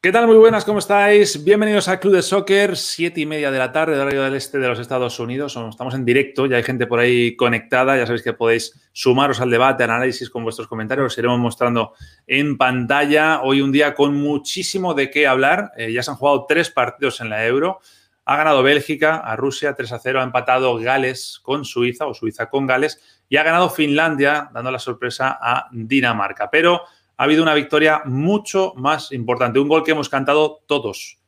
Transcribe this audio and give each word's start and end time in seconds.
¿Qué 0.00 0.12
tal? 0.12 0.28
Muy 0.28 0.36
buenas, 0.36 0.64
¿cómo 0.64 0.78
estáis? 0.78 1.42
Bienvenidos 1.42 1.88
a 1.88 1.98
Club 1.98 2.14
de 2.14 2.22
Soccer, 2.22 2.76
siete 2.76 3.20
y 3.22 3.26
media 3.26 3.50
de 3.50 3.58
la 3.58 3.72
tarde, 3.72 3.96
de 3.96 4.00
horario 4.00 4.22
del 4.22 4.36
este 4.36 4.60
de 4.60 4.68
los 4.68 4.78
Estados 4.78 5.18
Unidos. 5.18 5.56
Estamos 5.56 5.92
en 5.94 6.04
directo, 6.04 6.46
ya 6.46 6.56
hay 6.56 6.62
gente 6.62 6.86
por 6.86 7.00
ahí 7.00 7.34
conectada, 7.34 7.96
ya 7.96 8.06
sabéis 8.06 8.22
que 8.22 8.32
podéis 8.32 8.80
sumaros 8.92 9.40
al 9.40 9.50
debate, 9.50 9.82
análisis 9.82 10.30
con 10.30 10.44
vuestros 10.44 10.68
comentarios, 10.68 11.12
os 11.12 11.18
iremos 11.18 11.40
mostrando 11.40 11.94
en 12.28 12.56
pantalla. 12.56 13.40
Hoy 13.42 13.60
un 13.60 13.72
día 13.72 13.96
con 13.96 14.14
muchísimo 14.14 14.94
de 14.94 15.10
qué 15.10 15.26
hablar, 15.26 15.72
eh, 15.76 15.92
ya 15.92 16.04
se 16.04 16.12
han 16.12 16.16
jugado 16.16 16.46
tres 16.46 16.70
partidos 16.70 17.20
en 17.20 17.30
la 17.30 17.44
Euro. 17.44 17.80
Ha 18.24 18.36
ganado 18.36 18.62
Bélgica 18.62 19.16
a 19.16 19.34
Rusia 19.34 19.74
3 19.74 19.90
a 19.90 19.98
0, 19.98 20.20
ha 20.20 20.22
empatado 20.22 20.76
Gales 20.76 21.40
con 21.42 21.64
Suiza 21.64 22.06
o 22.06 22.14
Suiza 22.14 22.48
con 22.48 22.68
Gales 22.68 23.00
y 23.28 23.36
ha 23.36 23.42
ganado 23.42 23.68
Finlandia, 23.68 24.48
dando 24.54 24.70
la 24.70 24.78
sorpresa 24.78 25.38
a 25.40 25.66
Dinamarca. 25.72 26.50
Pero 26.50 26.82
ha 27.18 27.24
habido 27.24 27.42
una 27.42 27.54
victoria 27.54 28.02
mucho 28.04 28.72
más 28.76 29.10
importante, 29.10 29.58
un 29.58 29.68
gol 29.68 29.82
que 29.82 29.90
hemos 29.90 30.08
cantado 30.08 30.62
todos, 30.66 31.18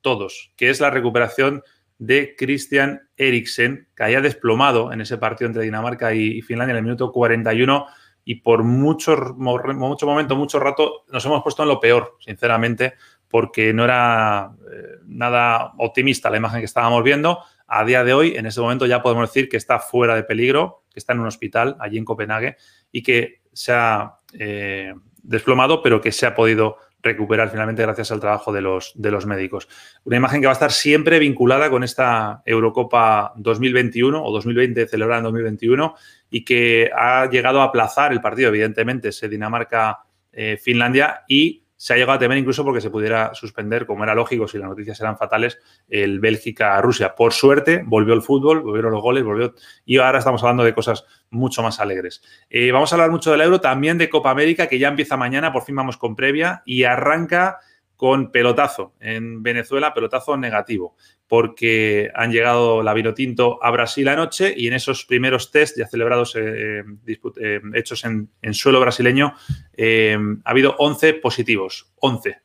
todos, 0.00 0.52
que 0.56 0.70
es 0.70 0.80
la 0.80 0.90
recuperación 0.90 1.62
de 1.98 2.36
Christian 2.38 3.08
Eriksen, 3.16 3.88
que 3.96 4.04
haya 4.04 4.20
desplomado 4.20 4.92
en 4.92 5.00
ese 5.00 5.18
partido 5.18 5.48
entre 5.48 5.64
Dinamarca 5.64 6.14
y 6.14 6.40
Finlandia 6.42 6.72
en 6.72 6.78
el 6.78 6.84
minuto 6.84 7.10
41 7.10 7.86
y 8.24 8.36
por 8.36 8.62
mucho, 8.62 9.34
mucho 9.36 10.06
momento, 10.06 10.36
mucho 10.36 10.60
rato, 10.60 11.04
nos 11.10 11.24
hemos 11.26 11.42
puesto 11.42 11.62
en 11.62 11.68
lo 11.68 11.80
peor, 11.80 12.16
sinceramente, 12.20 12.94
porque 13.28 13.74
no 13.74 13.84
era 13.84 14.52
eh, 14.72 14.98
nada 15.06 15.72
optimista 15.78 16.30
la 16.30 16.36
imagen 16.36 16.60
que 16.60 16.66
estábamos 16.66 17.02
viendo. 17.02 17.40
A 17.66 17.84
día 17.84 18.04
de 18.04 18.14
hoy, 18.14 18.36
en 18.36 18.46
ese 18.46 18.60
momento 18.60 18.86
ya 18.86 19.02
podemos 19.02 19.28
decir 19.28 19.48
que 19.48 19.56
está 19.56 19.80
fuera 19.80 20.14
de 20.14 20.22
peligro, 20.22 20.84
que 20.92 21.00
está 21.00 21.12
en 21.12 21.20
un 21.20 21.26
hospital 21.26 21.76
allí 21.80 21.98
en 21.98 22.04
Copenhague 22.04 22.56
y 22.92 23.02
que 23.02 23.42
se 23.52 23.72
ha 23.72 24.20
eh, 24.38 24.94
desplomado, 25.24 25.82
pero 25.82 26.00
que 26.00 26.12
se 26.12 26.26
ha 26.26 26.34
podido 26.34 26.76
recuperar 27.02 27.50
finalmente 27.50 27.82
gracias 27.82 28.10
al 28.12 28.20
trabajo 28.20 28.52
de 28.52 28.62
los, 28.62 28.92
de 28.94 29.10
los 29.10 29.26
médicos. 29.26 29.68
Una 30.04 30.16
imagen 30.16 30.40
que 30.40 30.46
va 30.46 30.52
a 30.52 30.54
estar 30.54 30.72
siempre 30.72 31.18
vinculada 31.18 31.68
con 31.68 31.84
esta 31.84 32.42
Eurocopa 32.46 33.32
2021 33.36 34.24
o 34.24 34.32
2020 34.32 34.86
celebrada 34.86 35.18
en 35.18 35.24
2021 35.24 35.94
y 36.30 36.44
que 36.44 36.90
ha 36.96 37.28
llegado 37.28 37.60
a 37.60 37.64
aplazar 37.64 38.12
el 38.12 38.20
partido, 38.20 38.48
evidentemente, 38.48 39.08
ese 39.08 39.28
Dinamarca-Finlandia 39.28 41.20
eh, 41.20 41.24
y 41.28 41.63
se 41.84 41.92
ha 41.92 41.96
llegado 41.96 42.12
a 42.12 42.18
temer 42.18 42.38
incluso 42.38 42.64
porque 42.64 42.80
se 42.80 42.88
pudiera 42.88 43.34
suspender, 43.34 43.84
como 43.84 44.04
era 44.04 44.14
lógico 44.14 44.48
si 44.48 44.56
las 44.56 44.70
noticias 44.70 44.98
eran 45.02 45.18
fatales, 45.18 45.58
el 45.86 46.18
Bélgica-Rusia. 46.18 47.14
Por 47.14 47.34
suerte, 47.34 47.82
volvió 47.84 48.14
el 48.14 48.22
fútbol, 48.22 48.62
volvieron 48.62 48.90
los 48.90 49.02
goles, 49.02 49.22
volvió. 49.22 49.54
Y 49.84 49.98
ahora 49.98 50.20
estamos 50.20 50.42
hablando 50.42 50.64
de 50.64 50.72
cosas 50.72 51.04
mucho 51.28 51.62
más 51.62 51.80
alegres. 51.80 52.22
Eh, 52.48 52.72
vamos 52.72 52.90
a 52.90 52.96
hablar 52.96 53.10
mucho 53.10 53.32
del 53.32 53.42
Euro, 53.42 53.60
también 53.60 53.98
de 53.98 54.08
Copa 54.08 54.30
América, 54.30 54.66
que 54.66 54.78
ya 54.78 54.88
empieza 54.88 55.18
mañana, 55.18 55.52
por 55.52 55.64
fin 55.64 55.76
vamos 55.76 55.98
con 55.98 56.16
previa, 56.16 56.62
y 56.64 56.84
arranca 56.84 57.58
con 57.96 58.30
pelotazo 58.30 58.94
en 59.00 59.42
Venezuela, 59.42 59.94
pelotazo 59.94 60.36
negativo 60.36 60.96
porque 61.26 62.10
han 62.14 62.32
llegado 62.32 62.82
la 62.82 62.94
Vinotinto 62.94 63.58
a 63.62 63.70
Brasil 63.70 64.06
anoche 64.08 64.54
y 64.56 64.68
en 64.68 64.74
esos 64.74 65.04
primeros 65.04 65.50
test 65.50 65.76
ya 65.78 65.86
celebrados, 65.86 66.36
eh, 66.36 66.84
eh, 67.06 67.18
eh, 67.40 67.60
hechos 67.74 68.04
en, 68.04 68.28
suelo 68.52 68.80
brasileño, 68.80 69.34
ha 69.78 70.50
habido 70.50 70.76
11 70.78 71.14
positivos. 71.14 71.92
11. 72.00 72.40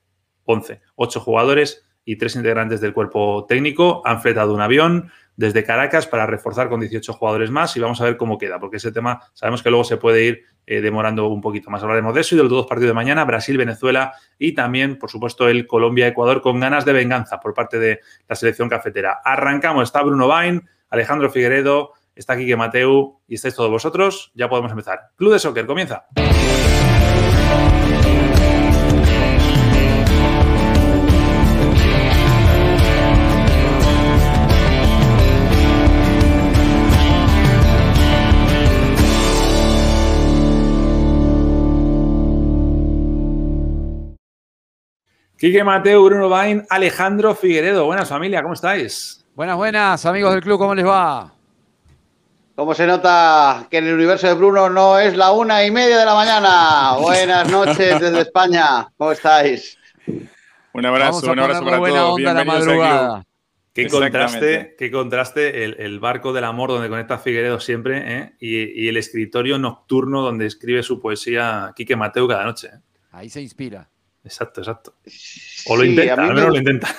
11. 0.46 0.82
8 0.96 1.20
jugadores 1.20 1.86
y 2.06 2.16
3 2.16 2.38
integrantes 2.38 2.82
del 2.82 2.94
cuerpo 2.94 3.46
técnico 3.48 4.02
han 4.06 4.22
fletado 4.22 4.54
un 4.54 4.62
avión 4.62 5.12
desde 5.36 5.64
Caracas 5.64 6.08
para 6.08 6.26
reforzar 6.26 6.68
con 6.68 6.80
18 6.80 7.14
jugadores 7.14 7.52
más 7.52 7.76
y 7.78 7.80
vamos 7.80 8.02
a 8.02 8.06
ver 8.06 8.18
cómo 8.18 8.38
queda, 8.38 8.60
porque 8.60 8.78
ese 8.78 8.92
tema 8.92 9.22
sabemos 9.34 9.62
que 9.62 9.70
luego 9.70 9.84
se 9.84 9.98
puede 9.98 10.24
ir 10.26 10.44
eh, 10.72 10.82
demorando 10.82 11.28
un 11.30 11.42
poquito 11.42 11.72
más. 11.72 11.82
Hablaremos 11.82 12.14
de 12.14 12.22
eso 12.22 12.36
y 12.36 12.38
de 12.38 12.44
los 12.44 12.52
dos 12.52 12.68
partidos 12.68 12.92
de 12.92 12.94
mañana, 12.94 13.26
Brasil, 13.26 13.58
Venezuela 13.58 14.14
y 14.38 14.54
también, 14.54 15.00
por 15.00 15.10
supuesto, 15.10 15.50
el 15.50 15.66
Colombia-Ecuador 15.66 16.44
con 16.44 16.60
ganas 16.60 16.86
de 16.86 16.94
venganza 16.94 17.40
por 17.40 17.56
parte 17.56 17.80
de 17.80 18.02
la 18.28 18.36
selección 18.36 18.70
cafetera. 18.70 19.18
Arrancamos, 19.26 19.86
está 19.86 20.04
Bruno 20.04 20.28
Bain, 20.28 20.70
Alejandro 20.92 21.32
Figueredo, 21.32 21.94
está 22.14 22.38
Quique 22.38 22.56
Mateu 22.56 23.20
y 23.28 23.34
estáis 23.34 23.56
todos 23.56 23.72
vosotros. 23.72 24.32
Ya 24.36 24.48
podemos 24.48 24.70
empezar. 24.70 25.10
Club 25.16 25.34
de 25.34 25.40
Soccer, 25.40 25.66
comienza. 25.66 26.06
Quique 45.40 45.64
Mateo, 45.64 46.04
Bruno 46.04 46.28
Bain, 46.28 46.66
Alejandro 46.70 47.34
Figueredo. 47.34 47.86
Buenas 47.86 48.10
familia, 48.10 48.42
¿cómo 48.42 48.56
estáis? 48.56 49.26
Buenas, 49.36 49.56
buenas, 49.56 50.06
amigos 50.06 50.34
del 50.34 50.44
club, 50.44 50.60
¿cómo 50.60 50.76
les 50.76 50.86
va? 50.86 51.34
¿Cómo 52.56 52.74
se 52.74 52.86
nota 52.86 53.66
que 53.72 53.78
en 53.78 53.88
el 53.88 53.94
universo 53.94 54.28
de 54.28 54.34
Bruno 54.34 54.70
no 54.70 55.00
es 55.00 55.16
la 55.16 55.32
una 55.32 55.64
y 55.64 55.72
media 55.72 55.98
de 55.98 56.06
la 56.06 56.14
mañana? 56.14 56.98
Buenas 57.00 57.50
noches 57.50 58.02
desde 58.02 58.20
España, 58.20 58.90
¿cómo 58.98 59.14
estáis? 59.14 59.78
Un 60.74 60.86
abrazo, 60.86 61.32
un 61.32 61.40
abrazo 61.40 61.64
para 61.64 61.78
todos. 61.78 62.18
Bienvenidos 62.18 62.68
al 62.68 63.24
Qué 63.72 63.88
contraste, 63.88 64.76
qué 64.78 64.92
contraste 64.92 65.64
el, 65.64 66.00
barco 66.02 66.34
del 66.34 66.44
amor 66.44 66.72
donde 66.72 66.90
conecta 66.90 67.18
Figueredo 67.18 67.62
siempre 67.62 68.04
¿eh? 68.06 68.34
y, 68.42 68.90
el 68.90 68.98
escritorio 68.98 69.58
nocturno 69.58 70.22
donde 70.22 70.48
escribe 70.48 70.84
su 70.84 71.00
poesía 71.00 71.72
Quique 71.78 71.96
Mateo 71.96 72.28
cada 72.28 72.44
noche. 72.44 72.68
¿eh? 72.74 72.80
Ahí 73.14 73.30
se 73.30 73.42
inspira. 73.42 73.88
Exacto, 74.24 74.62
exacto. 74.62 74.94
O 75.68 75.78
lo 75.78 75.86
intenta, 75.86 76.14
al 76.14 76.34
menos 76.34 76.50
lo 76.50 76.58
intenta. 76.58 76.96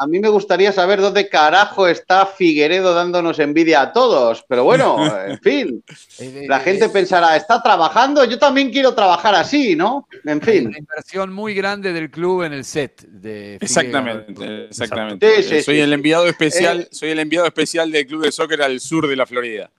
A 0.00 0.06
mí 0.06 0.20
me 0.20 0.28
gustaría 0.28 0.72
saber 0.72 1.00
dónde 1.00 1.28
carajo 1.28 1.88
está 1.88 2.26
Figueredo 2.26 2.94
dándonos 2.94 3.38
envidia 3.38 3.80
a 3.80 3.92
todos. 3.92 4.44
Pero 4.48 4.64
bueno, 4.64 4.96
en 5.26 5.38
fin. 5.42 5.84
La 6.48 6.60
gente 6.60 6.88
pensará, 6.88 7.36
está 7.36 7.62
trabajando, 7.62 8.24
yo 8.24 8.38
también 8.38 8.70
quiero 8.70 8.94
trabajar 8.94 9.34
así, 9.34 9.76
¿no? 9.76 10.08
En 10.24 10.40
fin. 10.40 10.68
Una 10.68 10.78
inversión 10.78 11.32
muy 11.32 11.54
grande 11.54 11.92
del 11.92 12.10
club 12.10 12.42
en 12.42 12.52
el 12.52 12.64
set 12.64 13.02
de 13.02 13.56
Exactamente, 13.56 14.66
exactamente. 14.66 15.62
soy 15.62 15.80
el 15.80 15.92
enviado 15.92 16.26
especial, 16.26 16.80
eh, 16.80 16.88
soy 16.90 17.10
el 17.10 17.18
enviado 17.18 17.46
especial 17.46 17.90
del 17.90 18.06
club 18.06 18.24
de 18.24 18.32
soccer 18.32 18.62
al 18.62 18.80
sur 18.80 19.08
de 19.08 19.16
la 19.16 19.26
Florida. 19.26 19.70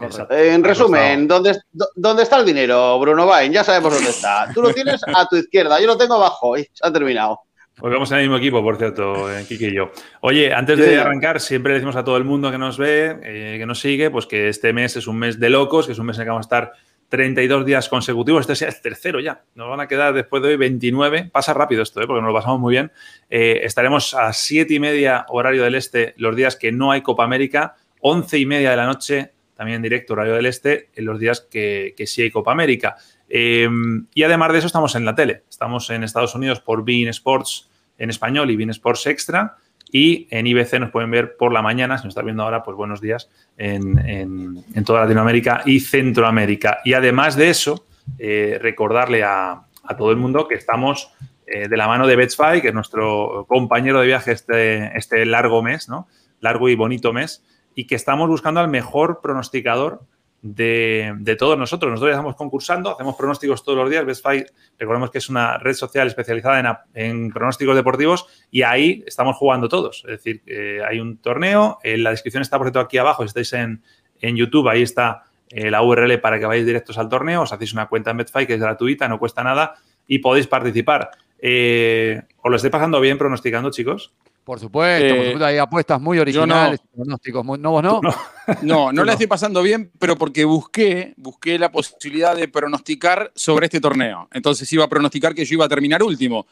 En 0.00 0.64
resumen, 0.64 1.28
¿dónde, 1.28 1.56
¿dónde, 1.94 2.24
está 2.24 2.38
el 2.38 2.46
dinero, 2.46 2.98
Bruno 2.98 3.26
Bain? 3.26 3.52
Ya 3.52 3.62
sabemos 3.62 3.94
dónde 3.94 4.10
está. 4.10 4.48
Tú 4.52 4.60
lo 4.60 4.72
tienes 4.72 5.00
a 5.06 5.26
tu 5.28 5.36
izquierda, 5.36 5.80
yo 5.80 5.86
lo 5.86 5.96
tengo 5.96 6.14
abajo 6.14 6.58
y 6.58 6.64
se 6.72 6.86
ha 6.86 6.92
terminado. 6.92 7.40
Pues 7.76 7.92
vamos 7.92 8.10
en 8.12 8.18
el 8.18 8.22
mismo 8.24 8.36
equipo, 8.36 8.62
por 8.62 8.76
cierto, 8.76 9.32
eh, 9.32 9.44
Kiki 9.48 9.66
y 9.66 9.74
yo. 9.74 9.90
Oye, 10.20 10.54
antes 10.54 10.78
de 10.78 10.98
arrancar, 10.98 11.40
siempre 11.40 11.74
decimos 11.74 11.96
a 11.96 12.04
todo 12.04 12.16
el 12.16 12.24
mundo 12.24 12.50
que 12.52 12.58
nos 12.58 12.78
ve, 12.78 13.18
eh, 13.22 13.56
que 13.58 13.66
nos 13.66 13.80
sigue, 13.80 14.10
pues 14.10 14.26
que 14.26 14.48
este 14.48 14.72
mes 14.72 14.96
es 14.96 15.08
un 15.08 15.18
mes 15.18 15.40
de 15.40 15.50
locos, 15.50 15.86
que 15.86 15.92
es 15.92 15.98
un 15.98 16.06
mes 16.06 16.16
en 16.18 16.24
que 16.24 16.30
vamos 16.30 16.46
a 16.46 16.48
estar 16.48 16.72
32 17.08 17.66
días 17.66 17.88
consecutivos. 17.88 18.42
Este 18.42 18.52
es 18.52 18.62
el 18.62 18.80
tercero 18.80 19.18
ya. 19.18 19.42
Nos 19.56 19.68
van 19.68 19.80
a 19.80 19.88
quedar 19.88 20.14
después 20.14 20.40
de 20.42 20.50
hoy 20.50 20.56
29. 20.56 21.30
Pasa 21.32 21.52
rápido 21.52 21.82
esto, 21.82 22.00
¿eh? 22.00 22.06
porque 22.06 22.22
nos 22.22 22.28
lo 22.28 22.34
pasamos 22.34 22.60
muy 22.60 22.72
bien. 22.72 22.92
estaremos 23.28 24.14
a 24.14 24.32
7 24.32 24.72
y 24.72 24.78
media 24.78 25.26
horario 25.28 25.64
del 25.64 25.74
este 25.74 26.14
los 26.16 26.36
días 26.36 26.54
que 26.54 26.70
no 26.70 26.92
hay 26.92 27.02
Copa 27.02 27.24
América, 27.24 27.74
11 28.00 28.38
y 28.38 28.46
media 28.46 28.70
de 28.70 28.76
la 28.76 28.86
noche 28.86 29.32
también 29.54 29.76
en 29.76 29.82
directo, 29.82 30.12
horario 30.14 30.34
del 30.34 30.46
este, 30.46 30.90
en 30.94 31.04
los 31.04 31.18
días 31.18 31.46
que, 31.50 31.94
sí 32.06 32.22
hay 32.22 32.30
Copa 32.30 32.52
América. 32.52 32.96
Eh, 33.28 33.68
y 34.12 34.22
además 34.22 34.52
de 34.52 34.58
eso, 34.58 34.66
estamos 34.66 34.94
en 34.94 35.04
la 35.04 35.14
tele. 35.14 35.42
Estamos 35.48 35.88
en 35.90 36.04
Estados 36.04 36.34
Unidos 36.34 36.60
por 36.60 36.84
Bein 36.84 37.08
Sports 37.08 37.70
en 37.98 38.10
español 38.10 38.50
y 38.50 38.56
Bein 38.56 38.70
Sports 38.70 39.06
Extra. 39.06 39.56
Y 39.90 40.26
en 40.30 40.46
IBC 40.46 40.80
nos 40.80 40.90
pueden 40.90 41.10
ver 41.10 41.36
por 41.36 41.52
la 41.52 41.62
mañana, 41.62 41.98
si 41.98 42.04
nos 42.04 42.12
está 42.12 42.22
viendo 42.22 42.42
ahora, 42.42 42.64
pues 42.64 42.76
buenos 42.76 43.00
días, 43.00 43.30
en, 43.56 44.64
toda 44.84 45.02
Latinoamérica 45.02 45.62
y 45.66 45.78
Centroamérica. 45.78 46.78
Y 46.84 46.94
además 46.94 47.36
de 47.36 47.50
eso, 47.50 47.86
eh, 48.18 48.58
recordarle 48.60 49.22
a, 49.22 49.66
todo 49.96 50.10
el 50.10 50.16
mundo 50.16 50.48
que 50.48 50.54
estamos 50.54 51.12
eh, 51.46 51.68
de 51.68 51.76
la 51.76 51.86
mano 51.86 52.08
de 52.08 52.16
Betsfy, 52.16 52.60
que 52.60 52.68
es 52.68 52.74
nuestro 52.74 53.44
compañero 53.46 54.00
de 54.00 54.06
viaje 54.06 54.32
este, 54.32 54.96
este 54.96 55.24
largo 55.26 55.62
mes, 55.62 55.88
¿no? 55.88 56.08
Largo 56.40 56.68
y 56.68 56.74
bonito 56.74 57.12
mes 57.12 57.44
y 57.74 57.86
que 57.86 57.94
estamos 57.94 58.28
buscando 58.28 58.60
al 58.60 58.68
mejor 58.68 59.20
pronosticador 59.20 60.02
de, 60.44 61.36
todos 61.38 61.58
nosotros. 61.58 61.90
Nosotros 61.90 62.10
ya 62.10 62.16
estamos 62.16 62.36
concursando, 62.36 62.90
hacemos 62.90 63.16
pronósticos 63.16 63.64
todos 63.64 63.78
los 63.78 63.90
días. 63.90 64.04
BestFight, 64.04 64.48
recordemos 64.78 65.10
que 65.10 65.18
es 65.18 65.30
una 65.30 65.56
red 65.56 65.72
social 65.72 66.06
especializada 66.06 66.86
en, 66.92 67.30
pronósticos 67.32 67.74
deportivos 67.74 68.26
y 68.50 68.62
ahí 68.62 69.02
estamos 69.06 69.36
jugando 69.36 69.68
todos. 69.68 70.04
Es 70.06 70.18
decir, 70.18 70.42
eh, 70.46 70.80
hay 70.86 71.00
un 71.00 71.16
torneo, 71.16 71.78
la 71.82 72.10
descripción 72.10 72.42
está 72.42 72.58
por 72.58 72.76
aquí 72.76 72.98
abajo, 72.98 73.22
si 73.22 73.28
estáis 73.28 73.52
en, 73.54 73.82
YouTube, 74.20 74.68
ahí 74.68 74.82
está 74.82 75.24
eh, 75.50 75.70
la 75.70 75.82
URL 75.82 76.18
para 76.18 76.38
que 76.38 76.46
vayáis 76.46 76.66
directos 76.66 76.96
al 76.96 77.08
torneo, 77.08 77.42
os 77.42 77.52
hacéis 77.52 77.74
una 77.74 77.88
cuenta 77.88 78.10
en 78.10 78.18
BetFight 78.18 78.46
que 78.46 78.54
es 78.54 78.60
gratuita, 78.60 79.08
no 79.08 79.18
cuesta 79.18 79.42
nada 79.42 79.74
y 80.06 80.18
podéis 80.18 80.46
participar. 80.46 81.10
Eh, 81.38 82.22
¿Os 82.42 82.50
lo 82.50 82.56
estáis 82.56 82.72
pasando 82.72 83.00
bien 83.00 83.18
pronosticando, 83.18 83.70
chicos? 83.70 84.14
Por 84.44 84.60
supuesto, 84.60 85.08
por 85.08 85.16
eh, 85.16 85.24
supuesto, 85.24 85.46
hay 85.46 85.56
apuestas 85.56 86.00
muy 86.00 86.18
originales, 86.18 86.78
no. 86.92 87.04
pronósticos 87.04 87.58
¿No 87.58 87.70
vos 87.70 87.82
no? 87.82 88.00
No, 88.62 88.92
no, 88.92 89.04
la 89.04 89.12
estoy 89.12 89.26
pasando 89.26 89.62
bien, 89.62 89.90
pero 89.98 90.16
porque 90.16 90.44
busqué, 90.44 91.14
busqué 91.16 91.58
la 91.58 91.72
posibilidad 91.72 92.36
de 92.36 92.48
pronosticar 92.48 93.32
sobre 93.34 93.66
este 93.66 93.80
torneo. 93.80 94.28
Entonces 94.32 94.70
iba 94.72 94.84
a 94.84 94.88
pronosticar 94.88 95.34
que 95.34 95.46
yo 95.46 95.54
iba 95.54 95.64
a 95.64 95.68
terminar 95.68 96.02
último. 96.02 96.46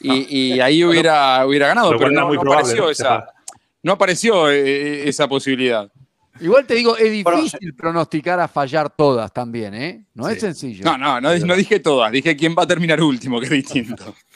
Y, 0.00 0.60
ahí 0.60 0.84
hubiera, 0.84 1.44
hubiera 1.46 1.68
ganado, 1.68 1.90
pero, 1.96 2.10
no, 2.10 2.28
apareció 2.32 2.90
esa, 2.90 3.26
no 3.82 3.92
apareció 3.92 4.50
eh, 4.50 5.08
esa 5.08 5.26
posibilidad. 5.26 5.90
Igual 6.40 6.66
te 6.66 6.74
digo, 6.74 6.96
es 6.96 7.10
difícil 7.10 7.74
pronosticar 7.74 8.38
a 8.38 8.46
fallar 8.46 8.90
todas 8.90 9.32
también, 9.32 9.74
¿eh? 9.74 10.04
No 10.14 10.28
es 10.28 10.38
sencillo. 10.38 10.84
No, 10.84 10.96
no, 10.96 11.20
no, 11.20 11.36
no, 11.36 11.56
dije 11.56 11.80
todas, 11.80 12.12
dije 12.12 12.36
quién 12.36 12.54
va 12.56 12.62
a 12.62 12.66
terminar 12.66 13.02
último, 13.02 13.40
que 13.40 13.46
es 13.46 13.52
distinto. 13.52 14.14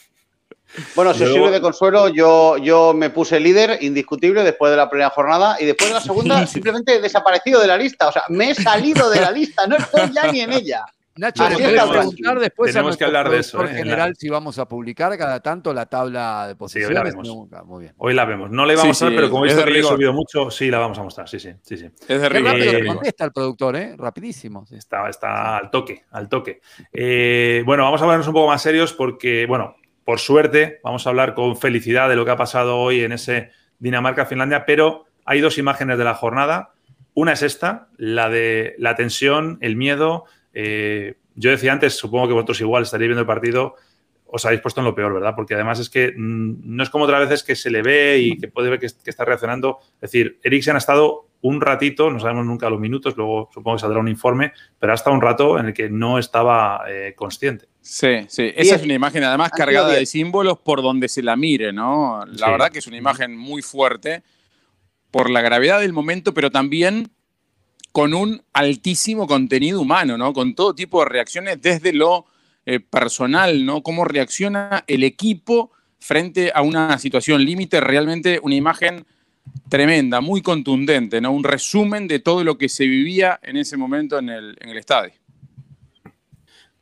Bueno, 0.95 1.15
si 1.15 1.25
os 1.25 1.33
sirve 1.33 1.51
de 1.51 1.61
consuelo, 1.61 2.09
yo, 2.09 2.57
yo 2.59 2.95
me 2.95 3.11
puse 3.11 3.39
líder 3.41 3.79
indiscutible 3.83 4.43
después 4.43 4.71
de 4.71 4.77
la 4.77 4.89
primera 4.89 5.11
jornada 5.11 5.57
y 5.61 5.67
después 5.67 5.91
de 5.91 5.95
la 5.95 6.01
segunda 6.01 6.47
simplemente 6.47 6.97
he 6.97 7.01
desaparecido 7.01 7.61
de 7.61 7.67
la 7.67 7.77
lista. 7.77 8.09
O 8.09 8.13
sea, 8.13 8.23
me 8.29 8.51
he 8.51 8.55
salido 8.55 9.11
de 9.11 9.21
la 9.21 9.31
lista, 9.31 9.67
no 9.67 9.77
estoy 9.77 10.13
ya 10.13 10.31
ni 10.31 10.41
en 10.41 10.53
ella. 10.53 10.85
Nacho, 11.15 11.45
Así 11.45 11.57
preguntar 11.57 12.41
después 12.41 12.73
Tenemos 12.73 12.97
que 12.97 13.05
hablar 13.05 13.29
de 13.29 13.39
eso. 13.39 13.63
En 13.63 13.69
¿eh? 13.69 13.79
general, 13.79 14.15
si 14.17 14.31
vamos 14.31 14.59
a 14.59 14.67
publicar 14.67 15.17
cada 15.19 15.41
tanto 15.41 15.75
la 15.75 15.85
tabla 15.85 16.49
de 16.49 16.57
posiciones. 16.57 16.89
Sí, 16.89 16.89
hoy 16.89 16.95
la 16.95 17.03
vemos. 17.03 17.67
Muy 17.67 17.81
bien. 17.83 17.95
Hoy 17.99 18.15
la 18.15 18.25
vemos. 18.25 18.51
No 18.51 18.65
le 18.65 18.75
vamos 18.75 18.85
a 18.85 18.89
mostrar, 18.89 19.13
pero 19.15 19.31
como 19.31 19.43
visto 19.43 19.63
que 19.63 19.79
he 19.79 19.83
subido 19.83 20.15
mucho, 20.15 20.51
sí 20.51 20.71
la 20.71 20.79
vamos 20.79 20.99
a 20.99 21.03
mostrar. 21.03 21.29
Sí, 21.29 21.39
sí, 21.39 21.51
sí. 21.63 21.77
sí. 21.77 21.87
Es 22.09 22.21
de 22.21 22.29
rigor. 22.31 22.53
rápido 22.53 22.95
contesta 22.95 23.25
el 23.27 23.33
productor, 23.33 23.77
¿eh? 23.77 23.95
Rapidísimo. 23.99 24.65
Está, 24.71 25.09
está 25.11 25.59
al 25.59 25.71
toque, 25.71 26.05
al 26.13 26.31
toque. 26.31 26.63
Eh, 26.91 27.63
bueno, 27.67 27.85
vamos 27.85 28.01
a 28.01 28.05
hablarnos 28.05 28.27
un 28.29 28.35
poco 28.35 28.47
más 28.47 28.63
serios 28.63 28.95
porque, 28.95 29.45
bueno, 29.47 29.77
por 30.05 30.19
suerte, 30.19 30.81
vamos 30.83 31.07
a 31.07 31.11
hablar 31.11 31.35
con 31.35 31.57
felicidad 31.57 32.09
de 32.09 32.17
lo 32.17 32.25
que 32.25 32.31
ha 32.33 32.37
pasado 32.37 32.79
hoy 32.79 33.03
en 33.03 33.13
ese 33.13 33.51
Dinamarca-Finlandia, 33.79 34.65
pero 34.67 35.07
hay 35.25 35.41
dos 35.41 35.59
imágenes 35.59 35.99
de 35.99 36.05
la 36.05 36.15
jornada. 36.15 36.73
Una 37.15 37.33
es 37.33 37.43
esta, 37.43 37.89
la 37.97 38.29
de 38.29 38.75
la 38.79 38.95
tensión, 38.97 39.59
el 39.61 39.77
miedo. 39.77 40.25
Eh, 40.55 41.15
yo 41.35 41.51
decía 41.51 41.73
antes, 41.73 41.95
supongo 41.95 42.29
que 42.29 42.35
vosotros 42.35 42.61
igual 42.61 42.83
estaréis 42.83 43.09
viendo 43.09 43.21
el 43.21 43.27
partido, 43.27 43.77
os 44.35 44.47
habéis 44.47 44.63
puesto 44.63 44.81
en 44.81 44.87
lo 44.87 44.95
peor, 44.95 45.13
¿verdad? 45.13 45.35
Porque 45.37 45.53
además 45.53 45.79
es 45.79 45.91
que 45.91 46.15
mm, 46.17 46.63
no 46.65 46.83
es 46.83 46.89
como 46.89 47.05
otras 47.05 47.21
veces 47.21 47.43
que 47.43 47.55
se 47.55 47.71
le 47.71 47.83
ve 47.83 48.19
y 48.19 48.39
que 48.39 48.49
puede 48.49 48.71
ver 48.71 48.79
que, 48.79 48.87
está 48.87 49.27
reaccionando. 49.27 49.79
Es 49.97 50.11
decir, 50.11 50.41
Eriksen 50.43 50.75
ha 50.75 50.79
estado 50.79 51.29
un 51.43 51.61
ratito, 51.61 52.11
no 52.11 52.19
sabemos 52.19 52.47
nunca 52.47 52.71
los 52.71 52.81
minutos, 52.81 53.15
luego 53.15 53.51
supongo 53.53 53.77
que 53.77 53.83
saldrá 53.83 54.01
un 54.01 54.09
informe, 54.09 54.53
pero 54.79 54.93
ha 54.93 54.95
estado 54.95 55.15
un 55.15 55.21
rato 55.21 55.59
en 55.59 55.67
el 55.67 55.75
que 55.75 55.91
no 55.91 56.19
estaba 56.19 56.85
eh, 56.89 57.13
consciente. 57.15 57.67
Sí, 57.83 58.25
sí. 58.29 58.51
Esa 58.57 58.77
es 58.77 58.83
una 58.83 58.95
imagen 58.95 59.23
además 59.23 59.51
cargada 59.51 59.93
de 59.93 60.07
símbolos 60.07 60.59
por 60.59 60.81
donde 60.81 61.09
se 61.09 61.23
la 61.23 61.37
mire, 61.37 61.71
¿no? 61.71 62.25
La 62.27 62.51
verdad 62.51 62.71
que 62.71 62.79
es 62.79 62.87
una 62.87 62.97
imagen 62.97 63.37
muy 63.37 63.61
fuerte 63.61 64.23
por 65.11 65.29
la 65.29 65.43
gravedad 65.43 65.81
del 65.81 65.93
momento, 65.93 66.33
pero 66.33 66.51
también 66.51 67.11
con 67.91 68.15
un 68.15 68.43
altísimo 68.55 69.27
contenido 69.27 69.83
humano, 69.83 70.17
¿no? 70.17 70.33
Con 70.33 70.55
todo 70.55 70.75
tipo 70.75 71.01
de 71.01 71.11
reacciones 71.11 71.61
desde 71.61 71.93
lo 71.93 72.25
eh, 72.65 72.81
personal, 72.81 73.67
¿no? 73.67 73.83
Cómo 73.83 74.05
reacciona 74.05 74.85
el 74.87 75.03
equipo 75.03 75.73
frente 75.99 76.53
a 76.55 76.63
una 76.63 76.99
situación 76.99 77.45
límite, 77.45 77.81
realmente 77.81 78.41
una 78.43 78.55
imagen 78.55 79.05
tremenda, 79.69 80.21
muy 80.21 80.43
contundente, 80.43 81.21
¿no? 81.21 81.33
Un 81.33 81.45
resumen 81.45 82.07
de 82.07 82.19
todo 82.19 82.45
lo 82.45 82.59
que 82.59 82.69
se 82.69 82.85
vivía 82.85 83.41
en 83.43 83.57
ese 83.57 83.77
momento 83.77 84.19
en 84.19 84.29
el, 84.29 84.57
estadio. 84.77 85.13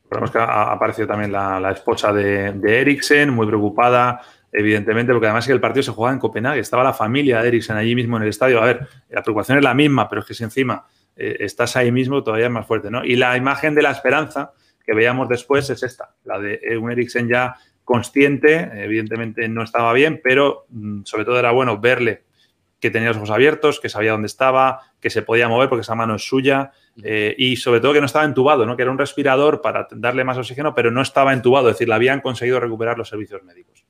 Recordemos 0.05 0.31
que 0.31 0.39
ha 0.39 0.73
aparecido 0.73 1.07
también 1.07 1.33
la, 1.33 1.71
esposa 1.71 2.13
de, 2.13 2.53
de, 2.53 2.81
Eriksen, 2.81 3.31
muy 3.31 3.47
preocupada, 3.47 4.21
evidentemente, 4.53 5.13
porque 5.13 5.27
además 5.27 5.47
que 5.47 5.53
el 5.53 5.61
partido 5.61 5.83
se 5.83 5.93
jugaba 5.93 6.13
en 6.13 6.19
Copenhague, 6.19 6.61
estaba 6.61 6.83
la 6.83 6.93
familia 6.93 7.41
de 7.41 7.49
Eriksen 7.49 7.77
allí 7.77 7.95
mismo 7.95 8.17
en 8.17 8.25
el 8.25 8.29
estadio. 8.29 8.61
A 8.61 8.67
ver, 8.67 8.89
la 9.09 9.23
preocupación 9.23 9.59
es 9.59 9.65
la 9.65 9.75
misma, 9.75 10.09
pero 10.09 10.23
es 10.23 10.27
que 10.27 10.35
si 10.35 10.45
encima 10.45 10.85
eh, 11.17 11.37
estás 11.41 11.77
ahí 11.77 11.93
mismo, 11.93 12.23
todavía 12.23 12.47
es 12.47 12.53
más 12.53 12.67
fuerte, 12.67 12.91
¿no? 12.91 13.05
Y 13.05 13.17
la 13.17 13.37
imagen 13.37 13.75
de 13.75 13.83
la 13.83 13.93
esperanza 13.93 14.53
que 14.85 14.95
veíamos 14.95 15.29
después 15.29 15.69
es 15.71 15.83
esta, 15.83 16.15
la 16.25 16.39
de 16.39 16.61
un 16.81 16.91
Eriksen 16.91 17.29
ya 17.29 17.57
consciente, 17.85 18.71
evidentemente 18.75 19.49
no 19.49 19.63
estaba 19.63 19.93
bien, 19.93 20.21
pero 20.23 20.67
mm, 20.69 21.03
sobre 21.05 21.25
todo 21.25 21.39
era 21.39 21.51
bueno 21.51 21.79
verle 21.81 22.25
que 22.81 22.91
tenía 22.91 23.09
los 23.09 23.19
ojos 23.19 23.31
abiertos, 23.31 23.79
que 23.79 23.89
sabía 23.89 24.13
dónde 24.13 24.27
estaba, 24.27 24.81
que 25.01 25.11
se 25.11 25.23
podía 25.23 25.49
mover 25.49 25.69
porque 25.69 25.83
esa 25.83 25.95
mano 25.95 26.15
es 26.15 26.27
suya 26.27 26.73
eh, 27.03 27.35
y 27.37 27.57
sobre 27.57 27.81
todo 27.81 27.93
que 27.93 28.01
no 28.01 28.07
estaba 28.07 28.25
entubado, 28.25 28.65
¿no? 28.65 28.77
que 28.77 28.83
era 28.83 28.91
un 28.91 28.99
respirador 28.99 29.61
para 29.61 29.87
darle 29.91 30.25
más 30.25 30.39
oxígeno, 30.39 30.75
pero 30.75 30.91
no 30.91 31.03
estaba 31.03 31.33
entubado, 31.33 31.69
es 31.69 31.75
decir, 31.75 31.89
le 31.89 31.95
habían 31.95 32.21
conseguido 32.21 32.59
recuperar 32.59 32.97
los 32.97 33.09
servicios 33.09 33.43
médicos. 33.43 33.85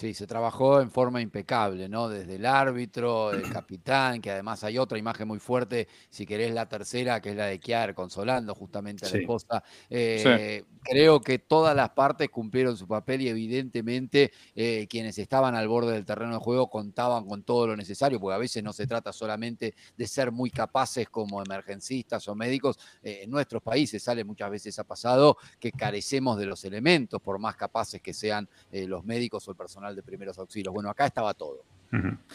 Sí, 0.00 0.14
se 0.14 0.28
trabajó 0.28 0.80
en 0.80 0.92
forma 0.92 1.20
impecable, 1.20 1.88
¿no? 1.88 2.08
Desde 2.08 2.36
el 2.36 2.46
árbitro, 2.46 3.32
el 3.32 3.50
capitán, 3.50 4.20
que 4.20 4.30
además 4.30 4.62
hay 4.62 4.78
otra 4.78 4.96
imagen 4.96 5.26
muy 5.26 5.40
fuerte, 5.40 5.88
si 6.08 6.24
querés 6.24 6.54
la 6.54 6.68
tercera, 6.68 7.20
que 7.20 7.30
es 7.30 7.36
la 7.36 7.46
de 7.46 7.58
Kiar 7.58 7.96
consolando 7.96 8.54
justamente 8.54 9.06
a 9.06 9.10
la 9.10 9.18
esposa. 9.18 9.64
Eh, 9.90 10.62
creo 10.84 11.20
que 11.20 11.40
todas 11.40 11.74
las 11.74 11.90
partes 11.90 12.28
cumplieron 12.30 12.76
su 12.76 12.86
papel 12.86 13.22
y 13.22 13.28
evidentemente 13.28 14.30
eh, 14.54 14.86
quienes 14.88 15.18
estaban 15.18 15.56
al 15.56 15.66
borde 15.66 15.94
del 15.94 16.04
terreno 16.04 16.34
de 16.34 16.38
juego 16.38 16.70
contaban 16.70 17.26
con 17.26 17.42
todo 17.42 17.66
lo 17.66 17.76
necesario, 17.76 18.20
porque 18.20 18.36
a 18.36 18.38
veces 18.38 18.62
no 18.62 18.72
se 18.72 18.86
trata 18.86 19.12
solamente 19.12 19.74
de 19.96 20.06
ser 20.06 20.30
muy 20.30 20.52
capaces 20.52 21.08
como 21.08 21.42
emergencistas 21.42 22.28
o 22.28 22.36
médicos. 22.36 22.78
Eh, 23.02 23.22
en 23.24 23.30
nuestros 23.30 23.64
países 23.64 24.00
sale 24.00 24.22
muchas 24.22 24.48
veces 24.48 24.78
ha 24.78 24.84
pasado 24.84 25.38
que 25.58 25.72
carecemos 25.72 26.38
de 26.38 26.46
los 26.46 26.64
elementos, 26.64 27.20
por 27.20 27.40
más 27.40 27.56
capaces 27.56 28.00
que 28.00 28.14
sean 28.14 28.48
los 28.70 29.04
médicos 29.04 29.48
o 29.48 29.50
el 29.50 29.56
personal 29.56 29.87
de 29.96 30.02
primeros 30.02 30.38
auxilios. 30.38 30.72
Bueno, 30.72 30.90
acá 30.90 31.06
estaba 31.06 31.34
todo. 31.34 31.64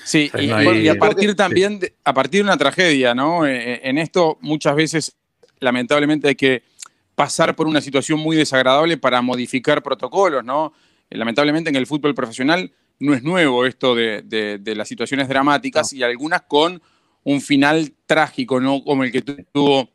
Sí, 0.03 0.31
y, 0.39 0.87
a 0.87 0.95
partir 0.95 1.35
también, 1.35 1.79
de, 1.79 1.93
a 2.03 2.13
partir 2.13 2.39
de 2.39 2.45
una 2.45 2.57
tragedia, 2.57 3.13
¿no? 3.13 3.45
Eh, 3.45 3.73
eh, 3.73 3.81
en 3.83 3.99
esto 3.99 4.37
muchas 4.41 4.75
veces, 4.75 5.15
lamentablemente, 5.59 6.27
hay 6.27 6.35
que 6.35 6.63
pasar 7.13 7.55
por 7.55 7.67
una 7.67 7.79
situación 7.79 8.19
muy 8.19 8.35
desagradable 8.35 8.97
para 8.97 9.21
modificar 9.21 9.83
protocolos, 9.83 10.43
¿no? 10.43 10.73
Eh, 11.09 11.17
lamentablemente 11.17 11.69
en 11.69 11.75
el 11.75 11.85
fútbol 11.85 12.15
profesional 12.15 12.71
no 12.99 13.13
es 13.13 13.21
nuevo 13.21 13.65
esto 13.65 13.93
de, 13.93 14.59
las 14.65 14.87
situaciones 14.87 15.27
dramáticas 15.27 15.93
y 15.93 16.01
algunas 16.01 16.41
con 16.43 16.81
un 17.23 17.41
final 17.41 17.93
trágico, 18.05 18.59
¿no? 18.59 18.83
Como 18.83 19.03
el 19.03 19.11
que 19.11 19.21
tuvo 19.21 19.89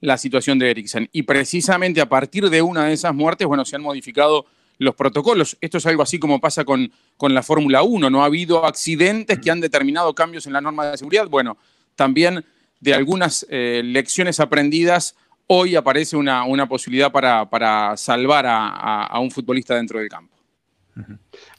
la 0.00 0.16
situación 0.16 0.58
de 0.58 0.70
Eriksen. 0.70 1.08
Y 1.12 1.22
precisamente 1.22 2.00
a 2.00 2.08
partir 2.08 2.48
de 2.48 2.62
una 2.62 2.86
de 2.86 2.94
esas 2.94 3.14
muertes, 3.14 3.46
bueno, 3.46 3.64
se 3.64 3.76
han 3.76 3.82
modificado 3.82 4.46
los 4.82 4.94
protocolos. 4.94 5.56
Esto 5.60 5.78
es 5.78 5.86
algo 5.86 6.02
así 6.02 6.18
como 6.18 6.40
pasa 6.40 6.64
con, 6.64 6.90
con 7.16 7.34
la 7.34 7.42
Fórmula 7.42 7.82
1. 7.82 8.10
No 8.10 8.22
ha 8.22 8.26
habido 8.26 8.64
accidentes 8.64 9.38
que 9.38 9.50
han 9.50 9.60
determinado 9.60 10.14
cambios 10.14 10.46
en 10.46 10.52
la 10.52 10.60
norma 10.60 10.86
de 10.86 10.98
seguridad. 10.98 11.28
Bueno, 11.28 11.56
también 11.94 12.44
de 12.80 12.94
algunas 12.94 13.46
eh, 13.48 13.82
lecciones 13.84 14.40
aprendidas, 14.40 15.16
hoy 15.46 15.76
aparece 15.76 16.16
una, 16.16 16.44
una 16.44 16.68
posibilidad 16.68 17.12
para, 17.12 17.96
salvar 17.96 18.44
a, 18.48 19.18
un 19.20 19.30
futbolista 19.30 19.76
dentro 19.76 20.00
del 20.00 20.08
campo. 20.08 20.36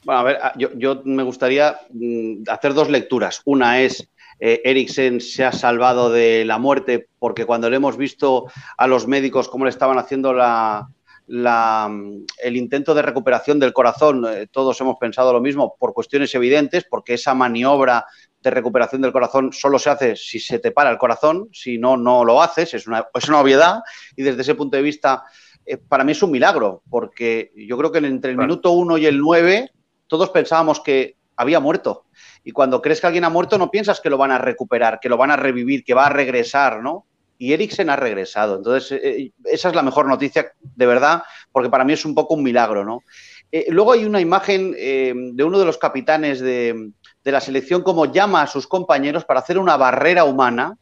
Bueno, 0.04 0.20
a 0.20 0.22
ver, 0.22 0.38
yo, 0.56 1.02
me 1.04 1.22
gustaría 1.22 1.76
mm, 1.90 2.42
hacer 2.48 2.74
dos 2.74 2.90
lecturas. 2.90 3.40
Una 3.46 3.80
es 3.80 4.06
eh, 4.38 4.60
Eriksen 4.64 5.20
se 5.20 5.44
ha 5.44 5.52
salvado 5.52 6.10
de 6.10 6.44
la 6.44 6.58
muerte 6.58 7.08
porque 7.18 7.46
cuando 7.46 7.70
le 7.70 7.76
hemos 7.76 7.96
visto 7.96 8.46
a 8.76 8.86
los 8.86 9.06
médicos 9.06 9.48
cómo 9.48 9.64
le 9.64 9.70
estaban 9.70 9.98
haciendo 9.98 10.32
la, 10.34 10.88
el 11.26 12.56
intento 12.56 12.94
de 12.94 13.02
recuperación 13.02 13.58
del 13.58 13.72
corazón, 13.72 14.24
eh, 14.28 14.46
todos 14.50 14.80
hemos 14.80 14.96
pensado 14.98 15.32
lo 15.32 15.40
mismo 15.40 15.76
por 15.78 15.94
cuestiones 15.94 16.34
evidentes, 16.34 16.84
porque 16.84 17.14
esa 17.14 17.34
maniobra 17.34 18.06
de 18.42 18.50
recuperación 18.50 19.00
del 19.00 19.12
corazón 19.12 19.52
solo 19.52 19.78
se 19.78 19.90
hace 19.90 20.16
si 20.16 20.38
se 20.38 20.58
te 20.58 20.70
para 20.70 20.90
el 20.90 20.98
corazón, 20.98 21.48
si 21.52 21.78
no, 21.78 21.96
no 21.96 22.24
lo 22.24 22.42
haces, 22.42 22.74
es 22.74 22.86
una, 22.86 23.06
es 23.14 23.28
una 23.28 23.40
obviedad 23.40 23.80
y 24.16 24.22
desde 24.22 24.42
ese 24.42 24.54
punto 24.54 24.76
de 24.76 24.82
vista 24.82 25.24
eh, 25.64 25.78
para 25.78 26.04
mí 26.04 26.12
es 26.12 26.22
un 26.22 26.30
milagro, 26.30 26.82
porque 26.90 27.52
yo 27.56 27.78
creo 27.78 27.90
que 27.90 27.98
entre 27.98 28.32
el 28.32 28.36
minuto 28.36 28.72
1 28.72 28.98
y 28.98 29.06
el 29.06 29.18
9 29.18 29.70
todos 30.06 30.30
pensábamos 30.30 30.80
que 30.80 31.16
había 31.36 31.58
muerto. 31.58 32.04
Y 32.44 32.52
cuando 32.52 32.82
crees 32.82 33.00
que 33.00 33.06
alguien 33.06 33.24
ha 33.24 33.30
muerto 33.30 33.56
no 33.56 33.70
piensas 33.70 34.00
que 34.00 34.10
lo 34.10 34.18
van 34.18 34.30
a 34.30 34.38
recuperar, 34.38 35.00
que 35.00 35.08
lo 35.08 35.16
van 35.16 35.30
a 35.30 35.36
revivir, 35.36 35.82
que 35.82 35.94
va 35.94 36.06
a 36.06 36.10
regresar, 36.10 36.82
¿no? 36.82 37.06
Y 37.38 37.52
Eriksen 37.52 37.90
ha 37.90 37.96
regresado. 37.96 38.56
Entonces, 38.56 38.92
eh, 38.92 39.00
eh, 39.04 39.32
esa 39.44 39.68
es 39.68 39.74
la 39.74 39.82
mejor 39.82 40.06
noticia, 40.06 40.52
de 40.60 40.86
verdad, 40.86 41.22
porque 41.52 41.70
para 41.70 41.84
mí 41.84 41.92
es 41.92 42.04
un 42.04 42.14
poco 42.14 42.34
un 42.34 42.42
milagro, 42.42 42.84
¿no? 42.84 43.02
Eh, 43.50 43.66
luego 43.68 43.92
hay 43.92 44.04
una 44.04 44.20
imagen 44.20 44.72
de 44.72 45.44
uno 45.44 45.58
de 45.58 45.64
los 45.64 45.78
capitanes 45.78 46.40
de, 46.40 46.90
la 47.24 47.40
selección, 47.40 47.82
como 47.82 48.06
llama 48.06 48.42
a 48.42 48.46
sus 48.46 48.66
compañeros 48.66 49.24
para 49.24 49.40
hacer 49.40 49.58
una 49.58 49.76
barrera 49.76 50.24
humana 50.24 50.76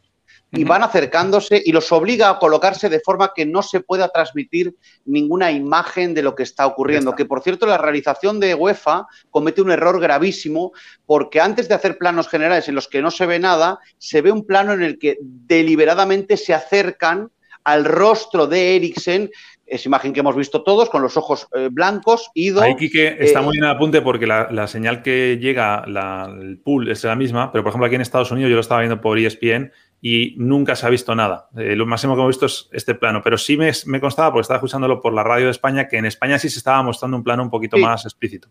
y 0.53 0.65
van 0.65 0.83
acercándose 0.83 1.63
y 1.65 1.73
los 1.73 1.91
obliga 1.93 2.29
a 2.29 2.39
colocarse 2.39 2.91
de 2.91 3.01
forma 3.01 3.33
que 3.35 3.47
no 3.47 3.63
se 3.63 3.81
pueda 3.81 4.09
transmitir 4.09 4.77
ninguna 5.07 5.51
imagen 5.51 6.13
de 6.13 6.23
lo 6.23 6.35
que 6.35 6.43
está 6.43 6.67
ocurriendo. 6.67 7.15
Que 7.15 7.25
por 7.25 7.43
cierto, 7.43 7.67
la 7.67 7.79
realización 7.79 8.39
de 8.39 8.55
UEFA 8.55 9.07
comete 9.31 9.63
un 9.63 9.71
error 9.71 9.99
gravísimo 9.99 10.73
porque 11.07 11.41
antes 11.41 11.69
de 11.69 11.75
hacer 11.75 11.97
planos 11.97 12.29
generales 12.29 12.69
en 12.69 12.75
los 12.75 12.87
que 12.87 13.01
no 13.01 13.11
se 13.11 13.25
ve 13.25 13.39
nada, 13.39 13.79
se 13.97 14.21
ve 14.21 14.31
un 14.31 14.45
plano 14.45 14.75
en 14.75 14.83
el 14.83 14.99
que 14.99 15.17
deliberadamente 15.21 16.37
se 16.37 16.53
acercan 16.53 17.31
al 17.65 17.85
rostro 17.85 18.47
de 18.47 18.77
Eriksen 18.77 19.31
esa 19.65 19.89
imagen 19.89 20.13
que 20.13 20.21
hemos 20.21 20.37
visto 20.37 20.63
todos, 20.63 20.91
con 20.91 21.01
los 21.01 21.17
ojos 21.17 21.49
eh, 21.55 21.69
blancos, 21.71 22.31
ido. 22.35 22.61
Ahí, 22.61 22.77
Quique, 22.77 23.17
está 23.19 23.41
eh, 23.41 23.43
muy 23.43 23.53
bien 23.53 23.65
apunte 23.65 24.03
porque 24.03 24.27
la, 24.27 24.67
señal 24.67 25.03
que 25.03 25.39
llega, 25.41 25.85
el 25.87 26.59
pool 26.59 26.91
es 26.91 27.03
la 27.05 27.17
misma, 27.17 27.51
pero 27.51 27.65
por 27.65 27.71
ejemplo 27.71 27.87
aquí 27.87 27.95
en 27.95 28.03
Estados 28.03 28.31
Unidos 28.31 28.51
yo 28.51 28.57
lo 28.57 28.61
estaba 28.61 28.83
viendo 28.83 29.01
por 29.01 29.19
ESPN 29.19 29.73
y 30.05 30.35
nunca 30.37 30.75
se 30.75 30.85
ha 30.85 30.91
visto 30.91 31.15
nada. 31.15 31.49
Eh, 31.57 31.77
lo 31.77 31.87
máximo 31.87 32.15
que 32.15 32.21
hemos 32.21 32.35
visto 32.35 32.47
es 32.47 32.69
este 32.73 32.97
plano, 32.97 33.23
pero 33.23 33.39
sí 33.39 33.57
me, 33.57 33.71
me, 33.87 34.01
constaba, 34.01 34.33
porque 34.33 34.43
estaba 34.43 34.59
escuchándolo 34.59 35.01
por 35.01 35.15
la 35.15 35.23
radio 35.23 35.45
de 35.45 35.53
España, 35.53 35.87
que 35.87 35.97
en 35.97 36.07
España 36.07 36.41
sí 36.41 36.51
se 36.51 36.59
estaba 36.59 36.83
mostrando 36.83 37.17
un 37.17 37.23
plano 37.23 37.45
un 37.45 37.51
poquito 37.51 37.79
más 37.79 38.05
explícito. 38.05 38.49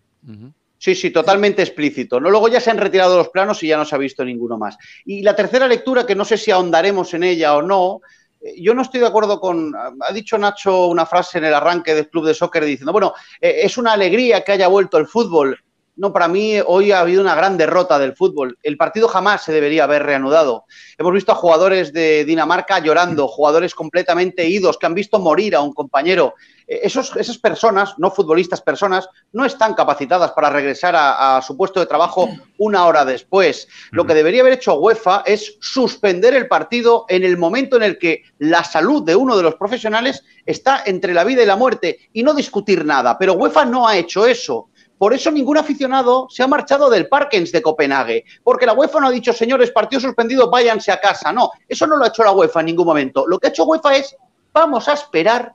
Sí, 0.78 0.96
sí, 0.96 1.12
totalmente 1.12 1.62
explícito. 1.62 2.22
¿no? 2.22 2.30
Luego 2.30 2.48
ya 2.48 2.62
se 2.62 2.72
han 2.72 2.78
retirado 2.78 3.18
los 3.18 3.30
planos 3.30 3.62
y 3.64 3.68
ya 3.68 3.76
no 3.76 3.84
se 3.84 3.94
ha 3.94 3.98
visto 3.98 4.24
ninguno 4.24 4.58
más. 4.58 4.78
Y 5.06 5.24
la 5.24 5.36
tercera 5.36 5.68
lectura, 5.68 6.06
que 6.06 6.16
no 6.16 6.24
sé 6.24 6.38
si 6.38 6.52
ahondaremos 6.52 7.14
en 7.14 7.26
ella 7.26 7.54
o 7.58 7.62
no, 7.62 8.00
yo 8.58 8.74
no 8.74 8.82
estoy 8.82 9.02
de 9.02 9.08
acuerdo 9.08 9.40
con. 9.40 9.74
Ha 9.76 10.14
dicho 10.14 10.38
Nacho 10.38 10.88
una 10.88 11.06
frase 11.06 11.38
en 11.38 11.46
el 11.46 11.54
arranque 11.54 11.94
del 11.94 12.10
club 12.10 12.26
de 12.26 12.34
soccer 12.34 12.64
diciendo: 12.64 12.94
bueno, 12.94 13.14
eh, 13.40 13.60
es 13.64 13.78
una 13.78 13.92
alegría 13.92 14.42
que 14.42 14.54
haya 14.54 14.68
vuelto 14.68 14.98
el 14.98 15.06
fútbol. 15.06 15.60
No, 15.98 16.14
para 16.14 16.30
mí 16.30 16.56
hoy 16.66 16.94
ha 16.94 17.02
habido 17.02 17.22
una 17.22 17.36
gran 17.36 17.58
derrota 17.58 18.00
del 18.00 18.16
fútbol. 18.16 18.58
El 18.64 18.78
partido 18.78 19.10
jamás 19.10 19.44
se 19.44 19.52
debería 19.52 19.84
haber 19.84 20.04
reanudado. 20.04 20.66
Hemos 20.98 21.14
visto 21.14 21.34
a 21.34 21.36
jugadores 21.36 21.92
de 21.92 22.24
Dinamarca 22.24 22.80
llorando, 22.80 23.28
jugadores 23.28 23.76
completamente 23.76 24.48
idos 24.48 24.78
que 24.78 24.86
han 24.86 24.94
visto 24.94 25.20
morir 25.20 25.54
a 25.54 25.62
un 25.62 25.74
compañero. 25.74 26.36
Eh, 26.66 26.80
esos, 26.84 27.14
esas 27.18 27.38
personas, 27.38 27.96
no 27.98 28.10
futbolistas, 28.10 28.62
personas, 28.62 29.10
no 29.34 29.44
están 29.44 29.74
capacitadas 29.74 30.32
para 30.32 30.50
regresar 30.50 30.96
a, 30.98 31.42
su 31.46 31.58
puesto 31.58 31.82
de 31.82 31.86
trabajo 31.86 32.30
una 32.58 32.86
hora 32.86 33.04
después. 33.04 33.68
Lo 33.92 34.06
que 34.06 34.14
debería 34.14 34.42
haber 34.42 34.54
hecho 34.54 34.76
UEFA 34.76 35.24
es 35.26 35.58
suspender 35.60 36.34
el 36.34 36.48
partido 36.48 37.06
en 37.10 37.26
el 37.26 37.38
momento 37.38 37.76
en 37.76 37.84
el 37.84 38.00
que 38.00 38.24
la 38.38 38.64
salud 38.64 39.04
de 39.04 39.16
uno 39.16 39.36
de 39.36 39.44
los 39.44 39.56
profesionales 39.56 40.24
está 40.46 40.84
entre 40.86 41.14
la 41.14 41.26
vida 41.26 41.44
y 41.44 41.46
la 41.46 41.58
muerte 41.58 42.00
y 42.14 42.24
no 42.24 42.34
discutir 42.34 42.86
nada. 42.86 43.18
Pero 43.18 43.34
UEFA 43.34 43.66
no 43.66 43.88
ha 43.88 43.98
hecho 43.98 44.26
eso. 44.26 44.70
Por 45.02 45.16
eso 45.16 45.32
ningún 45.32 45.58
aficionado 45.58 46.28
se 46.30 46.44
ha 46.44 46.48
marchado 46.48 46.88
del 46.88 47.08
Parkens 47.08 47.52
de 47.52 47.64
Copenhague, 47.64 48.24
porque 48.44 48.68
la 48.68 48.74
UEFA 48.74 49.00
no 49.00 49.08
ha 49.08 49.10
dicho, 49.10 49.34
señores, 49.34 49.72
partido 49.72 50.00
suspendido, 50.00 50.52
váyanse 50.52 50.92
a 50.92 51.00
casa. 51.00 51.34
No, 51.34 51.50
eso 51.68 51.88
no 51.88 51.98
lo 51.98 52.06
ha 52.06 52.10
hecho 52.10 52.24
la 52.24 52.34
UEFA 52.34 52.60
en 52.60 52.68
ningún 52.68 52.86
momento. 52.86 53.26
Lo 53.28 53.40
que 53.40 53.48
ha 53.48 53.50
hecho 53.50 53.64
UEFA 53.64 53.96
es, 53.96 54.16
vamos 54.54 54.88
a 54.88 54.94
esperar 54.94 55.54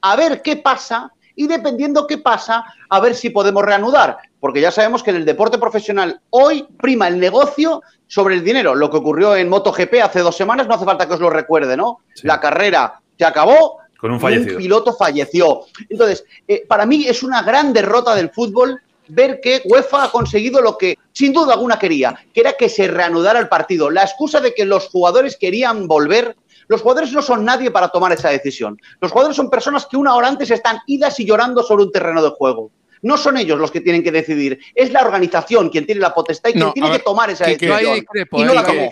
a 0.00 0.14
ver 0.14 0.42
qué 0.42 0.54
pasa 0.54 1.12
y 1.34 1.48
dependiendo 1.48 2.06
qué 2.06 2.18
pasa, 2.18 2.64
a 2.88 3.00
ver 3.00 3.16
si 3.16 3.30
podemos 3.30 3.64
reanudar. 3.64 4.16
Porque 4.38 4.60
ya 4.60 4.70
sabemos 4.70 5.02
que 5.02 5.10
en 5.10 5.16
el 5.16 5.24
deporte 5.24 5.58
profesional 5.58 6.20
hoy 6.30 6.64
prima 6.80 7.08
el 7.08 7.18
negocio 7.18 7.82
sobre 8.06 8.36
el 8.36 8.44
dinero. 8.44 8.76
Lo 8.76 8.90
que 8.90 8.98
ocurrió 8.98 9.34
en 9.34 9.48
MotoGP 9.48 10.04
hace 10.04 10.20
dos 10.20 10.36
semanas, 10.36 10.68
no 10.68 10.74
hace 10.76 10.84
falta 10.84 11.08
que 11.08 11.14
os 11.14 11.20
lo 11.20 11.30
recuerde, 11.30 11.76
¿no? 11.76 11.98
La 12.22 12.38
carrera 12.38 13.00
se 13.18 13.24
acabó, 13.24 13.78
con 14.04 14.12
un, 14.12 14.56
piloto 14.58 14.92
falleció. 14.92 15.62
Entonces, 15.88 16.26
eh, 16.46 16.66
para 16.68 16.84
mí 16.84 17.06
es 17.08 17.22
una 17.22 17.40
gran 17.40 17.72
derrota 17.72 18.14
del 18.14 18.28
fútbol 18.28 18.78
ver 19.08 19.40
que 19.40 19.62
UEFA 19.64 20.04
ha 20.04 20.10
conseguido 20.10 20.60
lo 20.60 20.76
que 20.76 20.98
sin 21.12 21.32
duda 21.32 21.54
alguna 21.54 21.78
quería, 21.78 22.14
que 22.34 22.42
era 22.42 22.52
que 22.52 22.68
se 22.68 22.86
reanudara 22.86 23.40
el 23.40 23.48
partido. 23.48 23.88
La 23.88 24.02
excusa 24.02 24.40
de 24.40 24.52
que 24.52 24.66
los 24.66 24.88
jugadores 24.88 25.38
querían 25.40 25.88
volver, 25.88 26.36
los 26.68 26.82
jugadores 26.82 27.12
no 27.12 27.22
son 27.22 27.46
nadie 27.46 27.70
para 27.70 27.88
tomar 27.88 28.12
esa 28.12 28.28
decisión. 28.28 28.78
Los 29.00 29.10
jugadores 29.10 29.38
son 29.38 29.48
personas 29.48 29.86
que 29.86 29.96
una 29.96 30.14
hora 30.14 30.28
antes 30.28 30.50
están 30.50 30.80
idas 30.86 31.18
y 31.20 31.24
llorando 31.24 31.62
sobre 31.62 31.84
un 31.84 31.90
terreno 31.90 32.22
de 32.22 32.28
juego. 32.28 32.72
No 33.00 33.16
son 33.16 33.38
ellos 33.38 33.58
los 33.58 33.70
que 33.70 33.80
tienen 33.80 34.02
que 34.02 34.12
decidir, 34.12 34.58
es 34.74 34.92
la 34.92 35.00
organización 35.00 35.70
quien 35.70 35.86
tiene 35.86 36.02
la 36.02 36.12
potestad 36.12 36.50
y 36.50 36.52
quien 36.52 36.72
tiene 36.74 36.90
que 36.90 36.98
tomar 36.98 37.30
esa 37.30 37.46
decisión. 37.46 38.04
y 38.32 38.44
no 38.44 38.52
la 38.52 38.66
tomó. 38.66 38.90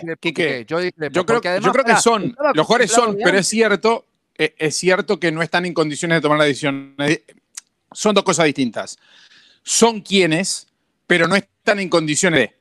Yo, 1.11 1.23
creo, 1.23 1.39
que 1.39 1.97
son, 2.01 2.35
los 2.55 2.65
jugadores 2.65 2.91
son, 2.91 3.15
pero 3.23 3.37
es 3.37 3.47
cierto, 3.47 4.05
es 4.35 4.75
cierto 4.75 5.19
que 5.19 5.31
no 5.31 5.41
están 5.41 5.65
en 5.65 5.73
condiciones 5.73 6.17
de 6.17 6.21
tomar 6.21 6.39
la 6.39 6.45
decisión. 6.45 6.95
Son 7.91 8.15
dos 8.15 8.23
cosas 8.23 8.45
distintas 8.45 8.97
son 9.63 10.01
quienes, 10.01 10.67
pero 11.07 11.27
no 11.27 11.35
están 11.35 11.79
en 11.79 11.89
condiciones 11.89 12.39
de. 12.39 12.55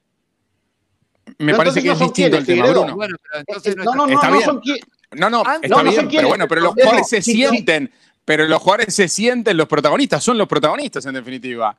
Me 1.38 1.54
parece 1.54 1.82
que 1.82 1.90
es 1.90 1.98
distinto 1.98 2.36
el 2.36 2.46
tema, 2.46 2.66
Bruno. 2.66 2.96
no, 2.96 3.94
no, 3.94 4.06
no, 4.06 4.06
no, 4.06 4.40
son 4.40 4.60
quienes. 4.60 4.82
No, 5.12 5.28
no, 5.28 5.42
está 5.60 5.82
bien, 5.82 6.08
pero 6.10 6.28
bueno, 6.28 6.48
pero 6.48 6.62
los 6.62 6.72
jugadores 6.72 7.08
se 7.08 7.20
sienten, 7.20 7.92
pero 8.24 8.46
los 8.46 8.62
jugadores 8.62 8.94
se 8.94 9.08
sienten 9.08 9.56
los 9.56 9.68
protagonistas, 9.68 10.24
son 10.24 10.38
los 10.38 10.48
protagonistas 10.48 11.04
en 11.04 11.14
definitiva. 11.14 11.76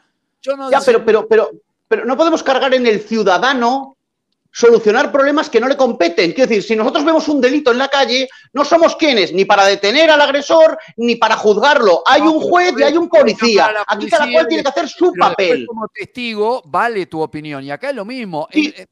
ya, 0.72 0.82
pero, 0.86 1.04
pero, 1.04 1.28
pero, 1.28 1.52
pero 1.88 2.06
no 2.06 2.16
podemos 2.16 2.44
cargar 2.44 2.74
en 2.76 2.86
el 2.86 3.02
ciudadano 3.02 3.98
solucionar 4.52 5.12
problemas 5.12 5.50
que 5.50 5.60
no 5.60 5.68
le 5.68 5.76
competen. 5.76 6.32
Quiero 6.34 6.48
decir, 6.48 6.64
si 6.64 6.76
nosotros 6.76 7.04
vemos 7.04 7.28
un 7.28 7.42
delito 7.42 7.72
en 7.72 7.80
la 7.80 7.88
calle, 7.88 8.30
no 8.54 8.64
somos 8.64 8.96
quienes 8.96 9.34
ni 9.34 9.46
para 9.46 9.66
detener 9.66 10.10
al 10.10 10.22
agresor 10.22 10.78
ni 10.96 11.16
para 11.16 11.36
juzgarlo. 11.36 12.04
Hay 12.06 12.22
un 12.22 12.40
juez 12.40 12.74
y 12.78 12.84
hay 12.84 12.96
un 12.96 13.10
policía. 13.10 13.74
Aquí 13.88 14.08
cada 14.08 14.32
cual 14.32 14.48
tiene 14.48 14.64
que 14.64 14.70
hacer 14.70 14.88
su 14.88 15.12
papel. 15.14 15.66
Como 15.68 15.88
testigo 15.88 16.62
vale 16.66 17.08
tu 17.08 17.22
opinión 17.22 17.64
y 17.64 17.72
acá 17.72 17.90
es 17.90 17.96
lo 17.96 18.06
mismo. 18.06 18.48
Eh, 18.52 18.86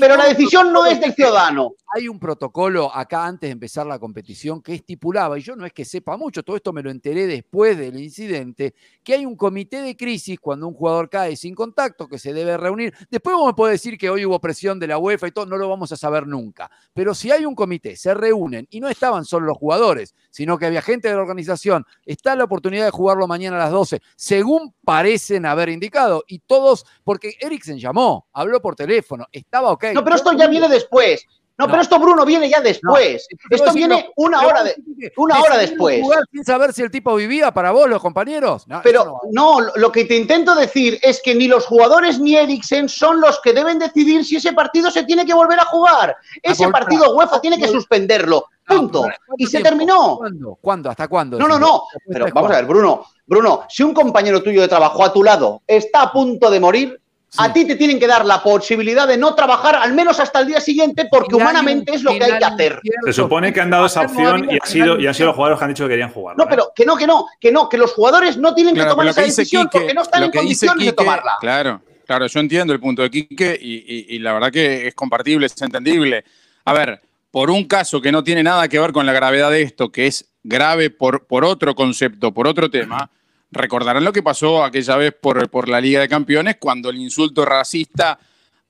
pero 0.00 0.16
la 0.16 0.26
decisión 0.26 0.72
no 0.72 0.84
es 0.84 1.00
del 1.00 1.14
ciudadano. 1.14 1.74
Hay 1.94 2.08
un 2.08 2.18
protocolo 2.18 2.92
acá 2.92 3.24
antes 3.24 3.48
de 3.48 3.52
empezar 3.52 3.86
la 3.86 4.00
competición 4.00 4.60
que 4.60 4.74
estipulaba, 4.74 5.38
y 5.38 5.42
yo 5.42 5.54
no 5.54 5.64
es 5.64 5.72
que 5.72 5.84
sepa 5.84 6.16
mucho, 6.16 6.42
todo 6.42 6.56
esto 6.56 6.72
me 6.72 6.82
lo 6.82 6.90
enteré 6.90 7.28
después 7.28 7.78
del 7.78 8.00
incidente, 8.00 8.74
que 9.04 9.14
hay 9.14 9.24
un 9.24 9.36
comité 9.36 9.80
de 9.80 9.96
crisis 9.96 10.40
cuando 10.40 10.66
un 10.66 10.74
jugador 10.74 11.08
cae 11.08 11.36
sin 11.36 11.54
contacto 11.54 12.08
que 12.08 12.18
se 12.18 12.32
debe 12.32 12.56
reunir. 12.56 12.92
Después 13.08 13.36
vos 13.36 13.46
me 13.46 13.54
podés 13.54 13.80
decir 13.80 13.96
que 13.96 14.10
hoy 14.10 14.26
hubo 14.26 14.40
presión 14.40 14.80
de 14.80 14.88
la 14.88 14.98
UEFA 14.98 15.28
y 15.28 15.30
todo, 15.30 15.46
no 15.46 15.56
lo 15.56 15.68
vamos 15.68 15.92
a 15.92 15.96
saber 15.96 16.26
nunca. 16.26 16.68
Pero 16.92 17.14
si 17.14 17.30
hay 17.30 17.46
un 17.46 17.54
comité, 17.54 17.94
se 17.94 18.12
reúnen 18.12 18.66
y 18.70 18.80
no 18.80 18.88
estaban 19.04 19.26
solo 19.26 19.46
los 19.46 19.58
jugadores, 19.58 20.14
sino 20.30 20.56
que 20.56 20.64
había 20.64 20.80
gente 20.80 21.08
de 21.08 21.14
la 21.14 21.20
organización, 21.20 21.84
está 22.06 22.34
la 22.34 22.44
oportunidad 22.44 22.86
de 22.86 22.90
jugarlo 22.90 23.26
mañana 23.26 23.56
a 23.56 23.64
las 23.64 23.70
12, 23.70 24.00
según 24.16 24.74
parecen 24.82 25.44
haber 25.44 25.68
indicado. 25.68 26.24
Y 26.26 26.38
todos, 26.38 26.86
porque 27.04 27.34
Eriksen 27.38 27.78
llamó, 27.78 28.26
habló 28.32 28.62
por 28.62 28.76
teléfono, 28.76 29.26
estaba 29.30 29.72
ok. 29.72 29.86
No, 29.92 30.02
pero 30.02 30.16
esto 30.16 30.32
ya 30.32 30.46
viene 30.46 30.68
después. 30.70 31.26
No, 31.56 31.68
pero 31.68 31.82
esto, 31.82 32.00
Bruno, 32.00 32.24
viene 32.24 32.48
ya 32.48 32.60
después. 32.60 33.28
esto 33.48 33.72
viene 33.72 34.10
una 34.16 34.42
hora, 34.42 34.64
de, 34.64 34.74
una 35.16 35.40
hora 35.40 35.56
después. 35.56 36.02
sin 36.32 36.44
saber 36.44 36.72
si 36.72 36.82
el 36.82 36.90
tipo 36.90 37.14
vivía 37.14 37.52
para 37.52 37.70
vos, 37.70 37.88
los 37.88 38.02
compañeros. 38.02 38.66
pero 38.82 39.20
no, 39.30 39.60
lo 39.60 39.92
que 39.92 40.04
te 40.04 40.16
intento 40.16 40.54
decir 40.54 40.98
es 41.02 41.22
que 41.22 41.34
ni 41.34 41.46
los 41.46 41.66
jugadores 41.66 42.18
ni 42.18 42.36
Eriksen 42.36 42.88
son 42.88 43.20
los 43.20 43.40
que 43.40 43.52
deben 43.52 43.78
decidir 43.78 44.24
si 44.24 44.36
ese 44.36 44.52
partido 44.52 44.90
se 44.90 45.04
tiene 45.04 45.24
que 45.24 45.34
volver 45.34 45.60
a 45.60 45.66
jugar. 45.66 46.16
Ese 46.42 46.68
partido 46.68 47.14
UEFA 47.14 47.40
tiene 47.40 47.58
que 47.58 47.68
suspenderlo. 47.68 48.46
Punto. 48.66 49.06
y 49.36 49.46
se 49.46 49.60
terminó. 49.60 50.16
¿Cuándo? 50.16 50.58
¿Cuándo? 50.60 50.90
¿Hasta 50.90 51.06
cuándo? 51.06 51.38
No, 51.38 51.46
no, 51.46 51.58
no. 51.58 51.82
Pero 52.08 52.26
vamos 52.32 52.50
a 52.50 52.56
ver, 52.56 52.64
Bruno. 52.64 53.04
Bruno, 53.26 53.64
si 53.68 53.82
un 53.82 53.94
compañero 53.94 54.42
tuyo 54.42 54.62
de 54.62 54.68
trabajo 54.68 55.04
a 55.04 55.12
tu 55.12 55.22
lado 55.22 55.62
está 55.66 56.02
a 56.02 56.12
punto 56.12 56.50
de 56.50 56.60
morir, 56.60 57.00
a 57.36 57.52
ti 57.52 57.66
te 57.66 57.76
tienen 57.76 57.98
que 57.98 58.06
dar 58.06 58.24
la 58.24 58.42
posibilidad 58.42 59.06
de 59.08 59.16
no 59.16 59.34
trabajar 59.34 59.76
al 59.76 59.92
menos 59.94 60.20
hasta 60.20 60.40
el 60.40 60.46
día 60.46 60.60
siguiente 60.60 61.06
porque 61.10 61.34
humanamente 61.34 61.94
es 61.94 62.02
lo 62.02 62.12
que 62.12 62.24
hay 62.24 62.38
que 62.38 62.44
hacer. 62.44 62.80
Se 63.04 63.12
supone 63.12 63.52
que 63.52 63.60
han 63.60 63.70
dado 63.70 63.86
esa 63.86 64.02
opción 64.02 64.48
y, 64.50 64.58
ha 64.60 64.66
sido, 64.66 64.98
y 64.98 65.06
han 65.06 65.14
sido 65.14 65.26
los 65.28 65.36
jugadores 65.36 65.58
que 65.58 65.64
han 65.64 65.70
dicho 65.70 65.84
que 65.84 65.90
querían 65.90 66.10
jugar. 66.10 66.36
No, 66.36 66.46
pero 66.48 66.72
que 66.74 66.84
no, 66.84 66.96
que 66.96 67.06
no, 67.06 67.26
que 67.40 67.52
no, 67.52 67.68
que 67.68 67.78
los 67.78 67.92
jugadores 67.92 68.36
no 68.36 68.54
tienen 68.54 68.74
que 68.74 68.84
tomar 68.84 69.06
esa 69.08 69.22
decisión 69.22 69.68
porque 69.70 69.94
no 69.94 70.02
están 70.02 70.24
en 70.24 70.30
condiciones 70.30 70.86
de 70.86 70.92
tomarla. 70.92 71.32
Claro, 71.40 71.82
claro, 72.06 72.26
yo 72.26 72.40
entiendo 72.40 72.72
el 72.72 72.80
punto 72.80 73.02
de 73.02 73.10
Quique 73.10 73.58
y, 73.60 74.14
y 74.14 74.18
la 74.18 74.32
verdad 74.32 74.50
que 74.50 74.86
es 74.86 74.94
compartible, 74.94 75.46
es 75.46 75.62
entendible. 75.62 76.24
A 76.64 76.72
ver, 76.72 77.00
por 77.30 77.50
un 77.50 77.64
caso 77.64 78.00
que 78.00 78.12
no 78.12 78.22
tiene 78.22 78.42
nada 78.42 78.68
que 78.68 78.78
ver 78.78 78.92
con 78.92 79.06
la 79.06 79.12
gravedad 79.12 79.50
de 79.50 79.62
esto, 79.62 79.90
que 79.90 80.06
es 80.06 80.30
grave 80.44 80.90
por, 80.90 81.26
por 81.26 81.44
otro 81.44 81.74
concepto, 81.74 82.32
por 82.32 82.46
otro 82.46 82.70
tema 82.70 83.10
recordarán 83.50 84.04
lo 84.04 84.12
que 84.12 84.22
pasó 84.22 84.64
aquella 84.64 84.96
vez 84.96 85.14
por, 85.20 85.48
por 85.50 85.68
la 85.68 85.80
Liga 85.80 86.00
de 86.00 86.08
Campeones 86.08 86.56
cuando 86.58 86.90
el 86.90 86.96
insulto 86.96 87.44
racista 87.44 88.18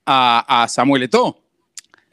a, 0.07 0.67
Samuel 0.69 1.05
Eto'o. 1.05 1.41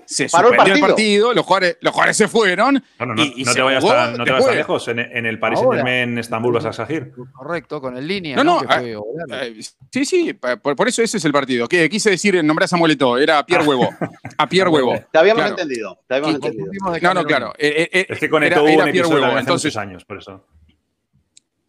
Se 0.05 0.27
suspendió 0.27 0.73
el 0.73 0.81
partido, 0.81 1.33
los, 1.33 1.45
jugadores, 1.45 1.77
los 1.79 1.93
jugadores 1.93 2.17
se 2.17 2.27
fueron. 2.27 2.83
No, 2.99 3.15
te 3.15 3.61
vayas 3.61 3.85
tan, 3.85 4.17
no 4.17 4.25
te 4.25 4.31
vayas 4.31 4.55
lejos. 4.55 4.87
En, 4.89 4.99
el 4.99 5.39
Paris 5.39 5.59
Saint-Germain, 5.59 6.09
en 6.09 6.17
Estambul, 6.17 6.53
vas 6.53 6.65
a 6.65 6.73
Sagir. 6.73 7.13
Correcto, 7.31 7.79
con 7.79 7.95
el 7.95 8.05
línea. 8.05 8.35
No, 8.35 8.43
no. 8.43 8.61
Ah, 8.67 8.81
eh, 8.83 9.57
sí, 9.89 10.03
sí, 10.03 10.33
por, 10.33 10.87
eso 10.89 11.01
ese 11.01 11.15
es 11.15 11.23
el 11.23 11.31
partido. 11.31 11.65
Que 11.69 11.89
quise 11.89 12.09
decir, 12.09 12.43
nombrar 12.43 12.65
a 12.65 12.67
Samuel 12.67 12.91
Eto'o, 12.91 13.17
era 13.17 13.37
a 13.37 13.45
Pierre 13.45 13.65
Huevo. 13.65 13.89
A 14.37 14.49
Pierre 14.49 14.67
ah, 14.69 14.73
Huevo. 14.73 14.99
Te 15.13 15.17
habíamos 15.17 15.45
entendido. 15.45 15.97
Te 16.05 16.15
habíamos 16.15 16.35
entendido. 16.35 16.73
No, 17.01 17.13
no, 17.13 17.23
claro. 17.23 17.53
Eh, 17.57 17.87
eh, 17.93 18.05
es 18.09 18.19
que 18.19 18.29
con 18.29 18.43
Eto'o 18.43 18.65
hubo 18.65 18.83
un 18.83 18.89
episodio 18.89 19.37
entonces, 19.37 19.77
años, 19.77 20.03
por 20.03 20.17
eso. 20.17 20.45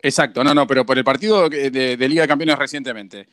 Exacto, 0.03 0.43
no, 0.43 0.53
no, 0.53 0.67
pero 0.67 0.85
por 0.85 0.99
el 0.99 1.05
partido 1.05 1.49
de, 1.49 1.97
Liga 2.09 2.23
de 2.23 2.29
Campeones 2.29 2.59
recientemente. 2.59 3.29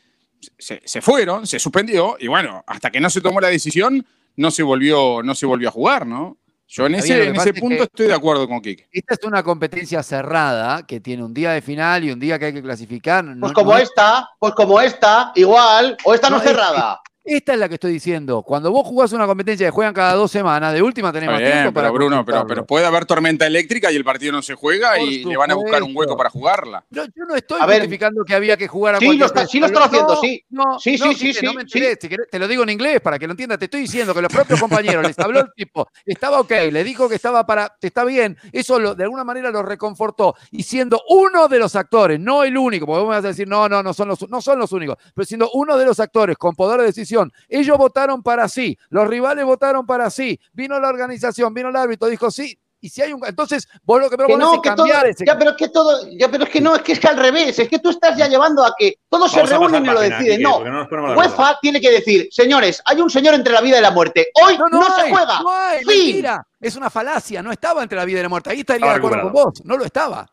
Se, 0.58 1.02
fueron, 1.02 1.46
se 1.46 1.60
suspendió 1.60 2.16
y 2.18 2.28
bueno, 2.28 2.64
hasta 2.66 2.90
que 2.92 3.02
no 3.02 3.10
se 3.10 3.20
tomó 3.20 3.42
la 3.42 3.50
decisión, 3.50 4.06
no 4.38 4.52
se 4.52 4.64
volvió, 4.64 5.22
no 5.22 5.36
se 5.36 5.46
volvió 5.46 5.68
a 5.68 5.72
jugar, 5.72 6.08
¿no? 6.08 6.38
Yo 6.72 6.86
en 6.86 6.96
ese, 6.96 7.54
punto 7.56 7.84
estoy 7.84 8.06
de 8.06 8.14
acuerdo 8.14 8.48
con 8.48 8.62
Kike. 8.62 8.90
Esta 8.92 9.16
es 9.16 9.24
una 9.24 9.42
competencia 9.42 10.04
cerrada 10.04 10.86
que 10.86 11.00
tiene 11.00 11.24
un 11.24 11.34
día 11.34 11.52
de 11.52 11.64
final 11.64 12.04
y 12.04 12.12
un 12.12 12.20
día 12.20 12.38
que 12.38 12.46
hay 12.46 12.54
que 12.54 12.62
clasificar. 12.62 13.26
Pues 13.40 13.54
como 13.54 13.76
esta, 13.76 14.30
pues 14.38 14.54
como 14.54 14.80
esta, 14.80 15.32
igual, 15.34 15.98
o 16.04 16.14
esta 16.14 16.30
no, 16.30 16.40
cerrada. 16.40 17.02
Esta 17.30 17.54
es 17.54 17.60
la 17.60 17.70
que 17.70 17.76
estoy 17.76 17.92
diciendo. 17.92 18.42
Cuando 18.42 18.72
vos 18.72 18.88
jugás 18.88 19.12
una 19.12 19.28
competencia 19.28 19.68
que 19.68 19.72
juegan 19.72 19.94
cada 19.94 20.16
dos 20.16 20.32
semanas, 20.32 20.74
de 20.74 20.82
última 20.82 21.14
tenés 21.14 21.30
más 21.30 21.40
tiempo 21.40 21.72
para. 21.72 21.92
Bruno, 21.92 22.26
pero, 22.26 22.48
pero, 22.48 22.66
puede 22.66 22.88
haber 22.88 23.06
tormenta 23.06 23.46
eléctrica 23.46 23.92
y 23.92 23.96
el 23.96 24.04
partido 24.04 24.32
no 24.32 24.42
se 24.42 24.56
juega 24.56 25.00
y 25.00 25.24
le 25.26 25.38
van 25.38 25.52
a 25.52 25.54
buscar 25.54 25.84
un 25.84 25.96
hueco 25.96 26.18
para 26.18 26.32
jugarla. 26.32 26.84
yo 26.90 27.06
no 27.28 27.36
estoy 27.36 27.62
justificando 27.62 28.26
que 28.26 28.34
había 28.34 28.58
que 28.58 28.68
jugar 28.68 28.96
a 28.96 29.00
Sí, 29.00 29.16
lo, 29.16 29.28
está, 29.28 29.46
sí 29.46 29.60
lo 29.60 29.68
estoy 29.68 29.84
haciendo, 29.84 30.16
sí. 30.16 30.44
sí, 30.80 30.98
sí, 30.98 31.14
sí, 31.14 31.34
sí, 31.68 32.10
te 32.32 32.40
lo 32.40 32.48
digo 32.48 32.64
en 32.64 32.70
inglés 32.70 33.00
para 33.00 33.20
que 33.20 33.28
lo 33.28 33.34
entiendas. 33.34 33.60
Te 33.60 33.66
estoy 33.66 33.82
diciendo 33.82 34.16
que 34.16 34.24
los 34.24 34.34
propios 34.34 34.60
compañeros 34.60 35.06
les 35.06 35.20
habló 35.20 35.42
el 35.42 35.54
tipo, 35.56 35.88
estaba 36.08 36.40
ok, 36.40 36.52
le 36.72 36.84
dijo 36.84 37.08
que 37.08 37.16
estaba 37.16 37.46
para. 37.46 37.76
Está 37.80 38.06
bien. 38.06 38.38
Eso 38.52 38.96
de 38.96 39.04
alguna 39.04 39.24
manera 39.24 39.52
lo 39.52 39.62
reconfortó. 39.62 40.34
Y 40.50 40.64
siendo 40.64 41.00
uno 41.10 41.48
de 41.48 41.60
los 41.60 41.76
actores, 41.76 42.20
no 42.20 42.44
el 42.44 42.58
único, 42.58 42.88
porque 42.88 43.02
vos 43.02 43.10
me 43.10 43.16
vas 43.18 43.26
a 43.26 43.28
decir, 43.30 43.48
no, 43.48 43.70
no, 43.70 43.84
no 43.84 43.94
son 43.94 44.08
los, 44.08 44.28
no 44.28 44.42
son 44.42 44.58
los 44.58 44.72
únicos, 44.72 44.98
pero 45.14 45.26
siendo 45.28 45.52
uno 45.54 45.78
de 45.78 45.86
los 45.86 46.00
actores 46.00 46.36
con 46.36 46.56
poder 46.56 46.80
de 46.80 46.88
decisión, 46.88 47.19
ellos 47.48 47.78
votaron 47.78 48.24
para 48.24 48.48
sí, 48.48 48.78
los 48.90 49.08
rivales 49.08 49.46
votaron 49.46 49.86
para 49.86 50.10
sí, 50.10 50.40
vino 50.54 50.80
la 50.80 50.90
organización, 50.90 51.54
vino 51.54 51.70
el 51.70 51.76
árbitro, 51.76 52.08
dijo 52.08 52.32
sí, 52.32 52.58
y 52.82 52.90
si 52.90 53.02
hay 53.02 53.12
un. 53.12 53.26
Entonces, 53.26 53.68
vos 53.84 54.00
lo 54.00 54.10
que 54.10 54.18
que 54.18 54.38
no, 54.38 54.62
que 54.62 54.70
cambiar 54.70 55.02
todo, 55.02 55.10
ese. 55.10 55.26
Ya, 55.26 55.38
pero 55.38 55.52
es 55.52 55.58
que 55.58 55.70
todo. 55.70 56.08
Ya, 56.12 56.30
pero 56.30 56.46
es 56.46 56.50
que 56.50 56.62
no, 56.62 56.76
es 56.76 56.82
que 56.82 56.94
es 56.94 57.00
que 57.00 57.08
al 57.08 57.18
revés. 57.18 57.60
Es 57.60 57.68
que 57.68 57.80
tú 57.80 57.90
estás 57.90 58.18
ya 58.18 58.28
llevando 58.28 58.64
a 58.64 58.74
que 58.78 59.00
todos 59.10 59.32
se 59.32 59.44
reúnen 59.44 59.86
y 59.86 59.90
lo 59.90 60.00
deciden. 60.00 60.42
no. 60.42 60.60
UEFA 60.60 61.60
tiene 61.62 61.82
que 61.82 61.92
decir, 61.92 62.30
señores, 62.32 62.82
hay 62.86 63.02
un 63.02 63.10
señor 63.10 63.34
entre 63.34 63.54
la 63.54 63.62
vida 63.62 63.80
y 63.80 63.82
la 63.82 63.92
muerte. 63.92 64.30
Hoy 64.44 64.58
no, 64.72 64.84
se 64.96 65.10
juega. 65.10 65.42
No 65.42 65.50
hay, 65.50 65.84
Mentira. 65.86 66.46
Es 66.60 66.76
una 66.76 66.90
falacia. 66.90 67.42
No 67.42 67.52
estaba 67.52 67.84
entre 67.84 67.98
la 67.98 68.06
vida 68.06 68.20
y 68.20 68.24
la 68.24 68.30
muerte. 68.30 68.50
Ahí 68.52 68.62
estaría 68.62 68.88
de 68.88 68.96
acuerdo 68.96 69.24
con 69.24 69.34
vos. 69.34 69.54
No 69.66 69.78
lo 69.78 69.86
estaba. 69.86 70.26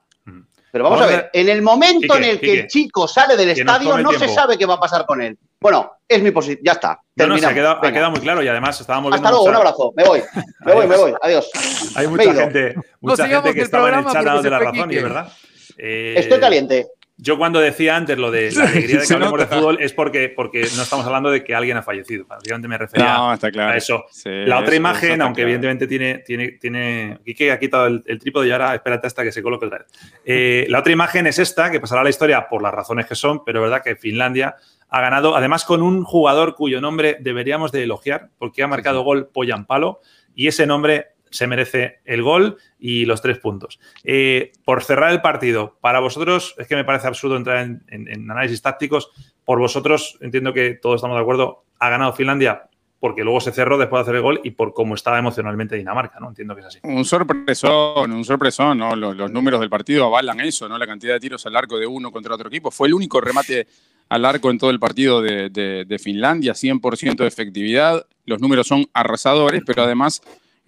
Pero 0.76 0.90
vamos, 0.90 1.00
a 1.00 1.06
ver, 1.06 1.30
en 1.32 1.48
el 1.48 1.62
momento 1.62 2.18
en 2.18 2.24
el 2.24 2.38
que 2.38 2.52
el 2.52 2.66
chico 2.66 3.08
sale 3.08 3.34
del 3.34 3.48
estadio, 3.48 3.96
no 3.96 4.12
se 4.12 4.28
sabe 4.28 4.58
qué 4.58 4.66
va 4.66 4.74
a 4.74 4.78
pasar 4.78 5.06
con 5.06 5.22
él. 5.22 5.38
Bueno, 5.58 5.90
es 6.06 6.22
mi 6.22 6.32
posición. 6.32 6.58
Ya 6.62 6.72
está. 6.72 7.00
No, 7.14 7.28
no, 7.28 7.38
se 7.38 7.46
ha, 7.46 7.54
quedado, 7.54 8.10
muy 8.10 8.20
claro 8.20 8.42
y 8.42 8.48
además 8.48 8.78
estábamos 8.78 9.14
Hasta 9.14 9.30
luego, 9.30 9.44
un 9.44 9.54
abrazo. 9.54 9.94
Me 9.96 10.04
voy. 10.04 10.22
Me 10.66 10.74
voy, 10.74 10.86
me 10.86 10.96
voy. 10.98 11.14
Adiós. 11.22 11.50
Hay 11.94 12.08
mucha 12.08 12.34
gente, 12.34 12.74
mucha 13.00 13.26
gente 13.26 13.54
que 13.54 13.62
estaba 13.62 13.88
en 13.88 13.94
el 14.00 14.04
chat 14.04 14.42
de 14.42 14.50
la 14.50 14.58
razón, 14.58 14.92
y 14.92 14.96
es 14.96 15.02
verdad. 15.02 15.32
Estoy 15.78 16.40
caliente. 16.40 16.88
Yo 17.18 17.38
cuando 17.38 17.60
decía 17.60 17.96
antes 17.96 18.18
lo 18.18 18.30
de 18.30 18.52
la 18.52 18.64
alegría 18.68 19.00
de 19.00 19.06
que 19.06 19.14
hablemos 19.14 19.38
de 19.38 19.46
fútbol 19.46 19.78
es 19.80 19.92
porque, 19.92 20.28
porque 20.28 20.60
no 20.76 20.82
estamos 20.82 21.06
hablando 21.06 21.30
de 21.30 21.42
que 21.42 21.54
alguien 21.54 21.76
ha 21.76 21.82
fallecido. 21.82 22.26
Básicamente 22.26 22.68
me 22.68 22.76
refería 22.76 23.32
a 23.32 23.76
eso. 23.76 24.04
la 24.24 24.58
otra 24.58 24.74
imagen, 24.74 25.22
aunque 25.22 25.42
evidentemente 25.42 25.86
tiene, 25.86 26.18
tiene, 26.18 26.52
tiene. 26.52 27.18
Quique 27.24 27.50
ha 27.50 27.58
quitado 27.58 27.86
el, 27.86 28.18
trípode 28.18 28.48
y 28.48 28.50
ahora 28.50 28.74
espérate 28.74 29.06
hasta 29.06 29.22
que 29.22 29.32
se 29.32 29.42
coloque 29.42 29.66
otra 29.66 29.78
vez. 29.78 29.88
Eh, 30.24 30.66
la 30.68 30.80
otra 30.80 30.92
imagen 30.92 31.26
es 31.26 31.38
esta, 31.38 31.70
que 31.70 31.80
pasará 31.80 32.02
a 32.02 32.04
la 32.04 32.10
historia 32.10 32.48
por 32.48 32.62
las 32.62 32.74
razones 32.74 33.06
que 33.06 33.14
son, 33.14 33.44
pero 33.44 33.60
es 33.60 33.70
verdad 33.70 33.82
que 33.82 33.96
Finlandia 33.96 34.56
ha 34.88 35.00
ganado, 35.00 35.36
además 35.36 35.64
con 35.64 35.82
un 35.82 36.04
jugador 36.04 36.54
cuyo 36.54 36.80
nombre 36.80 37.16
deberíamos 37.20 37.72
de 37.72 37.82
elogiar, 37.82 38.28
porque 38.38 38.62
ha 38.62 38.66
marcado 38.66 39.02
gol 39.02 39.30
Palo 39.66 40.00
y 40.34 40.48
ese 40.48 40.66
nombre 40.66 41.15
se 41.30 41.46
merece 41.46 42.00
el 42.04 42.22
gol 42.22 42.58
y 42.78 43.04
los 43.04 43.22
tres 43.22 43.38
puntos. 43.38 43.80
Eh, 44.04 44.52
por 44.64 44.82
cerrar 44.82 45.12
el 45.12 45.20
partido, 45.20 45.76
para 45.80 46.00
vosotros, 46.00 46.54
es 46.58 46.66
que 46.66 46.76
me 46.76 46.84
parece 46.84 47.06
absurdo 47.06 47.36
entrar 47.36 47.58
en, 47.88 48.30
análisis 48.30 48.62
tácticos, 48.62 49.10
por 49.44 49.58
vosotros, 49.58 50.18
entiendo 50.20 50.52
que 50.52 50.74
todos 50.74 50.96
estamos 50.96 51.16
de 51.16 51.22
acuerdo, 51.22 51.64
ha 51.78 51.88
ganado 51.88 52.12
Finlandia 52.12 52.68
porque 52.98 53.22
luego 53.22 53.40
se 53.40 53.52
cerró 53.52 53.76
después 53.76 54.00
de 54.00 54.02
hacer 54.02 54.14
el 54.16 54.22
gol 54.22 54.40
y 54.42 54.52
por 54.52 54.72
cómo 54.72 54.94
estaba 54.94 55.18
emocionalmente 55.18 55.76
Dinamarca, 55.76 56.18
¿no? 56.18 56.30
Entiendo 56.30 56.54
que 56.54 56.62
es 56.62 56.66
así. 56.66 56.78
Un 56.82 57.04
sorpresón, 57.04 58.10
un 58.10 58.24
sorpresón, 58.24 58.78
¿no? 58.78 58.96
Los, 58.96 59.30
números 59.30 59.60
del 59.60 59.68
partido 59.68 60.06
avalan 60.06 60.40
eso, 60.40 60.66
¿no? 60.68 60.78
La 60.78 60.86
cantidad 60.86 61.12
de 61.12 61.20
tiros 61.20 61.44
al 61.46 61.54
arco 61.56 61.78
de 61.78 61.86
uno 61.86 62.10
contra 62.10 62.34
otro 62.34 62.48
equipo. 62.48 62.70
Fue 62.70 62.88
el 62.88 62.94
único 62.94 63.20
remate 63.20 63.68
al 64.08 64.24
arco 64.24 64.50
en 64.50 64.58
todo 64.58 64.70
el 64.70 64.80
partido 64.80 65.20
de, 65.20 65.50
de 65.50 65.98
Finlandia, 65.98 66.54
100% 66.54 67.16
de 67.16 67.26
efectividad. 67.26 68.06
Los 68.24 68.40
números 68.40 68.66
son 68.66 68.86
arrasadores, 68.94 69.62
pero 69.64 69.82
además 69.82 70.22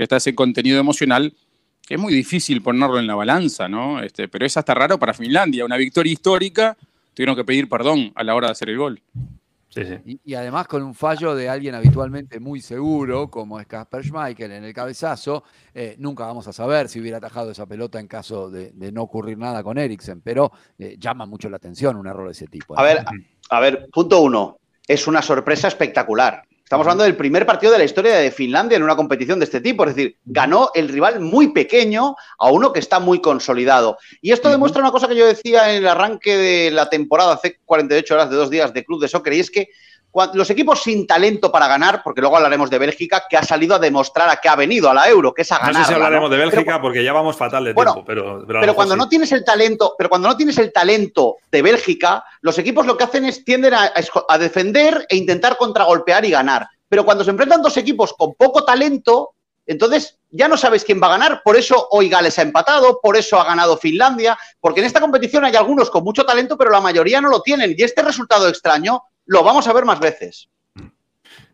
está 0.05 0.17
ese 0.17 0.35
contenido 0.35 0.78
emocional 0.78 1.35
que 1.88 1.95
es 1.95 2.00
muy 2.00 2.12
difícil 2.12 2.61
ponerlo 2.61 2.99
en 2.99 3.07
la 3.07 3.14
balanza, 3.14 3.67
¿no? 3.67 4.02
Este, 4.02 4.28
pero 4.28 4.45
es 4.45 4.57
hasta 4.59 4.75
raro 4.75 4.99
para 4.99 5.14
Finlandia. 5.14 5.64
Una 5.64 5.79
victoria 5.79 6.12
histórica, 6.12 6.77
tuvieron 7.14 7.35
que 7.35 7.44
pedir 7.44 7.66
perdón 7.66 8.12
a 8.14 8.22
la 8.22 8.35
hora 8.35 8.49
de 8.49 8.53
hacer 8.53 8.68
el 8.68 8.77
gol. 8.77 9.03
Sí, 9.70 9.83
sí. 9.85 10.20
Y, 10.25 10.35
además 10.35 10.66
con 10.66 10.83
un 10.83 10.94
fallo 10.94 11.35
de 11.35 11.49
alguien 11.49 11.75
habitualmente 11.75 12.40
muy 12.40 12.61
seguro, 12.61 13.31
como 13.31 13.59
es 13.59 13.66
Kasper 13.66 14.05
Schmeichel 14.05 14.53
en 14.53 14.64
el 14.64 14.75
cabezazo, 14.75 15.44
eh, 15.75 15.94
nunca 15.99 16.27
vamos 16.27 16.46
a 16.46 16.53
saber 16.53 16.88
si 16.88 17.01
hubiera 17.01 17.18
atajado 17.18 17.51
esa 17.51 17.66
pelota 17.66 17.99
en 18.01 18.07
caso 18.07 18.51
de, 18.51 18.72
no 18.92 19.03
ocurrir 19.03 19.38
nada 19.38 19.62
con 19.62 19.79
Eriksen, 19.79 20.20
pero 20.20 20.53
eh, 20.79 20.96
llama 20.99 21.25
mucho 21.25 21.49
la 21.49 21.57
atención 21.57 21.96
un 21.96 22.07
error 22.07 22.27
de 22.27 22.33
ese 22.33 22.46
tipo. 22.49 22.79
A 22.79 22.83
ver, 22.83 23.05
a 23.51 23.61
ver, 23.61 23.88
punto 23.92 24.20
uno. 24.20 24.59
Es 24.87 25.07
una 25.07 25.20
sorpresa 25.20 25.68
espectacular. 25.68 26.42
Estamos 26.68 26.85
hablando 26.85 27.04
del 27.04 27.16
primer 27.16 27.46
partido 27.46 27.72
de 27.72 27.78
la 27.78 27.87
historia 27.87 28.16
de 28.16 28.31
Finlandia 28.31 28.76
en 28.76 28.83
una 28.83 28.94
competición 28.94 29.38
de 29.38 29.46
este 29.46 29.62
tipo. 29.62 29.85
Es 29.85 29.96
decir, 29.96 30.18
ganó 30.26 30.68
el 30.74 30.90
rival 30.90 31.18
muy 31.18 31.54
pequeño 31.54 32.14
a 32.38 32.50
uno 32.50 32.74
que 32.74 32.81
está 32.81 33.00
muy 33.00 33.22
consolidado. 33.22 33.96
Y 34.20 34.33
esto 34.33 34.50
demuestra 34.50 34.83
una 34.83 34.92
cosa 34.92 35.09
que 35.09 35.16
yo 35.16 35.26
decía 35.26 35.70
en 35.70 35.78
el 35.78 35.88
arranque 35.88 36.37
de 36.37 36.70
la 36.70 36.90
temporada, 36.90 37.33
hace 37.33 37.59
48 37.64 38.12
horas 38.12 38.28
de 38.28 38.37
dos 38.37 38.50
días 38.50 38.74
de 38.74 38.85
Club 38.85 39.00
de 39.00 39.09
Soccer, 39.09 39.33
y 39.33 39.40
es 39.40 39.50
que 39.50 39.70
los 40.35 40.50
equipos 40.50 40.83
sin 40.83 41.07
talento 41.07 41.50
para 41.50 41.68
ganar, 41.68 42.02
porque 42.02 42.20
luego 42.20 42.37
hablaremos 42.37 42.70
de 42.70 42.78
Bélgica, 42.78 43.24
que 43.28 43.37
ha 43.37 43.42
salido 43.42 43.74
a 43.74 43.78
demostrar 43.78 44.28
a 44.31 44.37
que 44.37 44.48
ha 44.48 44.57
venido 44.57 44.90
a 44.90 44.94
la 44.94 45.09
Euro, 45.09 45.33
que 45.33 45.42
es 45.42 45.52
a 45.52 45.59
ganar. 45.59 45.74
No 45.74 45.81
sé 45.81 45.87
si 45.87 45.94
hablaremos 45.94 46.31
de 46.31 46.37
Bélgica 46.37 46.81
porque 46.81 47.04
ya 47.04 47.12
vamos 47.12 47.37
fatal 47.37 47.64
de 47.64 47.74
tiempo, 47.74 48.04
pero, 48.07 48.44
pero, 48.46 48.74
cuando 48.74 48.96
no 48.96 49.09
tienes 49.09 49.33
el 49.33 49.44
talento, 49.44 49.94
pero 49.96 50.09
cuando 50.09 50.28
no 50.28 50.37
tienes 50.37 50.59
el 50.59 50.72
talento 50.72 51.37
de 51.50 51.62
Bélgica, 51.62 52.24
los 52.40 52.59
equipos 52.59 52.87
lo 52.87 52.96
que 52.96 53.04
hacen 53.04 53.24
es 53.24 53.44
tienden 53.44 53.74
a, 53.74 53.92
a 54.28 54.38
defender 54.38 55.07
e 55.09 55.16
intentar 55.16 55.57
contragolpear 55.57 56.24
y 56.24 56.31
ganar. 56.31 56.68
Pero 56.88 57.04
cuando 57.04 57.24
se 57.24 57.31
enfrentan 57.31 57.62
dos 57.62 57.76
equipos 57.76 58.14
con 58.14 58.35
poco 58.35 58.64
talento, 58.64 59.35
entonces 59.68 60.18
ya 60.31 60.48
no 60.48 60.57
sabes 60.57 60.85
quién 60.85 61.00
va 61.00 61.09
a 61.09 61.11
ganar. 61.11 61.42
Por 61.44 61.57
eso 61.57 61.88
hoy 61.90 62.09
Gales 62.09 62.38
ha 62.38 62.42
empatado, 62.42 63.00
por 63.02 63.16
eso 63.16 63.38
ha 63.38 63.44
ganado 63.44 63.76
Finlandia, 63.76 64.37
porque 64.61 64.81
en 64.81 64.87
esta 64.87 65.00
competición 65.00 65.44
hay 65.44 65.54
algunos 65.57 65.90
con 65.90 66.04
mucho 66.04 66.24
talento, 66.24 66.57
pero 66.57 66.70
la 66.70 66.81
mayoría 66.81 67.20
no 67.20 67.28
lo 67.28 67.42
tienen. 67.42 67.74
Y 67.76 67.83
este 67.83 68.02
resultado 68.02 68.48
extraño 68.48 69.02
lo 69.29 69.45
vamos 69.45 69.69
a 69.69 69.73
ver 69.73 69.85
más 69.85 70.01
veces. 70.01 70.51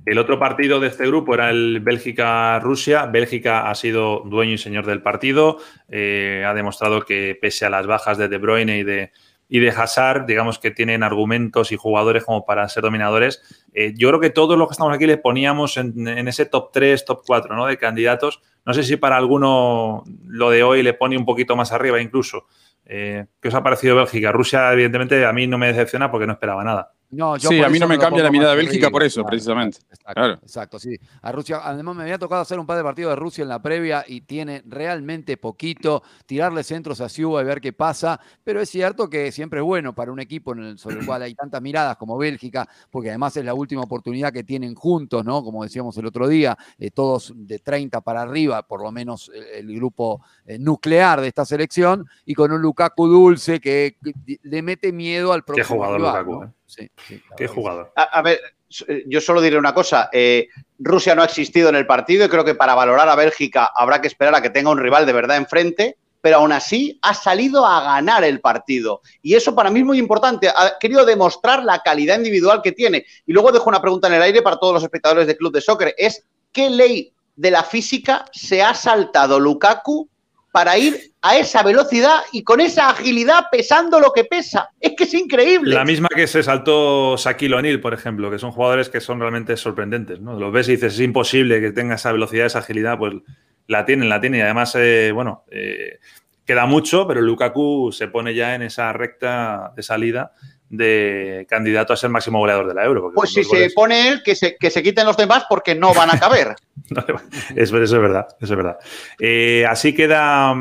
El 0.07 0.19
otro 0.19 0.39
partido 0.39 0.81
de 0.81 0.89
este 0.89 1.07
grupo 1.07 1.35
era 1.35 1.51
el 1.51 1.81
Bélgica-Rusia. 1.81 3.07
Bélgica 3.07 3.69
ha 3.69 3.75
sido 3.75 4.23
dueño 4.25 4.53
y 4.53 4.59
señor 4.59 4.87
del 4.87 5.03
partido. 5.03 5.59
Eh, 5.89 6.45
ha 6.47 6.55
demostrado 6.55 7.03
que 7.03 7.37
pese 7.41 7.67
a 7.67 7.71
las 7.71 7.87
bajas 7.87 8.17
de 8.17 8.29
De 8.29 8.39
Bruyne 8.39 8.79
y 8.79 8.85
de, 8.85 9.13
y 9.49 9.59
de 9.59 9.71
Hazard, 9.71 10.27
digamos 10.27 10.59
que 10.59 10.71
tienen 10.71 11.03
argumentos 11.03 11.73
y 11.73 11.77
jugadores 11.77 12.25
como 12.25 12.45
para 12.45 12.69
ser 12.69 12.85
dominadores. 12.85 13.43
Eh, 13.73 13.93
yo 13.97 14.09
creo 14.09 14.21
que 14.21 14.31
todos 14.31 14.57
los 14.57 14.69
que 14.69 14.73
estamos 14.73 14.95
aquí 14.95 15.07
le 15.07 15.17
poníamos 15.17 15.77
en, 15.77 16.07
en, 16.07 16.29
ese 16.29 16.47
top 16.47 16.71
3, 16.73 17.05
top 17.05 17.23
4 17.27 17.57
¿no? 17.57 17.67
de 17.67 17.77
candidatos. 17.77 18.41
No 18.65 18.73
sé 18.73 18.85
si 18.85 18.97
para 18.97 19.17
alguno 19.17 20.05
lo 20.27 20.51
de 20.51 20.63
hoy 20.63 20.83
le 20.85 20.95
pone 20.95 21.17
un 21.17 21.25
poquito 21.25 21.57
más 21.57 21.73
arriba 21.73 22.01
incluso. 22.01 22.47
Eh, 22.85 23.25
¿Qué 23.41 23.49
os 23.49 23.55
ha 23.55 23.63
parecido 23.65 23.97
Bélgica? 23.97 24.31
Rusia, 24.31 24.73
evidentemente, 24.73 25.25
a 25.25 25.33
mí 25.33 25.47
no 25.49 25.59
me 25.59 25.69
decepciona 25.69 26.11
porque 26.11 26.27
no 26.27 26.35
esperaba 26.35 26.63
nada 26.63 26.93
sí, 27.39 27.63
a 27.63 27.69
mí 27.69 27.79
no 27.79 27.89
me 27.89 27.99
cambia 27.99 28.23
la 28.23 28.31
mirada 28.31 28.51
de 28.53 28.57
Bélgica 28.57 28.91
por 28.91 29.03
eso, 29.03 29.25
precisamente. 29.25 29.79
Exacto, 30.43 30.79
sí. 30.79 30.99
A 31.23 31.33
Rusia, 31.33 31.61
además 31.63 31.97
me 31.97 32.03
había 32.03 32.19
tocado 32.19 32.43
hacer 32.43 32.59
un 32.59 32.67
par 32.67 32.77
de 32.77 32.83
partidos 32.83 33.13
de 33.13 33.17
Rusia 33.17 33.43
en 33.43 33.49
la 33.49 33.63
previa 33.63 34.05
y 34.07 34.23
tiene 34.23 34.63
realmente 34.67 35.37
poquito 35.37 36.03
tirarle 36.27 36.63
centros 36.63 37.01
a 37.01 37.09
Ciuba 37.09 37.43
y 37.43 37.45
ver 37.45 37.61
qué 37.61 37.73
pasa, 37.73 38.21
pero 38.43 38.61
es 38.61 38.69
cierto 38.69 39.09
que 39.09 39.33
siempre 39.33 39.61
es 39.61 39.65
bueno 39.65 39.95
para 39.95 40.13
un 40.13 40.21
equipo 40.21 40.55
sobre 40.77 41.01
el 41.01 41.07
cual 41.07 41.23
hay 41.23 41.35
tantas 41.35 41.61
miradas 41.63 41.97
como 41.97 42.17
Bélgica, 42.17 42.69
porque 42.91 43.11
además 43.11 43.37
es 43.37 43.45
la 43.45 43.55
última 43.55 43.83
oportunidad 43.83 44.33
que 44.33 44.45
tienen 44.45 44.75
juntos, 44.75 45.25
¿no? 45.25 45.43
Como 45.43 45.63
decíamos 45.63 45.97
el 45.99 46.07
otro 46.07 46.29
día, 46.29 46.57
eh, 46.79 46.91
todos 46.91 47.33
de 47.35 47.59
30 47.59 48.01
para 48.01 48.23
arriba, 48.23 48.63
por 48.63 48.83
lo 48.83 48.91
menos 48.93 49.31
el, 49.35 49.75
grupo 49.75 50.23
eh, 50.47 50.59
nuclear 50.59 51.21
de 51.21 51.29
esta 51.29 51.45
selección, 51.45 52.07
y 52.25 52.35
con 52.35 52.53
un 52.53 52.61
Lukaku 52.61 53.07
dulce 53.09 53.61
que, 53.61 53.97
le 54.43 54.63
mete 54.63 54.93
miedo 54.93 55.33
al 55.33 55.45
propio. 55.45 55.65
Qué 55.65 55.69
jugador 55.69 56.01
Lukaku, 56.01 56.43
¿eh? 56.45 56.49
Sí, 56.67 56.91
Qué 57.37 57.47
jugador. 57.47 57.93
A, 57.95 58.23
ver, 58.23 58.41
eh, 58.89 59.05
yo 59.07 59.21
solo 59.21 59.41
diré 59.41 59.59
una 59.59 59.75
cosa. 59.75 60.09
Eh, 60.13 60.49
Rusia 60.79 61.15
no 61.15 61.23
ha 61.23 61.27
existido 61.27 61.69
en 61.69 61.77
el 61.77 61.87
partido 61.87 62.25
y 62.25 62.29
creo 62.29 62.45
que 62.45 62.55
para 62.55 62.75
valorar 62.75 63.09
a 63.09 63.15
Bélgica 63.15 63.71
habrá 63.75 64.01
que 64.01 64.09
esperar 64.09 64.35
a 64.35 64.43
que 64.43 64.51
tenga 64.51 64.71
un 64.71 64.79
rival 64.79 65.07
de 65.07 65.13
verdad 65.13 65.37
enfrente, 65.37 65.97
pero 66.21 66.37
aún 66.37 66.53
así 66.53 66.99
ha 67.03 67.15
salido 67.15 67.67
a 67.67 67.83
ganar 67.83 68.25
el 68.25 68.41
partido. 68.41 69.03
Y 69.23 69.35
eso 69.35 69.55
para 69.55 69.71
mí 69.71 69.81
es 69.81 69.87
muy 69.87 69.99
importante. 69.99 70.49
Ha 70.49 70.79
querido 70.81 71.05
demostrar 71.05 71.63
la 71.63 71.81
calidad 71.81 72.17
individual 72.17 72.63
que 72.63 72.73
tiene. 72.73 73.05
Y 73.27 73.33
luego 73.33 73.53
dejo 73.53 73.69
una 73.69 73.83
pregunta 73.83 74.09
en 74.09 74.15
el 74.15 74.23
aire 74.23 74.43
para 74.43 74.57
todos 74.57 74.75
los 74.75 74.83
espectadores 74.83 75.27
del 75.27 75.37
Club 75.37 75.53
de 75.53 75.61
Soccer. 75.61 75.95
Es, 75.99 76.25
¿qué 76.51 76.71
ley 76.71 77.13
de 77.37 77.51
la 77.51 77.63
física 77.63 78.25
se 78.33 78.63
ha 78.63 78.75
saltado 78.75 79.39
Lukaku 79.39 80.09
para 80.55 80.79
ir 80.79 81.11
a 81.21 81.37
esa 81.37 81.65
velocidad 81.65 82.21
y 82.31 82.45
con 82.45 82.61
esa 82.61 82.91
agilidad 82.91 83.47
pesando 83.51 83.99
lo 83.99 84.13
que 84.13 84.23
pesa. 84.23 84.71
Es 84.79 84.93
que 84.97 85.03
es 85.03 85.13
increíble. 85.13 85.75
La 85.75 85.85
misma 85.85 86.07
que 86.15 86.29
se 86.29 86.45
saltó 86.45 87.17
Shaquille 87.17 87.57
O'Neal, 87.57 87.81
por 87.81 87.93
ejemplo, 87.93 88.31
que 88.31 88.39
son 88.39 88.53
jugadores 88.53 88.89
que 88.89 89.01
son 89.01 89.19
realmente 89.19 89.57
sorprendentes. 89.57 90.21
¿no? 90.21 90.39
Los 90.39 90.53
ves 90.53 90.69
y 90.69 90.77
dices, 90.77 90.95
es 90.95 91.01
imposible 91.01 91.61
que 91.61 91.73
tenga 91.73 91.97
esa 91.97 92.13
velocidad, 92.13 92.47
esa 92.47 92.61
agilidad, 92.61 92.97
pues 92.99 93.15
la 93.67 93.85
tienen, 93.85 94.09
la 94.09 94.21
tienen. 94.21 94.39
Y 94.39 94.43
además, 94.45 94.77
eh, 94.77 95.11
bueno, 95.13 95.43
eh, 95.51 95.99
queda 96.47 96.67
mucho, 96.67 97.09
pero 97.09 97.21
Lukaku 97.21 97.91
se 97.91 98.07
pone 98.07 98.33
ya 98.33 98.55
en 98.55 98.63
esa 98.63 98.93
recta 98.93 99.73
de 99.75 99.83
salida 99.83 100.35
de 100.69 101.47
candidato 101.51 101.93
a 101.93 101.97
ser 101.97 102.11
máximo 102.11 102.39
goleador 102.39 102.69
de 102.69 102.75
la 102.75 102.85
Euro. 102.85 103.11
Pues 103.13 103.33
si 103.33 103.43
se 103.43 103.71
pone 103.71 104.09
él, 104.09 104.23
que 104.23 104.37
se, 104.37 104.57
que 104.57 104.71
se 104.71 104.85
quiten 104.85 105.05
los 105.05 105.17
demás 105.17 105.47
porque 105.49 105.75
no 105.75 105.93
van 105.95 106.11
a 106.11 106.21
caber. 106.21 106.55
eso, 107.57 107.83
es 107.83 107.93
verdad, 107.93 108.27
eso 108.41 108.53
es 108.53 108.57
verdad. 108.57 108.79
Eh, 109.19 109.65
así, 109.69 109.95
queda, 109.95 110.55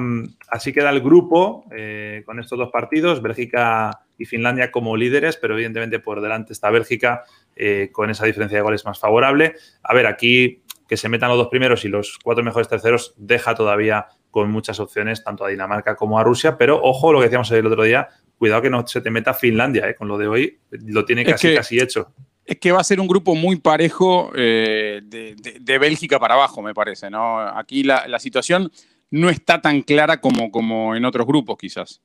así 0.49 0.71
queda 0.71 0.89
el 0.89 1.01
grupo 1.01 1.65
eh, 1.75 2.23
con 2.25 2.39
estos 2.39 2.57
dos 2.57 2.69
partidos, 2.71 3.21
Bélgica 3.21 4.01
y 4.17 4.25
Finlandia 4.25 4.71
como 4.71 4.95
líderes, 4.95 5.37
pero 5.37 5.55
evidentemente 5.55 5.99
por 5.99 6.21
delante 6.21 6.53
está 6.53 6.69
Bélgica 6.69 7.23
eh, 7.55 7.89
con 7.91 8.09
esa 8.09 8.25
diferencia 8.25 8.57
de 8.57 8.61
goles 8.61 8.85
más 8.85 8.99
favorable. 8.99 9.55
A 9.83 9.93
ver, 9.93 10.07
aquí 10.07 10.63
que 10.87 10.97
se 10.97 11.09
metan 11.09 11.29
los 11.29 11.37
dos 11.37 11.47
primeros 11.47 11.83
y 11.85 11.89
los 11.89 12.19
cuatro 12.23 12.43
mejores 12.43 12.67
terceros 12.67 13.13
deja 13.17 13.55
todavía 13.55 14.07
con 14.31 14.49
muchas 14.49 14.79
opciones 14.79 15.23
tanto 15.23 15.45
a 15.45 15.49
Dinamarca 15.49 15.95
como 15.95 16.19
a 16.19 16.23
Rusia, 16.23 16.57
pero 16.57 16.81
ojo 16.81 17.11
lo 17.13 17.19
que 17.19 17.25
decíamos 17.25 17.51
el 17.51 17.65
otro 17.65 17.83
día, 17.83 18.09
cuidado 18.37 18.61
que 18.61 18.69
no 18.69 18.85
se 18.87 19.01
te 19.01 19.11
meta 19.11 19.33
Finlandia, 19.33 19.95
con 19.95 20.07
lo 20.07 20.17
de 20.17 20.27
hoy 20.27 20.59
lo 20.71 21.05
tiene 21.05 21.23
casi, 21.25 21.53
casi 21.53 21.79
hecho. 21.79 22.13
Es 22.45 22.59
que 22.59 22.71
va 22.71 22.81
a 22.81 22.83
ser 22.83 22.99
un 22.99 23.07
grupo 23.07 23.35
muy 23.35 23.57
parejo 23.57 24.31
eh, 24.35 25.01
de, 25.03 25.77
Bélgica 25.77 26.19
para 26.19 26.33
abajo, 26.33 26.61
me 26.61 26.73
parece. 26.73 27.09
¿no? 27.09 27.39
Aquí 27.39 27.83
la, 27.83 28.19
situación 28.19 28.71
no 29.11 29.29
está 29.29 29.61
tan 29.61 29.81
clara 29.81 30.19
como, 30.19 30.51
como 30.51 30.95
en 30.95 31.05
otros 31.05 31.25
grupos, 31.25 31.57
quizás. 31.57 32.01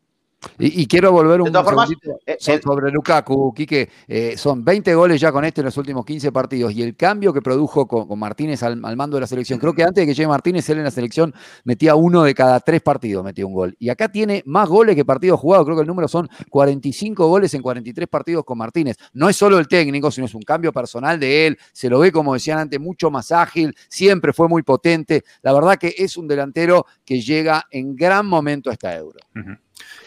Y, 0.59 0.87
quiero 0.87 1.11
volver 1.11 1.41
un 1.41 1.53
poco 1.53 1.83
eh, 1.83 2.17
eh, 2.27 2.61
sobre 2.63 2.93
Lukaku, 2.93 3.53
Quique. 3.55 3.89
Eh, 4.07 4.37
son 4.37 4.65
20 4.65 4.95
goles 4.95 5.21
ya 5.21 5.33
con 5.33 5.45
este 5.45 5.61
en 5.61 5.67
los 5.67 5.77
últimos 5.77 6.05
15 6.05 6.31
partidos. 6.31 6.73
Y 6.73 6.83
el 6.83 6.97
cambio 6.97 7.33
que 7.33 7.43
produjo 7.43 7.87
con, 7.87 8.19
Martínez 8.19 8.63
al, 8.63 8.77
mando 8.77 9.17
de 9.17 9.23
la 9.23 9.27
selección. 9.27 9.59
Creo 9.59 9.75
que 9.75 9.83
antes 9.83 10.03
de 10.03 10.07
que 10.07 10.15
llegue 10.15 10.29
Martínez, 10.29 10.69
él 10.71 10.79
en 10.79 10.85
la 10.85 10.91
selección 10.91 11.35
metía 11.65 11.97
uno 11.97 12.23
de 12.23 12.35
cada 12.35 12.61
tres 12.61 12.83
partidos, 12.83 13.25
metía 13.25 13.47
un 13.47 13.53
gol. 13.53 13.77
Y 13.79 13.89
acá 13.89 14.11
tiene 14.11 14.43
más 14.47 14.69
goles 14.69 14.95
que 14.95 15.05
partidos 15.05 15.41
jugados. 15.41 15.65
Creo 15.65 15.77
que 15.77 15.83
el 15.83 15.89
número 15.89 16.07
son 16.07 16.29
45 16.51 17.27
goles 17.27 17.53
en 17.55 17.63
43 17.63 18.09
partidos 18.09 18.45
con 18.45 18.59
Martínez. 18.59 18.97
No 19.15 19.29
es 19.29 19.37
solo 19.37 19.59
el 19.59 19.67
técnico, 19.67 20.11
sino 20.11 20.27
es 20.27 20.35
un 20.35 20.43
cambio 20.43 20.73
personal 20.73 21.19
de 21.19 21.49
él. 21.49 21.59
Se 21.73 21.91
lo 21.91 21.99
ve, 21.99 22.13
como 22.13 22.35
decían 22.35 22.59
antes, 22.59 22.79
mucho 22.79 23.11
más 23.11 23.33
ágil. 23.33 23.75
Siempre 23.89 24.33
fue 24.33 24.49
muy 24.49 24.63
potente. 24.63 25.25
La 25.43 25.53
verdad 25.53 25.77
que 25.77 25.95
es 25.99 26.17
un 26.17 26.29
delantero 26.29 26.87
que 27.05 27.21
llega 27.21 27.65
en 27.71 27.97
gran 27.97 28.27
momento 28.27 28.71
a 28.71 28.75
esta 28.75 28.97
Euro. 28.97 29.19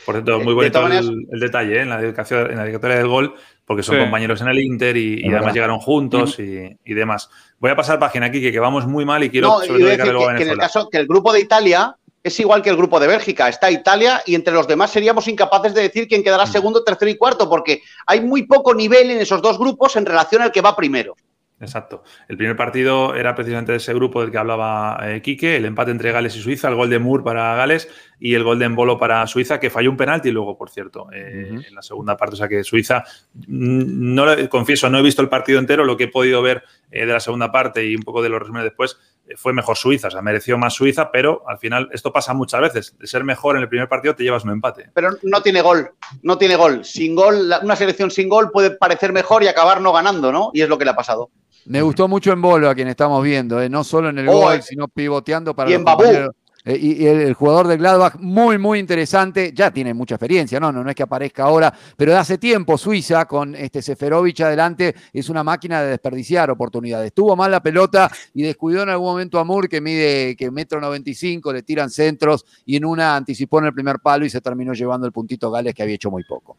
Por 0.06 0.16
cierto, 0.16 0.40
muy 0.40 0.54
bonito 0.54 0.88
el, 0.88 1.40
detalle 1.40 1.78
¿eh? 1.78 1.82
en, 1.82 1.90
la 1.90 2.02
dedicación, 2.02 2.50
en 2.50 2.58
la 2.58 2.64
dedicatoria 2.64 2.98
del 2.98 3.08
gol, 3.08 3.36
porque 3.66 3.84
son 3.84 4.00
compañeros 4.00 4.42
en 4.42 4.48
el 4.48 4.60
Inter 4.60 4.98
y, 4.98 5.24
además 5.28 5.54
llegaron 5.54 5.80
juntos 5.80 6.40
y, 6.40 6.94
demás. 6.94 7.30
Voy 7.60 7.72
a 7.72 7.76
pasar 7.76 8.00
página 8.00 8.28
aquí, 8.28 8.42
que, 8.42 8.60
vamos 8.60 8.88
muy 8.88 9.06
mal 9.06 9.24
y 9.24 9.30
quiero 9.30 9.48
no, 9.48 9.60
sobre 9.60 9.98
todo 9.98 10.28
que, 10.28 10.36
que, 10.36 10.44
en 10.44 10.50
el 10.50 10.58
caso 10.58 10.90
que 10.90 10.98
el 10.98 11.08
grupo 11.08 11.32
de 11.32 11.42
Italia 11.42 11.96
es 12.24 12.40
igual 12.40 12.62
que 12.62 12.70
el 12.70 12.78
grupo 12.78 13.00
de 13.00 13.08
Bélgica. 13.08 13.50
Está 13.50 13.72
Italia 13.72 14.22
y 14.26 14.36
entre 14.36 14.54
los 14.54 14.68
demás 14.68 14.92
seríamos 14.92 15.28
incapaces 15.28 15.74
de 15.74 15.82
decir 15.82 16.08
quién 16.08 16.24
quedará 16.24 16.46
mm. 16.46 16.52
segundo, 16.52 16.84
tercero 16.84 17.10
y 17.10 17.18
cuarto, 17.18 17.50
porque 17.50 17.82
hay 18.06 18.22
muy 18.22 18.44
poco 18.44 18.74
nivel 18.74 19.12
en 19.12 19.20
esos 19.20 19.42
dos 19.42 19.58
grupos 19.58 19.96
en 19.96 20.06
relación 20.06 20.42
al 20.42 20.52
que 20.52 20.62
va 20.62 20.76
primero. 20.76 21.16
Exacto. 21.62 22.04
El 22.28 22.38
primer 22.38 22.56
partido 22.56 23.15
era 23.15 23.36
precisamente 23.36 23.76
ese 23.76 23.93
grupo 23.93 24.21
del 24.21 24.32
que 24.32 24.38
hablaba 24.39 25.00
eh, 25.04 25.21
Quique, 25.21 25.56
el 25.56 25.65
empate 25.65 25.91
entre 25.91 26.12
Gales 26.12 26.36
y 26.36 26.41
Suiza, 26.41 26.67
el 26.67 26.76
gol 26.76 26.89
de 26.89 26.97
Moore 26.97 27.24
para 27.24 27.56
Gales 27.56 27.88
y 28.19 28.34
el 28.34 28.43
gol 28.43 28.58
de 28.58 28.65
Embolo 28.65 28.97
para 28.97 29.26
Suiza, 29.28 29.60
que 29.60 29.69
falló 29.69 29.91
un 29.91 29.97
penalti 29.97 30.32
luego, 30.32 30.58
por 30.58 30.71
cierto, 30.71 31.08
eh, 31.13 31.62
en 31.67 31.76
la 31.76 31.84
segunda 31.84 32.17
parte. 32.17 32.34
O 32.34 32.38
sea 32.38 32.47
que 32.47 32.63
Suiza, 32.63 33.04
mm, 33.36 34.15
no 34.15 34.26
confieso, 34.50 34.89
no 34.89 34.97
he 34.97 35.04
visto 35.04 35.21
el 35.21 35.30
partido 35.30 35.60
entero, 35.60 35.86
lo 35.86 35.95
que 35.97 36.06
he 36.06 36.08
podido 36.08 36.41
ver 36.41 36.63
eh, 36.89 37.06
de 37.06 37.13
la 37.13 37.19
segunda 37.19 37.52
parte 37.52 37.86
y 37.86 37.95
un 37.95 38.02
poco 38.02 38.24
de 38.24 38.30
los 38.30 38.39
resúmenes 38.39 38.65
después, 38.65 38.97
fue 39.38 39.54
mejor 39.54 39.78
Suiza, 39.78 40.08
o 40.08 40.12
sea, 40.12 40.21
mereció 40.21 40.58
más 40.58 40.74
Suiza, 40.74 41.12
pero 41.12 41.43
al 41.47 41.58
final 41.58 41.89
esto 41.93 42.12
pasa 42.12 42.34
muchas 42.34 42.60
veces. 42.62 42.97
De 42.97 43.08
ser 43.08 43.24
mejor 43.24 43.56
en 43.56 43.62
el 43.62 43.69
primer 43.69 43.88
partido 43.88 44.15
te 44.15 44.24
llevas 44.24 44.43
un 44.43 44.50
empate. 44.50 44.89
Pero 44.93 45.12
no 45.24 45.41
tiene 45.41 45.62
gol, 45.62 45.91
no 46.24 46.38
tiene 46.38 46.56
gol. 46.56 46.84
Sin 46.84 47.15
gol, 47.15 47.54
una 47.62 47.76
selección 47.76 48.12
sin 48.12 48.28
gol 48.28 48.52
puede 48.52 48.71
parecer 48.71 49.13
mejor 49.13 49.43
y 49.43 49.47
acabar 49.47 49.80
no 49.80 49.93
ganando, 49.93 50.32
¿no? 50.32 50.52
Y 50.54 50.62
es 50.62 50.69
lo 50.69 50.78
que 50.78 50.86
le 50.86 50.91
ha 50.91 50.95
pasado. 50.95 51.30
Me 51.65 51.82
gustó 51.82 52.08
mucho 52.08 52.32
en 52.32 52.41
bolo 52.41 52.69
a 52.69 52.76
quien 52.76 52.88
estamos 52.88 53.24
viendo, 53.24 53.62
¿eh? 53.62 53.69
no 53.69 53.84
solo 53.84 54.10
en 54.10 54.19
el 54.19 54.28
gol, 54.28 54.62
sino 54.62 54.88
pivoteando 54.88 55.56
para 55.56 55.69
y 55.69 55.74
en. 55.74 56.32
Eh, 56.65 56.78
y, 56.80 57.06
el, 57.06 57.34
jugador 57.34 57.67
de 57.67 57.78
Gladbach, 57.78 58.15
muy, 58.19 58.58
muy 58.58 58.80
interesante. 58.80 59.52
Ya 59.54 59.71
tiene 59.71 59.93
mucha 59.93 60.15
experiencia, 60.15 60.60
¿no? 60.60 60.71
No, 60.71 60.84
no 60.84 60.89
es 60.89 60.95
que 60.95 61.04
aparezca 61.04 61.43
ahora, 61.43 61.74
pero 61.97 62.12
de 62.12 62.17
hace 62.17 62.38
tiempo 62.38 62.78
Suiza, 62.78 63.26
con 63.26 63.56
este 63.56 63.82
Seferovic 63.82 64.41
adelante, 64.41 64.95
es 65.13 65.30
una 65.30 65.43
máquina 65.43 65.82
de 65.82 65.89
desperdiciar 65.91 66.50
oportunidades. 66.52 67.13
Tuvo 67.13 67.36
mal 67.36 67.52
la 67.52 67.62
pelota 67.62 68.12
y 68.34 68.43
descuidó 68.43 68.84
en 68.84 68.89
algún 68.89 69.08
momento 69.08 69.39
a 69.39 69.43
Moore, 69.43 69.67
que 69.67 69.82
mide 69.82 70.36
que 70.36 70.52
metro 70.52 70.80
95, 70.80 71.54
le 71.54 71.63
tiran 71.63 71.89
centros 71.89 72.45
y 72.65 72.76
en 72.76 72.86
una 72.86 73.15
anticipó 73.15 73.60
en 73.60 73.65
el 73.65 73.74
primer 73.74 74.00
palo 74.00 74.26
y 74.26 74.30
se 74.30 74.41
terminó 74.41 74.74
llevando 74.74 75.08
el 75.08 75.13
puntito 75.13 75.52
Gales 75.52 75.74
que 75.74 75.84
había 75.84 75.95
hecho 75.95 76.12
muy 76.12 76.24
poco. 76.24 76.58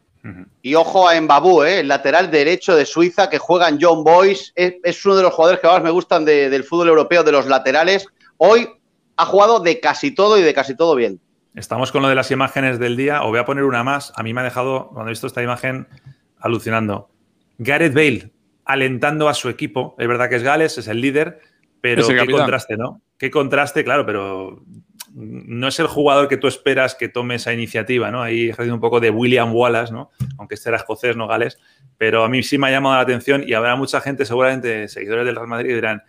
Y 0.61 0.75
ojo 0.75 1.09
a 1.09 1.19
Mbabú, 1.19 1.63
¿eh? 1.63 1.81
el 1.81 1.89
lateral 1.89 2.31
derecho 2.31 2.75
de 2.75 2.85
Suiza 2.85 3.29
que 3.29 3.37
juega 3.37 3.67
en 3.67 3.77
John 3.81 4.03
Boyce. 4.05 4.53
Es, 4.55 5.05
uno 5.05 5.17
de 5.17 5.23
los 5.23 5.33
jugadores 5.33 5.59
que 5.59 5.67
más 5.67 5.83
me 5.83 5.91
gustan 5.91 6.23
del 6.23 6.63
fútbol 6.63 6.89
europeo, 6.89 7.23
de 7.23 7.33
los 7.33 7.45
laterales. 7.47 8.07
Hoy 8.37 8.69
ha 9.17 9.25
jugado 9.25 9.59
de 9.59 9.79
casi 9.79 10.11
todo 10.11 10.37
y 10.37 10.41
de 10.41 10.53
casi 10.53 10.75
todo 10.75 10.95
bien. 10.95 11.19
Estamos 11.55 11.91
con 11.91 12.01
lo 12.01 12.09
de 12.09 12.15
las 12.15 12.31
imágenes 12.31 12.79
del 12.79 12.97
día. 12.97 13.21
Os 13.23 13.29
voy 13.29 13.39
a 13.39 13.45
poner 13.45 13.63
una 13.63 13.83
más. 13.83 14.11
A 14.15 14.23
mí 14.23 14.33
me 14.33 14.41
ha 14.41 14.43
dejado, 14.43 14.89
cuando 14.89 15.09
he 15.09 15.11
visto 15.11 15.27
esta 15.27 15.43
imagen, 15.43 15.87
alucinando. 16.39 17.09
Gareth 17.59 17.93
Bale 17.93 18.31
alentando 18.65 19.29
a 19.29 19.33
su 19.33 19.49
equipo. 19.49 19.95
Es 19.99 20.07
verdad 20.07 20.29
que 20.29 20.37
es 20.37 20.43
Gales, 20.43 20.77
es 20.77 20.87
el 20.87 21.01
líder, 21.01 21.41
pero 21.81 22.07
qué 22.07 22.25
contraste, 22.25 22.77
¿no? 22.77 23.01
Qué 23.17 23.29
contraste, 23.29 23.83
claro, 23.83 24.05
pero 24.05 24.63
no 25.13 25.67
es 25.67 25.79
el 25.79 25.87
jugador 25.87 26.27
que 26.27 26.37
tú 26.37 26.47
esperas 26.47 26.95
que 26.95 27.07
tome 27.07 27.35
esa 27.35 27.53
iniciativa, 27.53 28.09
¿no? 28.09 28.21
Ahí 28.23 28.45
ejerciendo 28.45 28.75
un 28.75 28.81
poco 28.81 28.99
de 28.99 29.11
William 29.11 29.53
Wallace, 29.53 29.93
¿no? 29.93 30.11
Aunque 30.37 30.55
este 30.55 30.69
era 30.69 30.77
escocés, 30.77 31.15
no 31.15 31.27
Gales. 31.27 31.59
Pero 31.97 32.23
a 32.23 32.29
mí 32.29 32.41
sí 32.41 32.57
me 32.57 32.67
ha 32.67 32.71
llamado 32.71 32.95
la 32.95 33.01
atención 33.01 33.43
y 33.45 33.53
habrá 33.53 33.75
mucha 33.75 34.01
gente, 34.01 34.25
seguramente, 34.25 34.87
seguidores 34.87 35.25
del 35.25 35.35
Real 35.35 35.47
Madrid, 35.47 35.69
que 35.69 35.75
dirán, 35.75 36.03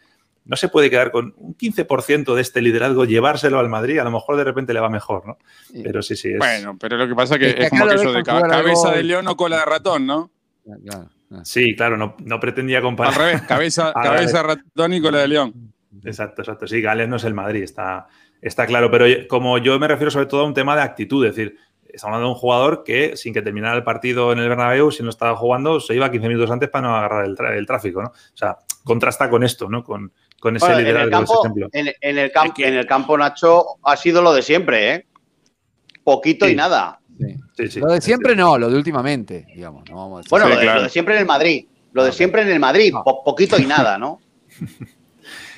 no 0.44 0.56
se 0.56 0.68
puede 0.68 0.90
quedar 0.90 1.10
con 1.10 1.34
un 1.38 1.56
15% 1.56 2.34
de 2.34 2.42
este 2.42 2.60
liderazgo, 2.60 3.04
llevárselo 3.04 3.58
al 3.58 3.68
Madrid, 3.68 3.98
a 3.98 4.04
lo 4.04 4.10
mejor 4.10 4.36
de 4.36 4.44
repente 4.44 4.74
le 4.74 4.80
va 4.80 4.90
mejor, 4.90 5.26
¿no? 5.26 5.38
Pero 5.82 6.02
sí, 6.02 6.16
sí. 6.16 6.32
Es... 6.32 6.38
Bueno, 6.38 6.76
pero 6.78 6.96
lo 6.96 7.08
que 7.08 7.14
pasa 7.14 7.36
es 7.36 7.40
que 7.40 7.64
es, 7.64 7.70
como 7.70 7.86
eso 7.90 8.12
de 8.12 8.22
cabeza 8.22 8.92
de 8.92 9.02
león 9.02 9.26
o 9.28 9.36
cola 9.36 9.58
de 9.58 9.64
ratón, 9.64 10.06
¿no? 10.06 10.30
Sí, 11.42 11.74
claro, 11.74 11.96
no, 11.96 12.16
no 12.24 12.40
pretendía 12.40 12.82
comparar. 12.82 13.14
Al 13.14 13.20
revés, 13.20 13.42
cabeza, 13.42 13.92
cabeza 14.02 14.38
de 14.38 14.42
ratón 14.42 14.92
y 14.92 15.00
cola 15.00 15.18
de 15.18 15.28
león. 15.28 15.72
Exacto, 16.04 16.42
exacto. 16.42 16.66
Sí, 16.66 16.80
Gales 16.80 17.08
no 17.08 17.16
es 17.16 17.24
el 17.24 17.34
Madrid, 17.34 17.62
está, 17.62 18.06
está 18.42 18.66
claro. 18.66 18.90
Pero 18.90 19.06
como 19.28 19.58
yo 19.58 19.78
me 19.78 19.88
refiero 19.88 20.10
sobre 20.10 20.26
todo 20.26 20.42
a 20.42 20.46
un 20.46 20.54
tema 20.54 20.76
de 20.76 20.82
actitud, 20.82 21.24
es 21.24 21.34
decir, 21.34 21.56
estamos 21.82 22.14
hablando 22.14 22.28
de 22.28 22.34
un 22.34 22.38
jugador 22.38 22.84
que, 22.84 23.16
sin 23.16 23.32
que 23.32 23.42
terminara 23.42 23.76
el 23.76 23.84
partido 23.84 24.32
en 24.32 24.38
el 24.38 24.48
Bernabéu, 24.48 24.90
si 24.90 25.02
no 25.02 25.10
estaba 25.10 25.36
jugando, 25.36 25.80
se 25.80 25.94
iba 25.94 26.10
15 26.10 26.28
minutos 26.28 26.50
antes 26.50 26.68
para 26.68 26.88
no 26.88 26.96
agarrar 26.96 27.24
el, 27.24 27.36
el 27.56 27.66
tráfico, 27.66 28.02
¿no? 28.02 28.08
O 28.08 28.36
sea, 28.36 28.58
contrasta 28.84 29.30
con 29.30 29.44
esto, 29.44 29.68
¿no? 29.68 29.82
Con, 29.82 30.12
con 30.44 30.56
ese 30.56 30.76
liderazgo, 30.76 30.98
en 30.98 31.04
el 31.06 31.10
campo, 31.10 31.40
ejemplo. 31.40 31.68
En, 31.72 32.18
el 32.18 32.30
campo, 32.30 32.54
en 32.58 32.74
el 32.74 32.86
campo, 32.86 33.16
Nacho, 33.16 33.64
ha 33.82 33.96
sido 33.96 34.20
lo 34.20 34.34
de 34.34 34.42
siempre, 34.42 34.94
¿eh? 34.94 35.06
Poquito 36.04 36.46
y 36.46 36.54
nada. 36.54 37.00
lo 37.76 37.92
de 37.94 38.00
siempre 38.02 38.36
no, 38.36 38.58
lo 38.58 38.68
de 38.68 38.76
últimamente, 38.76 39.46
digamos. 39.54 39.84
bueno, 40.28 40.48
lo 40.50 40.82
de, 40.82 40.90
siempre 40.90 41.14
en 41.14 41.20
el 41.20 41.26
Madrid. 41.26 41.64
Lo 41.94 42.04
de 42.04 42.12
siempre 42.12 42.42
en 42.42 42.48
el 42.48 42.60
Madrid, 42.60 42.92
poquito 43.24 43.58
y 43.58 43.64
nada, 43.64 43.96
¿no? 43.96 44.20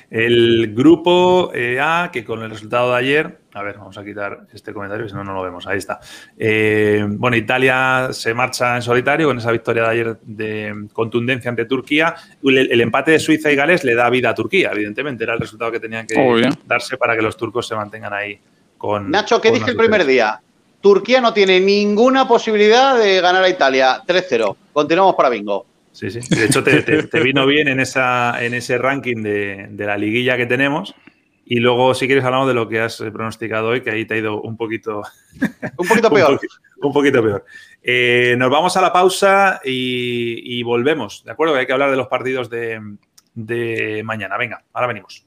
El 0.09 0.73
grupo 0.73 1.51
eh, 1.53 1.81
A, 1.81 2.11
que 2.13 2.23
con 2.23 2.41
el 2.41 2.49
resultado 2.49 2.93
de 2.93 2.97
ayer, 2.97 3.41
a 3.57 3.63
ver, 3.63 3.77
vamos 3.77 3.97
a 3.97 4.03
quitar 4.03 4.41
este 4.53 4.73
comentario, 4.73 5.07
si 5.07 5.15
no, 5.15 5.23
no 5.23 5.33
lo 5.33 5.41
vemos, 5.41 5.65
ahí 5.67 5.77
está. 5.77 5.99
Eh, 6.37 7.05
bueno, 7.07 7.35
Italia 7.35 8.09
se 8.11 8.33
marcha 8.33 8.75
en 8.75 8.81
solitario 8.81 9.27
con 9.27 9.37
esa 9.37 9.51
victoria 9.51 9.83
de 9.83 9.89
ayer 9.89 10.17
de 10.21 10.87
contundencia 10.93 11.49
ante 11.49 11.65
Turquía. 11.65 12.15
El, 12.43 12.79
empate 12.81 13.11
de 13.11 13.19
Suiza 13.19 13.51
y 13.51 13.55
Gales 13.55 13.83
le 13.83 13.95
da 13.95 14.09
vida 14.09 14.29
a 14.29 14.35
Turquía, 14.35 14.71
evidentemente, 14.73 15.23
era 15.23 15.33
el 15.33 15.39
resultado 15.39 15.71
que 15.71 15.79
tenían 15.79 16.07
que 16.07 16.49
darse 16.65 16.97
para 16.97 17.15
que 17.15 17.21
los 17.21 17.35
turcos 17.35 17.67
se 17.67 17.75
mantengan 17.75 18.13
ahí 18.13 18.39
con... 18.77 19.09
Nacho, 19.11 19.41
¿qué 19.41 19.51
dije 19.51 19.71
el 19.71 19.77
primer 19.77 20.05
día? 20.05 20.39
Turquía 20.81 21.21
no 21.21 21.33
tiene 21.33 21.59
ninguna 21.59 22.27
posibilidad 22.27 22.97
de 22.97 23.19
ganar 23.19 23.43
a 23.43 23.49
Italia. 23.49 24.01
3-0. 24.05 24.55
Continuamos 24.73 25.15
para 25.15 25.29
bingo. 25.29 25.65
Sí, 25.91 26.11
sí. 26.11 26.19
De 26.29 26.45
hecho, 26.45 26.63
te, 26.63 27.19
vino 27.21 27.47
bien 27.47 27.67
en, 27.67 27.79
esa, 27.79 28.43
en 28.43 28.53
ese 28.53 28.77
ranking 28.77 29.23
de, 29.23 29.67
la 29.77 29.97
liguilla 29.97 30.37
que 30.37 30.45
tenemos. 30.45 30.93
Y 31.49 31.61
luego, 31.61 31.93
si 31.93 32.07
quieres, 32.07 32.25
hablamos 32.25 32.49
de 32.49 32.53
lo 32.53 32.67
que 32.67 32.81
has 32.81 32.97
pronosticado 32.97 33.69
hoy, 33.69 33.79
que 33.79 33.89
ahí 33.89 34.03
te 34.03 34.15
ha 34.15 34.17
ido 34.17 34.41
un 34.41 34.57
poquito. 34.57 35.01
Un 35.77 35.87
poquito 35.87 36.11
peor. 36.13 36.39
un, 36.81 36.91
poquito 36.91 37.23
peor. 37.23 37.45
Eh, 37.81 38.35
nos 38.37 38.49
vamos 38.49 38.75
a 38.75 38.81
la 38.81 38.91
pausa 38.91 39.61
y, 39.63 40.61
volvemos, 40.63 41.23
¿de 41.23 41.31
acuerdo? 41.31 41.53
Que 41.53 41.61
hay 41.61 41.65
que 41.65 41.71
hablar 41.71 41.91
de 41.91 41.95
los 41.95 42.07
partidos 42.07 42.49
de, 42.49 42.81
de 43.33 44.01
mañana. 44.03 44.35
Venga, 44.35 44.61
ahora 44.73 44.87
venimos. 44.87 45.25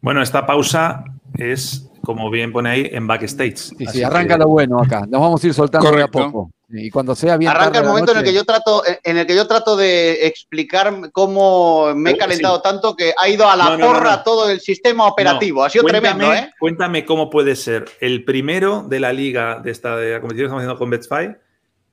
Bueno, 0.00 0.22
esta 0.22 0.46
pausa 0.46 1.04
es 1.36 1.90
como 2.04 2.30
bien 2.30 2.52
pone 2.52 2.70
ahí, 2.70 2.88
en 2.92 3.06
backstage. 3.06 3.56
Sí, 3.56 3.86
sí, 3.86 4.02
arranca 4.02 4.36
lo 4.36 4.48
bueno 4.48 4.80
acá. 4.80 5.00
Nos 5.08 5.20
vamos 5.20 5.42
a 5.42 5.46
ir 5.46 5.54
soltando 5.54 5.90
de 5.90 6.02
a 6.02 6.08
poco. 6.08 6.50
Y 6.68 6.90
cuando 6.90 7.14
sea 7.14 7.36
bien. 7.36 7.50
Arranca 7.50 7.80
el 7.80 7.86
momento 7.86 8.12
en 8.12 8.18
el 8.18 8.24
que 8.24 8.32
yo 8.32 8.44
trato, 8.44 8.82
en 9.02 9.18
el 9.18 9.26
que 9.26 9.36
yo 9.36 9.46
trato 9.46 9.76
de 9.76 10.26
explicar 10.26 11.10
cómo 11.12 11.94
me 11.94 12.12
he 12.12 12.16
calentado 12.16 12.60
tanto 12.60 12.96
que 12.96 13.12
ha 13.16 13.28
ido 13.28 13.48
a 13.48 13.56
la 13.56 13.76
porra 13.78 14.22
todo 14.22 14.50
el 14.50 14.60
sistema 14.60 15.06
operativo. 15.06 15.64
ha 15.64 15.70
sido 15.70 15.84
tremendo, 15.84 16.32
¿eh? 16.32 16.50
Cuéntame 16.58 17.04
cómo 17.04 17.30
puede 17.30 17.56
ser 17.56 17.84
el 18.00 18.24
primero 18.24 18.82
de 18.82 19.00
la 19.00 19.12
liga 19.12 19.60
de 19.60 19.70
esta 19.70 19.96
de 19.96 20.12
la 20.12 20.20
competición 20.20 20.44
que 20.44 20.46
estamos 20.46 20.62
haciendo 20.62 20.78
con 20.78 20.90
Betfair 20.90 21.40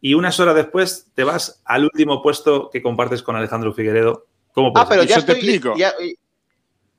y 0.02 0.16
unas 0.16 0.40
horas 0.40 0.56
después 0.56 1.12
te 1.14 1.24
vas 1.24 1.62
al 1.64 1.84
último 1.84 2.24
puesto 2.24 2.70
que 2.72 2.82
compartes 2.82 3.22
con 3.22 3.36
Alejandro 3.36 3.72
Figueredo. 3.72 4.26
¿Cómo 4.52 4.74
puede 4.74 4.84
ah, 4.84 4.90
pero 4.90 5.04
ya 5.04 5.24
te 5.24 5.34
explico. 5.34 5.76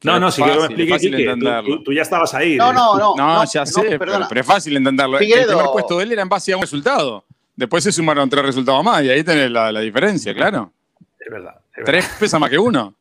No, 0.02 0.18
no, 0.18 0.30
sí 0.30 0.42
que 0.42 0.50
me 0.50 0.96
explique, 0.96 1.80
tú, 1.84 1.92
ya 1.92 2.02
estabas 2.02 2.34
ahí. 2.34 2.56
No, 2.56 2.72
no, 2.72 2.98
no. 2.98 3.14
No, 3.16 3.44
ya 3.44 3.64
sé, 3.64 3.98
pero, 3.98 4.28
es 4.30 4.46
fácil 4.46 4.76
entenderlo. 4.76 5.18
El 5.18 5.26
primer 5.26 5.66
puesto 5.72 5.98
de 5.98 6.04
él 6.04 6.12
era 6.12 6.22
en 6.22 6.28
base 6.28 6.52
a 6.52 6.56
un 6.56 6.62
resultado. 6.62 7.24
Después 7.54 7.84
se 7.84 7.92
sumaron 7.92 8.28
tres 8.30 8.44
resultados 8.44 8.82
más 8.82 9.02
y 9.04 9.10
ahí 9.10 9.22
tenés 9.22 9.50
la, 9.50 9.70
diferencia, 9.80 10.34
claro. 10.34 10.72
Es 11.18 11.30
verdad, 11.30 11.56
Tres 11.84 12.08
pesa 12.18 12.38
más 12.38 12.50
que 12.50 12.58
uno. 12.58 12.94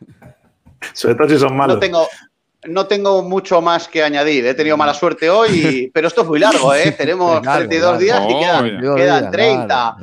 Sobre 0.94 1.14
todo 1.14 1.28
si 1.28 1.38
son 1.38 1.56
malos. 1.56 1.76
No 1.76 1.80
tengo, 1.80 2.08
no 2.68 2.86
tengo 2.86 3.22
mucho 3.22 3.60
más 3.60 3.88
que 3.88 4.02
añadir. 4.02 4.46
He 4.46 4.54
tenido 4.54 4.76
mala 4.76 4.94
suerte 4.94 5.28
hoy, 5.28 5.90
pero 5.94 6.08
esto 6.08 6.22
es 6.22 6.28
muy 6.28 6.38
largo, 6.38 6.74
¿eh? 6.74 6.92
Tenemos 6.92 7.42
32 7.42 7.98
días 7.98 8.22
y 8.28 8.38
quedan, 8.38 9.30
30. 9.30 9.96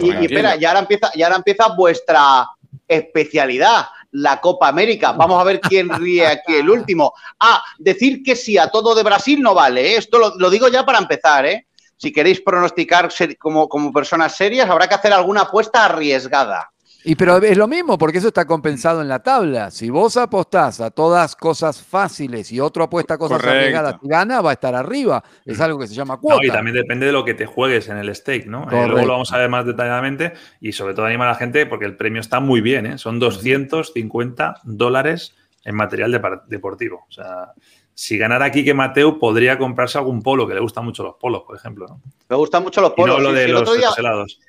y, 0.00 0.24
espera, 0.24 0.56
y 0.56 0.64
ahora, 0.64 0.80
empieza, 0.80 1.10
y 1.14 1.22
ahora 1.22 1.36
empieza 1.36 1.68
vuestra 1.68 2.46
especialidad, 2.86 3.86
la 4.12 4.40
Copa 4.40 4.68
América. 4.68 5.12
Vamos 5.12 5.40
a 5.40 5.44
ver 5.44 5.60
quién 5.60 5.88
ríe 5.88 6.26
aquí 6.26 6.54
el 6.54 6.70
último. 6.70 7.12
Ah, 7.40 7.62
decir 7.78 8.22
que 8.22 8.36
sí 8.36 8.58
a 8.58 8.68
todo 8.68 8.94
de 8.94 9.02
Brasil 9.02 9.40
no 9.40 9.54
vale. 9.54 9.92
¿eh? 9.92 9.96
Esto 9.96 10.18
lo, 10.18 10.34
lo, 10.36 10.50
digo 10.50 10.68
ya 10.68 10.84
para 10.84 10.98
empezar, 10.98 11.46
¿eh? 11.46 11.66
si 11.98 12.12
queréis 12.12 12.40
pronosticar 12.40 13.10
como, 13.38 13.68
como 13.68 13.92
personas 13.92 14.36
serias, 14.36 14.70
habrá 14.70 14.88
que 14.88 14.94
hacer 14.94 15.12
alguna 15.12 15.42
apuesta 15.42 15.84
arriesgada. 15.84 16.70
Y 17.04 17.14
pero 17.14 17.36
es 17.38 17.56
lo 17.56 17.68
mismo, 17.68 17.96
porque 17.96 18.18
eso 18.18 18.28
está 18.28 18.44
compensado 18.44 19.00
en 19.00 19.08
la 19.08 19.20
tabla. 19.20 19.70
Si 19.70 19.88
vos 19.88 20.16
apostás 20.16 20.80
a 20.80 20.90
todas 20.90 21.36
cosas 21.36 21.80
fáciles 21.80 22.50
y 22.50 22.60
otro 22.60 22.84
apuesta 22.84 23.14
a 23.14 23.18
cosas 23.18 23.42
arriesgadas 23.42 23.96
y 24.02 24.08
gana, 24.08 24.40
va 24.40 24.50
a 24.50 24.52
estar 24.54 24.74
arriba. 24.74 25.22
Es 25.44 25.60
algo 25.60 25.78
que 25.78 25.86
se 25.86 25.94
llama 25.94 26.18
cuota. 26.18 26.44
y 26.44 26.50
también 26.50 26.74
depende 26.74 27.06
de 27.06 27.12
lo 27.12 27.24
que 27.24 27.34
te 27.34 27.46
juegues 27.46 27.88
en 27.88 27.98
el 27.98 28.14
stake, 28.14 28.46
¿no? 28.46 28.64
Eh, 28.70 28.88
luego 28.88 29.06
lo 29.06 29.12
vamos 29.12 29.32
a 29.32 29.38
ver 29.38 29.48
más 29.48 29.64
detalladamente 29.64 30.32
y 30.60 30.72
sobre 30.72 30.94
todo 30.94 31.06
anima 31.06 31.24
a 31.24 31.28
la 31.28 31.34
gente 31.36 31.66
porque 31.66 31.84
el 31.84 31.96
premio 31.96 32.20
está 32.20 32.40
muy 32.40 32.60
bien, 32.60 32.86
¿eh? 32.86 32.98
Son 32.98 33.18
250 33.20 34.60
dólares 34.64 35.34
en 35.64 35.76
material 35.76 36.20
deportivo. 36.48 37.06
O 37.08 37.12
sea, 37.12 37.52
si 37.94 38.16
ganara 38.16 38.44
aquí 38.44 38.64
que 38.64 38.74
Mateo, 38.74 39.18
podría 39.18 39.58
comprarse 39.58 39.98
algún 39.98 40.22
polo, 40.22 40.46
que 40.46 40.54
le 40.54 40.60
gustan 40.60 40.84
mucho 40.84 41.02
los 41.02 41.16
polos, 41.16 41.42
por 41.46 41.56
ejemplo. 41.56 41.86
¿no? 41.88 42.00
Me 42.28 42.36
gustan 42.36 42.62
mucho 42.62 42.80
los 42.80 42.92
polos. 42.92 43.18
Y 43.18 43.22
no 43.22 43.28
lo 43.28 43.32
de 43.32 43.48
los 43.48 43.98
helados. 43.98 44.40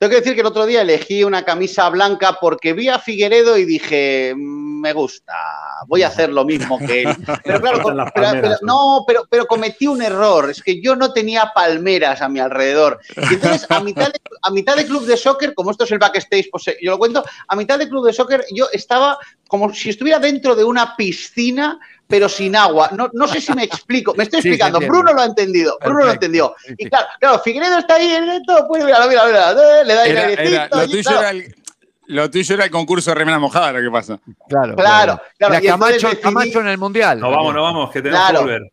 Tengo 0.00 0.12
que 0.12 0.20
decir 0.20 0.34
que 0.34 0.40
el 0.40 0.46
otro 0.46 0.64
día 0.64 0.80
elegí 0.80 1.24
una 1.24 1.44
camisa 1.44 1.86
blanca 1.90 2.38
porque 2.40 2.72
vi 2.72 2.88
a 2.88 2.98
Figueredo 2.98 3.58
y 3.58 3.66
dije, 3.66 4.32
mm, 4.34 4.80
me 4.80 4.94
gusta, 4.94 5.34
voy 5.86 6.02
a 6.02 6.08
hacer 6.08 6.30
lo 6.30 6.44
mismo 6.44 6.78
que 6.78 7.02
él. 7.02 7.08
Pero 7.44 7.60
claro, 7.60 8.58
no, 8.62 9.04
pero, 9.06 9.26
pero 9.28 9.46
cometí 9.46 9.86
un 9.86 10.02
error, 10.02 10.50
es 10.50 10.62
que 10.62 10.80
yo 10.80 10.96
no 10.96 11.12
tenía 11.12 11.52
palmeras 11.54 12.22
a 12.22 12.28
mi 12.28 12.40
alrededor. 12.40 13.00
Y 13.16 13.34
entonces, 13.34 13.66
a 13.70 13.80
mitad, 13.80 14.12
de, 14.12 14.20
a 14.42 14.50
mitad 14.50 14.76
de 14.76 14.86
club 14.86 15.04
de 15.06 15.16
soccer, 15.16 15.54
como 15.54 15.70
esto 15.70 15.84
es 15.84 15.92
el 15.92 15.98
backstage, 15.98 16.48
pues 16.50 16.68
eh, 16.68 16.76
yo 16.82 16.92
lo 16.92 16.98
cuento, 16.98 17.24
a 17.48 17.56
mitad 17.56 17.78
de 17.78 17.88
club 17.88 18.06
de 18.06 18.12
soccer 18.12 18.44
yo 18.52 18.66
estaba 18.72 19.18
como 19.48 19.72
si 19.74 19.90
estuviera 19.90 20.18
dentro 20.18 20.54
de 20.54 20.64
una 20.64 20.96
piscina 20.96 21.78
pero 22.10 22.28
sin 22.28 22.56
agua. 22.56 22.90
No, 22.92 23.08
no 23.12 23.28
sé 23.28 23.40
si 23.40 23.54
me 23.54 23.62
explico. 23.62 24.12
Me 24.16 24.24
estoy 24.24 24.40
explicando. 24.40 24.80
Bruno 24.80 25.12
lo 25.14 25.22
ha 25.22 25.26
entendido. 25.26 25.78
Bruno 25.80 26.06
lo 26.06 26.12
entendió. 26.12 26.54
Y 26.76 26.88
claro, 26.88 27.06
claro, 27.20 27.38
Figueredo 27.38 27.78
está 27.78 27.94
ahí 27.94 28.10
en 28.10 28.28
esto. 28.28 28.66
Pues 28.68 28.84
mira, 28.84 29.06
mira, 29.06 29.24
mira. 29.26 29.52
Eh, 29.52 29.84
le 29.86 29.94
da 29.94 30.06
el 30.06 30.68
lo, 30.70 30.88
tuyo 30.88 31.10
era 31.10 31.30
el, 31.30 31.54
lo 32.10 32.30
tuyo 32.30 32.54
era 32.54 32.64
el 32.64 32.70
concurso 32.70 33.10
de 33.10 33.14
remera 33.14 33.38
mojada, 33.38 33.72
lo 33.72 33.80
que 33.80 33.90
pasa. 33.90 34.18
Claro. 34.48 34.74
Claro. 34.74 35.20
claro. 35.38 35.54
La 35.54 35.60
Camacho, 35.60 36.08
Camacho, 36.20 36.60
en 36.60 36.68
el 36.68 36.78
Mundial. 36.78 37.20
No 37.20 37.30
vamos, 37.30 37.54
no 37.54 37.62
vamos, 37.62 37.90
que 37.90 38.02
tenemos 38.02 38.30
que 38.30 38.38
volver. 38.38 38.72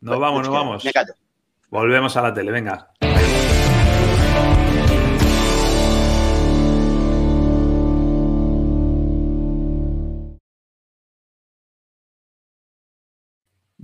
No 0.00 0.18
vamos, 0.18 0.46
no 0.46 0.52
vamos. 0.52 0.84
Volvemos 1.70 2.16
a 2.16 2.22
la 2.22 2.34
tele, 2.34 2.50
venga. 2.50 2.88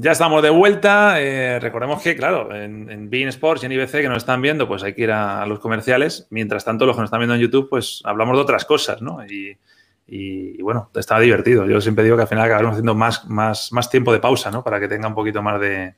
Ya 0.00 0.12
estamos 0.12 0.44
de 0.44 0.50
vuelta. 0.50 1.20
Eh, 1.20 1.58
recordemos 1.58 2.00
que, 2.00 2.14
claro, 2.14 2.54
en, 2.54 2.88
en 2.88 3.10
Bean 3.10 3.28
Sports 3.30 3.64
y 3.64 3.66
en 3.66 3.72
IBC 3.72 3.90
que 3.90 4.08
nos 4.08 4.18
están 4.18 4.40
viendo, 4.40 4.68
pues 4.68 4.84
hay 4.84 4.94
que 4.94 5.02
ir 5.02 5.10
a, 5.10 5.44
los 5.44 5.58
comerciales. 5.58 6.28
Mientras 6.30 6.64
tanto, 6.64 6.86
los 6.86 6.94
que 6.94 7.00
nos 7.00 7.08
están 7.08 7.18
viendo 7.18 7.34
en 7.34 7.40
YouTube, 7.40 7.68
pues 7.68 8.00
hablamos 8.04 8.36
de 8.36 8.42
otras 8.42 8.64
cosas, 8.64 9.02
¿no? 9.02 9.18
Y, 9.26 10.62
bueno, 10.62 10.88
está 10.94 11.18
divertido. 11.18 11.66
Yo 11.66 11.80
siempre 11.80 12.04
digo 12.04 12.14
que 12.14 12.22
al 12.22 12.28
final 12.28 12.44
acabaremos 12.44 12.74
haciendo 12.74 12.94
más, 12.94 13.28
más, 13.28 13.72
más 13.72 13.90
tiempo 13.90 14.12
de 14.12 14.20
pausa, 14.20 14.52
¿no? 14.52 14.62
Para 14.62 14.78
que 14.78 14.86
tenga 14.86 15.08
un 15.08 15.16
poquito 15.16 15.42
más 15.42 15.60
de, 15.60 15.96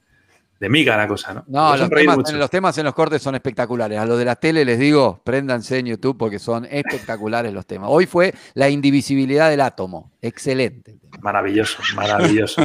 de 0.59 0.69
miga 0.71 0.97
la 0.97 1.07
cosa, 1.07 1.35
¿no? 1.35 1.45
No, 1.47 1.77
los 1.77 1.91
temas, 1.91 2.33
los 2.33 2.51
temas, 2.51 2.79
en 2.79 2.85
los 2.85 2.95
cortes 2.95 3.21
son 3.21 3.35
espectaculares. 3.35 3.99
A 3.99 4.07
los 4.07 4.19
de 4.19 4.25
la 4.25 4.37
tele 4.37 4.65
les 4.65 4.79
digo, 4.79 5.21
préndanse 5.23 5.79
en 5.79 5.87
YouTube 5.87 6.17
porque 6.17 6.39
son 6.39 6.65
espectaculares 6.65 7.53
los 7.53 7.67
temas. 7.67 7.91
Hoy 7.93 8.07
fue 8.07 8.35
la 8.55 8.71
indivisibilidad 8.71 9.51
del 9.51 9.61
átomo. 9.61 10.11
Excelente. 10.23 10.99
Maravilloso, 11.21 11.83
maravilloso. 11.95 12.63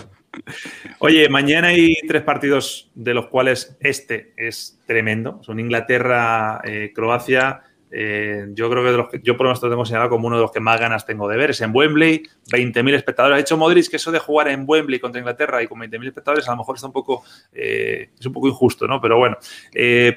Oye, 1.00 1.30
mañana 1.30 1.68
hay 1.70 1.96
tres 2.08 2.24
partidos 2.24 2.92
de 2.96 3.14
los 3.14 3.28
cuales 3.28 3.78
este 3.80 4.34
es 4.38 4.80
tremendo. 4.86 5.40
Son 5.44 5.60
Inglaterra, 5.60 6.62
eh, 6.64 6.92
Croacia. 6.94 7.62
Eh, 7.92 8.48
yo 8.54 8.70
creo 8.70 8.84
que, 8.84 8.92
de 8.92 8.98
los 8.98 9.10
que 9.10 9.22
yo 9.24 9.38
por 9.38 9.46
lo 9.46 9.52
menos 9.52 9.64
lo 9.64 9.70
tengo 9.70 9.86
señalado 9.86 10.10
como 10.10 10.28
uno 10.28 10.36
de 10.36 10.42
los 10.42 10.52
que 10.52 10.60
más 10.60 10.80
ganas 10.80 11.06
tengo 11.06 11.28
de 11.28 11.38
ver. 11.38 11.52
Es 11.52 11.62
en 11.62 11.72
Wembley, 11.74 12.24
20.000 12.52 12.94
espectadores. 12.94 13.38
Ha 13.38 13.42
hecho 13.42 13.58
Modric 13.58 13.90
que 13.90 13.98
eso 13.98 14.12
de 14.12 14.20
jugar 14.20 14.50
en 14.50 14.66
Wembley 14.68 15.00
contra 15.00 15.20
Inglaterra 15.20 15.64
y 15.64 15.68
con 15.68 15.80
20.000 15.80 16.08
espectadores 16.08 16.48
a 16.48 16.52
lo 16.52 16.58
mejor 16.58 16.76
está 16.76 16.88
un 16.88 16.94
poco, 16.94 17.24
eh, 17.54 18.10
es 18.20 18.26
un 18.26 18.34
poco 18.34 18.48
injusto, 18.48 18.88
¿no? 18.88 19.00
Pero 19.00 19.18
bueno, 19.18 19.38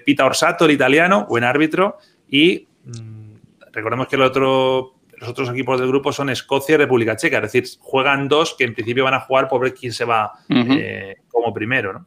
Pita 0.05 0.25
Orsato, 0.25 0.65
el 0.65 0.73
italiano, 0.73 1.27
buen 1.29 1.45
árbitro. 1.45 1.99
Y 2.29 2.67
mm, 2.85 3.35
recordemos 3.73 4.09
que 4.09 4.17
el 4.17 4.23
otro 4.23 4.98
los 5.21 5.29
otros 5.29 5.51
equipos 5.51 5.79
del 5.81 5.89
grupo 5.89 6.13
son 6.13 6.31
Escocia 6.31 6.75
y 6.75 6.79
República 6.79 7.17
Checa. 7.17 7.39
Es 7.39 7.53
decir, 7.53 7.65
juegan 7.81 8.29
dos 8.29 8.55
que 8.57 8.65
en 8.65 8.75
principio 8.75 9.05
van 9.05 9.15
a 9.15 9.21
jugar 9.21 9.49
por 9.49 9.61
ver 9.61 9.75
quién 9.75 9.93
se 9.93 10.05
va 10.05 10.33
eh, 10.49 11.17
como 11.29 11.53
primero, 11.53 11.93
¿no? 11.93 12.07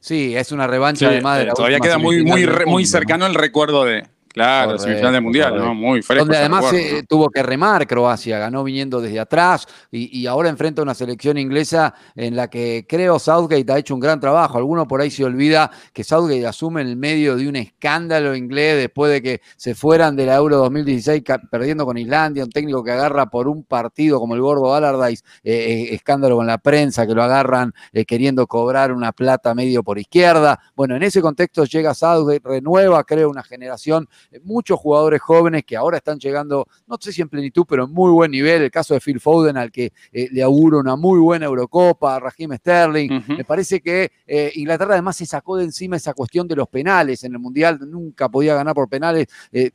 Sí, 0.00 0.34
es 0.34 0.50
una 0.50 0.66
revancha 0.66 1.10
de 1.10 1.20
madre. 1.20 1.50
Todavía 1.54 1.78
queda 1.78 1.98
muy, 1.98 2.24
muy, 2.24 2.46
muy 2.66 2.86
cercano 2.86 3.26
el 3.26 3.34
recuerdo 3.34 3.84
de, 3.84 4.06
Claro, 4.32 4.78
semifinal 4.78 5.12
del 5.12 5.22
Mundial, 5.22 5.56
¿no? 5.56 5.74
Muy 5.74 6.02
fresco. 6.02 6.24
Donde 6.24 6.38
además 6.38 6.72
eh, 6.72 7.02
tuvo 7.08 7.30
que 7.30 7.42
remar 7.42 7.84
Croacia, 7.88 8.38
ganó 8.38 8.62
viniendo 8.62 9.00
desde 9.00 9.18
atrás 9.18 9.66
y, 9.90 10.24
ahora 10.26 10.48
enfrenta 10.48 10.82
una 10.82 10.94
selección 10.94 11.36
inglesa 11.36 11.94
en 12.14 12.36
la 12.36 12.48
que 12.48 12.86
creo 12.88 13.18
Southgate 13.18 13.72
ha 13.72 13.78
hecho 13.78 13.92
un 13.92 13.98
gran 13.98 14.20
trabajo. 14.20 14.56
Alguno 14.56 14.86
por 14.86 15.00
ahí 15.00 15.10
se 15.10 15.24
olvida 15.24 15.68
que 15.92 16.04
Southgate 16.04 16.46
asume 16.46 16.82
en 16.82 16.88
el 16.88 16.96
medio 16.96 17.36
de 17.36 17.48
un 17.48 17.56
escándalo 17.56 18.36
inglés 18.36 18.76
después 18.76 19.10
de 19.10 19.20
que 19.20 19.40
se 19.56 19.74
fueran 19.74 20.14
de 20.14 20.26
la 20.26 20.36
Euro 20.36 20.58
2016 20.58 21.24
perdiendo 21.50 21.84
con 21.84 21.98
Islandia, 21.98 22.44
un 22.44 22.50
técnico 22.50 22.84
que 22.84 22.92
agarra 22.92 23.26
por 23.26 23.48
un 23.48 23.64
partido 23.64 24.20
como 24.20 24.36
el 24.36 24.40
gordo 24.40 24.72
Allardyce, 24.72 25.24
eh, 25.42 25.54
eh, 25.54 25.94
escándalo 25.94 26.36
con 26.36 26.46
la 26.46 26.58
prensa, 26.58 27.04
que 27.04 27.14
lo 27.14 27.24
agarran 27.24 27.74
queriendo 28.06 28.46
cobrar 28.46 28.92
una 28.92 29.10
plata 29.10 29.56
medio 29.56 29.82
por 29.82 29.98
izquierda. 29.98 30.60
Bueno, 30.76 30.94
en 30.94 31.02
ese 31.02 31.20
contexto 31.20 31.64
llega 31.64 31.94
Southgate, 31.94 32.42
renueva, 32.44 33.02
creo, 33.02 33.28
una 33.28 33.42
generación 33.42 33.80
eh, 33.80 34.19
muchos 34.42 34.78
jugadores 34.78 35.20
jóvenes 35.20 35.64
que 35.64 35.76
ahora 35.76 35.98
están 35.98 36.18
llegando, 36.18 36.66
no 36.86 36.96
sé 37.00 37.12
si 37.12 37.22
en 37.22 37.28
plenitud, 37.28 37.64
pero 37.68 37.84
en 37.84 37.92
muy 37.92 38.10
buen 38.10 38.30
nivel. 38.30 38.62
El 38.62 38.70
caso 38.70 38.94
de 38.94 39.00
Phil 39.00 39.20
Foden, 39.20 39.56
al 39.56 39.70
que 39.70 39.92
eh, 40.12 40.28
le 40.30 40.42
auguro 40.42 40.78
una 40.78 40.96
muy 40.96 41.18
buena 41.18 41.46
Eurocopa, 41.46 42.18
Raheem 42.18 42.56
Sterling. 42.56 43.22
Me 43.28 43.44
parece 43.44 43.80
que 43.80 44.12
eh, 44.26 44.52
Inglaterra 44.54 44.94
además 44.94 45.16
se 45.16 45.26
sacó 45.26 45.56
de 45.56 45.64
encima 45.64 45.96
esa 45.96 46.14
cuestión 46.14 46.46
de 46.48 46.56
los 46.56 46.68
penales 46.68 47.24
en 47.24 47.32
el 47.32 47.38
Mundial, 47.38 47.78
nunca 47.88 48.28
podía 48.28 48.54
ganar 48.54 48.74
por 48.74 48.88
penales, 48.88 49.26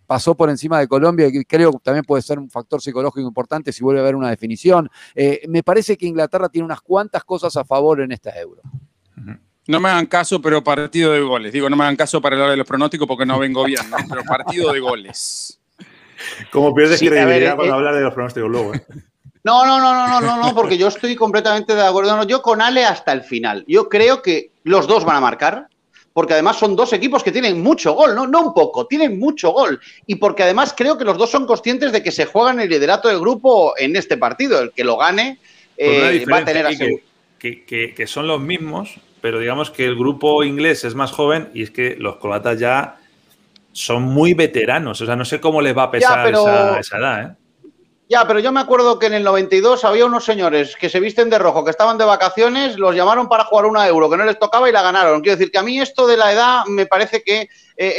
pasó 0.06 0.36
por 0.36 0.50
encima 0.50 0.80
de 0.80 0.88
Colombia, 0.88 1.28
y 1.28 1.44
creo 1.46 1.72
que 1.72 1.80
también 1.80 2.06
puede 2.06 2.22
ser 2.22 2.40
un 2.40 2.50
factor 2.50 2.82
psicológico 2.82 3.28
importante 3.28 3.72
si 3.72 3.84
vuelve 3.84 4.00
a 4.00 4.04
haber 4.04 4.16
una 4.16 4.30
definición. 4.30 4.90
me 5.48 5.64
parece 5.64 5.98
que 5.98 6.06
Inglaterra 6.06 6.50
tiene 6.50 6.66
unas 6.66 6.82
cuantas 6.82 7.24
cosas 7.24 7.56
a 7.58 7.66
favor 7.66 8.02
en 8.02 8.12
esta 8.12 8.32
Euro. 8.40 8.62
No 9.68 9.80
me 9.80 9.90
hagan 9.90 10.06
caso, 10.06 10.42
pero 10.42 10.64
partido 10.64 11.12
de 11.12 11.22
goles. 11.22 11.52
Digo, 11.52 11.70
no 11.70 11.76
me 11.76 11.84
hagan 11.84 11.96
caso 11.96 12.22
para 12.22 12.36
hablar 12.36 12.52
de 12.52 12.58
los 12.58 12.68
pronósticos 12.68 13.08
porque 13.08 13.26
no 13.26 13.40
vengo 13.40 13.64
bien, 13.64 13.90
¿no? 13.90 13.98
Pero 14.08 14.24
partido 14.24 14.72
de 14.72 14.80
goles. 14.80 15.60
Como 16.52 16.74
pierdes 16.74 17.00
credibilidad 17.00 17.56
cuando 17.56 17.74
eh, 17.74 17.78
hablas 17.78 17.96
de 17.96 18.02
los 18.02 18.14
pronósticos 18.14 18.50
luego, 18.50 18.74
¿eh? 18.76 18.86
No, 19.44 19.64
no, 19.64 19.80
no, 19.80 19.94
no, 19.94 20.22
no, 20.22 20.42
no, 20.42 20.56
porque 20.56 20.76
yo 20.76 20.88
estoy 20.88 21.16
completamente 21.16 21.76
de 21.76 21.86
acuerdo. 21.86 22.24
yo 22.24 22.42
con 22.42 22.62
Ale 22.62 22.84
hasta 22.84 23.12
el 23.12 23.22
final. 23.22 23.64
Yo 23.68 23.90
creo 23.90 24.24
que 24.24 24.50
los 24.64 24.88
dos 24.88 25.06
van 25.06 25.18
a 25.18 25.22
marcar, 25.22 25.68
porque 26.14 26.34
además 26.34 26.58
son 26.58 26.76
dos 26.76 26.94
equipos 26.94 27.24
que 27.24 27.32
tienen 27.32 27.62
mucho 27.62 27.94
gol, 27.94 28.16
no, 28.16 28.26
no 28.26 28.42
un 28.42 28.54
poco, 28.56 28.88
tienen 28.88 29.20
mucho 29.20 29.52
gol. 29.52 29.80
Y 30.08 30.16
porque 30.16 30.42
además 30.42 30.74
creo 30.76 30.98
que 30.98 31.06
los 31.06 31.18
dos 31.18 31.30
son 31.30 31.46
conscientes 31.46 31.92
de 31.92 32.02
que 32.02 32.12
se 32.12 32.26
juegan 32.26 32.60
el 32.60 32.70
liderato 32.70 33.08
del 33.08 33.20
grupo 33.20 33.76
en 33.78 33.96
este 33.96 34.18
partido. 34.18 34.60
El 34.60 34.72
que 34.72 34.84
lo 34.84 34.98
gane 34.98 35.38
eh, 35.78 36.26
va 36.32 36.38
a 36.38 36.46
tener 36.46 36.66
que, 37.38 37.66
que, 37.66 37.94
que, 37.94 38.08
son 38.08 38.28
los 38.28 38.42
mismos, 38.42 38.96
pero 39.26 39.40
digamos 39.40 39.72
que 39.72 39.84
el 39.84 39.96
grupo 39.96 40.44
inglés 40.44 40.84
es 40.84 40.94
más 40.94 41.12
joven 41.12 41.50
y 41.52 41.64
es 41.64 41.72
que 41.72 41.96
los 41.98 42.18
croatas 42.18 42.60
ya 42.60 42.98
son 43.72 44.04
muy 44.04 44.36
veteranos. 44.36 45.02
O 45.02 45.06
sea, 45.08 45.16
no 45.16 45.26
sé 45.26 45.42
cómo 45.42 45.64
les 45.64 45.76
va 45.76 45.82
a 45.82 45.90
pesar 45.90 46.30
esa, 46.30 46.80
esa 46.80 46.98
edad, 47.00 47.22
¿eh? 47.24 47.36
Ya, 48.08 48.28
pero 48.28 48.38
yo 48.38 48.52
me 48.52 48.60
acuerdo 48.60 49.00
que 49.00 49.08
en 49.08 49.16
el 49.16 49.24
92 49.24 49.84
había 49.84 50.06
unos 50.06 50.26
señores 50.26 50.76
que 50.76 50.90
se 50.90 51.00
visten 51.00 51.32
de 51.32 51.40
rojo, 51.40 51.66
que 51.66 51.72
estaban 51.72 51.98
de 51.98 52.06
vacaciones, 52.06 52.78
los 52.78 52.96
llamaron 52.96 53.28
para 53.28 53.46
jugar 53.46 53.66
una 53.66 53.88
euro, 53.88 54.12
que 54.12 54.18
no 54.18 54.26
les 54.26 54.38
tocaba 54.38 54.70
y 54.70 54.72
la 54.72 54.84
ganaron. 54.84 55.22
Quiero 55.22 55.40
decir 55.40 55.52
que 55.52 55.58
a 55.58 55.64
mí 55.64 55.82
esto 55.82 56.06
de 56.06 56.18
la 56.18 56.32
edad 56.32 56.66
me 56.68 56.86
parece 56.86 57.24
que 57.24 57.42
eh, 57.42 57.48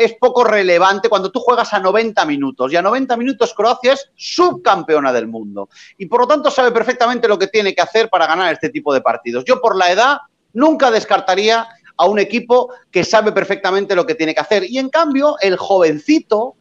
es 0.04 0.14
poco 0.20 0.44
relevante 0.44 1.08
cuando 1.08 1.32
tú 1.32 1.40
juegas 1.40 1.74
a 1.74 1.80
90 1.80 2.24
minutos. 2.24 2.72
Y 2.72 2.76
a 2.76 2.82
90 2.82 3.16
minutos 3.16 3.52
Croacia 3.52 3.94
es 3.94 4.12
subcampeona 4.14 5.12
del 5.12 5.26
mundo. 5.26 5.70
Y 5.98 6.06
por 6.06 6.20
lo 6.20 6.28
tanto 6.28 6.52
sabe 6.52 6.70
perfectamente 6.70 7.26
lo 7.26 7.36
que 7.36 7.48
tiene 7.48 7.74
que 7.74 7.82
hacer 7.82 8.08
para 8.08 8.28
ganar 8.28 8.52
este 8.52 8.68
tipo 8.68 8.94
de 8.94 9.00
partidos. 9.00 9.44
Yo 9.44 9.60
por 9.60 9.76
la 9.76 9.90
edad 9.90 10.18
nunca 10.56 10.90
descartaría 10.90 11.68
a 11.98 12.06
un 12.06 12.18
equipo 12.18 12.72
que 12.90 13.04
sabe 13.04 13.30
perfectamente 13.30 13.94
lo 13.94 14.06
que 14.06 14.14
tiene 14.14 14.34
que 14.34 14.40
hacer. 14.40 14.64
Y 14.64 14.78
en 14.78 14.88
cambio, 14.88 15.36
el 15.40 15.56
jovencito, 15.56 16.56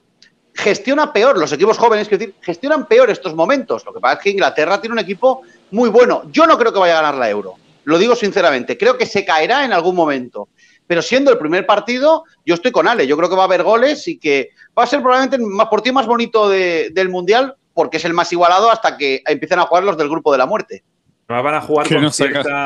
gestiona 0.53 1.11
peor, 1.11 1.37
los 1.37 1.51
equipos 1.53 1.77
jóvenes, 1.77 2.07
quiero 2.07 2.19
decir, 2.19 2.35
gestionan 2.41 2.87
peor 2.87 3.09
estos 3.09 3.33
momentos. 3.33 3.85
Lo 3.85 3.93
que 3.93 4.01
pasa 4.01 4.17
es 4.17 4.23
que 4.23 4.29
Inglaterra 4.31 4.81
tiene 4.81 4.93
un 4.93 4.99
equipo 4.99 5.41
muy 5.71 5.89
bueno. 5.89 6.23
Yo 6.31 6.45
no 6.45 6.57
creo 6.57 6.73
que 6.73 6.79
vaya 6.79 6.99
a 6.99 7.01
ganar 7.01 7.15
la 7.15 7.29
Euro, 7.29 7.55
lo 7.85 7.97
digo 7.97 8.15
sinceramente. 8.15 8.77
Creo 8.77 8.97
que 8.97 9.05
se 9.05 9.23
caerá 9.23 9.63
en 9.63 9.71
algún 9.71 9.95
momento. 9.95 10.49
Pero 10.87 11.01
siendo 11.01 11.31
el 11.31 11.37
primer 11.37 11.65
partido, 11.65 12.25
yo 12.45 12.53
estoy 12.53 12.71
con 12.71 12.87
Ale. 12.87 13.07
Yo 13.07 13.17
creo 13.17 13.29
que 13.29 13.35
va 13.35 13.43
a 13.43 13.45
haber 13.45 13.63
goles 13.63 14.07
y 14.07 14.19
que 14.19 14.49
va 14.77 14.83
a 14.83 14.87
ser 14.87 15.01
probablemente 15.01 15.39
por 15.69 15.81
ti 15.81 15.91
más 15.91 16.05
bonito 16.05 16.47
del 16.49 17.09
Mundial 17.09 17.55
porque 17.73 17.97
es 17.97 18.05
el 18.05 18.13
más 18.13 18.31
igualado 18.31 18.69
hasta 18.69 18.95
que 18.95 19.23
empiecen 19.25 19.59
a 19.59 19.63
jugar 19.63 19.83
los 19.83 19.97
del 19.97 20.09
grupo 20.09 20.31
de 20.31 20.37
la 20.37 20.45
muerte 20.45 20.83
van 21.27 21.55
a 21.55 21.61
jugar 21.61 21.87
que, 21.87 21.95
no 21.95 22.11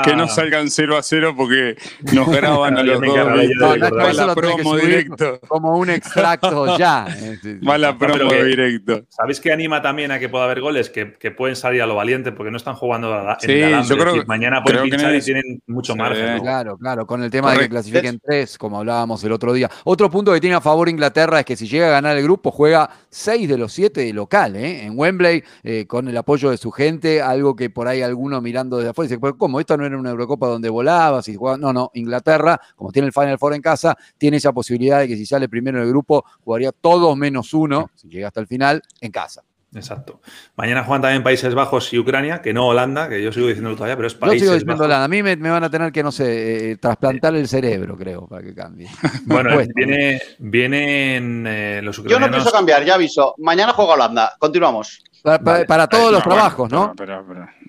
que 0.03 0.15
no 0.15 0.27
salgan 0.27 0.69
0 0.69 0.97
a 0.97 1.03
0 1.03 1.33
porque 1.37 1.77
nos 2.13 2.27
graban 2.31 2.77
a 2.77 2.83
los 2.83 2.99
dos. 2.99 3.17
No, 3.57 3.75
la 3.75 4.35
promo 4.35 4.75
directo. 4.75 5.39
Como 5.47 5.77
un 5.77 5.89
extracto 5.89 6.77
ya. 6.77 7.07
Mala 7.61 7.97
promo 7.97 8.31
directo. 8.31 9.03
¿Sabéis 9.09 9.39
qué 9.39 9.51
anima 9.51 9.81
también 9.81 10.11
a 10.11 10.19
que 10.19 10.29
pueda 10.29 10.45
haber 10.45 10.61
goles? 10.61 10.89
Que, 10.89 11.13
que 11.13 11.31
pueden 11.31 11.55
salir 11.55 11.81
a 11.81 11.85
lo 11.85 11.95
valiente 11.95 12.31
porque 12.31 12.51
no 12.51 12.57
están 12.57 12.75
jugando 12.75 13.07
en 13.09 13.13
el 13.51 13.63
alambre. 13.63 13.83
Yo 13.87 13.97
creo 13.97 14.13
que, 14.13 14.25
mañana 14.25 14.63
pueden 14.63 14.89
pinchar 14.89 15.15
y 15.15 15.21
tienen 15.21 15.61
mucho 15.67 15.95
margen. 15.95 16.39
Claro, 16.39 16.77
claro. 16.77 17.07
Con 17.07 17.23
el 17.23 17.31
tema 17.31 17.53
de 17.53 17.59
que 17.59 17.69
clasifiquen 17.69 18.19
tres, 18.19 18.57
como 18.57 18.79
hablábamos 18.79 19.23
el 19.23 19.31
otro 19.31 19.53
día. 19.53 19.69
Otro 19.85 20.09
punto 20.09 20.33
que 20.33 20.41
tiene 20.41 20.55
a 20.55 20.61
favor 20.61 20.89
Inglaterra 20.89 21.39
es 21.39 21.45
que 21.45 21.55
si 21.55 21.67
llega 21.67 21.87
a 21.87 21.91
ganar 21.91 22.17
el 22.17 22.23
grupo, 22.23 22.51
juega 22.51 22.89
6 23.09 23.47
de 23.47 23.57
los 23.57 23.73
7 23.73 24.01
de 24.01 24.13
local, 24.13 24.55
¿eh? 24.55 24.83
en 24.83 24.97
Wembley, 24.97 25.43
eh, 25.63 25.85
con 25.87 26.07
el 26.07 26.17
apoyo 26.17 26.49
de 26.49 26.57
su 26.57 26.71
gente, 26.71 27.21
algo 27.21 27.55
que 27.55 27.69
por 27.69 27.87
ahí 27.87 28.01
alguno 28.01 28.41
mirando 28.49 28.77
desde 28.77 28.89
afuera 28.89 29.07
dice, 29.09 29.33
¿cómo? 29.37 29.59
Esto 29.59 29.77
no 29.77 29.85
era 29.85 29.95
una 29.97 30.09
Eurocopa 30.09 30.47
donde 30.47 30.69
volabas 30.69 31.27
y 31.27 31.35
jugabas. 31.35 31.59
No, 31.59 31.71
no, 31.71 31.91
Inglaterra, 31.93 32.59
como 32.75 32.91
tiene 32.91 33.07
el 33.07 33.13
Final 33.13 33.37
Four 33.37 33.53
en 33.53 33.61
casa, 33.61 33.95
tiene 34.17 34.37
esa 34.37 34.51
posibilidad 34.51 34.99
de 34.99 35.07
que 35.07 35.15
si 35.15 35.25
sale 35.25 35.47
primero 35.47 35.77
en 35.77 35.83
el 35.83 35.89
grupo, 35.89 36.25
jugaría 36.43 36.71
todos 36.71 37.15
menos 37.15 37.53
uno, 37.53 37.91
si 37.93 38.09
llega 38.09 38.27
hasta 38.27 38.39
el 38.39 38.47
final, 38.47 38.81
en 39.01 39.11
casa. 39.11 39.43
Exacto. 39.75 40.19
Mañana 40.55 40.83
juegan 40.83 41.03
también 41.03 41.21
Países 41.21 41.53
Bajos 41.53 41.93
y 41.93 41.99
Ucrania, 41.99 42.41
que 42.41 42.53
no 42.53 42.67
Holanda, 42.67 43.07
que 43.07 43.21
yo 43.21 43.31
sigo 43.31 43.45
diciendo 43.45 43.75
todavía, 43.75 43.95
pero 43.95 44.07
es 44.07 44.15
Países 44.15 44.39
Yo 44.39 44.45
sigo 44.45 44.53
diciendo 44.53 44.73
Bajos. 44.73 44.85
Holanda. 44.87 45.05
A 45.05 45.07
mí 45.07 45.21
me, 45.21 45.35
van 45.35 45.63
a 45.63 45.69
tener 45.69 45.91
que, 45.91 46.01
no 46.01 46.11
sé, 46.11 46.71
eh, 46.71 46.77
trasplantar 46.77 47.35
el 47.35 47.47
cerebro, 47.47 47.95
creo, 47.95 48.27
para 48.27 48.41
que 48.41 48.55
cambie. 48.55 48.89
Bueno, 49.25 49.51
viene, 49.75 50.19
vienen 50.39 51.45
eh, 51.45 51.81
los 51.83 51.99
ucranianos. 51.99 52.27
Yo 52.27 52.31
no 52.31 52.35
pienso 52.35 52.51
cambiar, 52.51 52.83
ya 52.83 52.95
aviso. 52.95 53.35
Mañana 53.37 53.73
juega 53.73 53.93
Holanda. 53.93 54.33
Continuamos. 54.39 55.03
Para, 55.23 55.87
todos 55.87 56.11
los 56.11 56.23
trabajos, 56.23 56.71
¿no? 56.71 56.93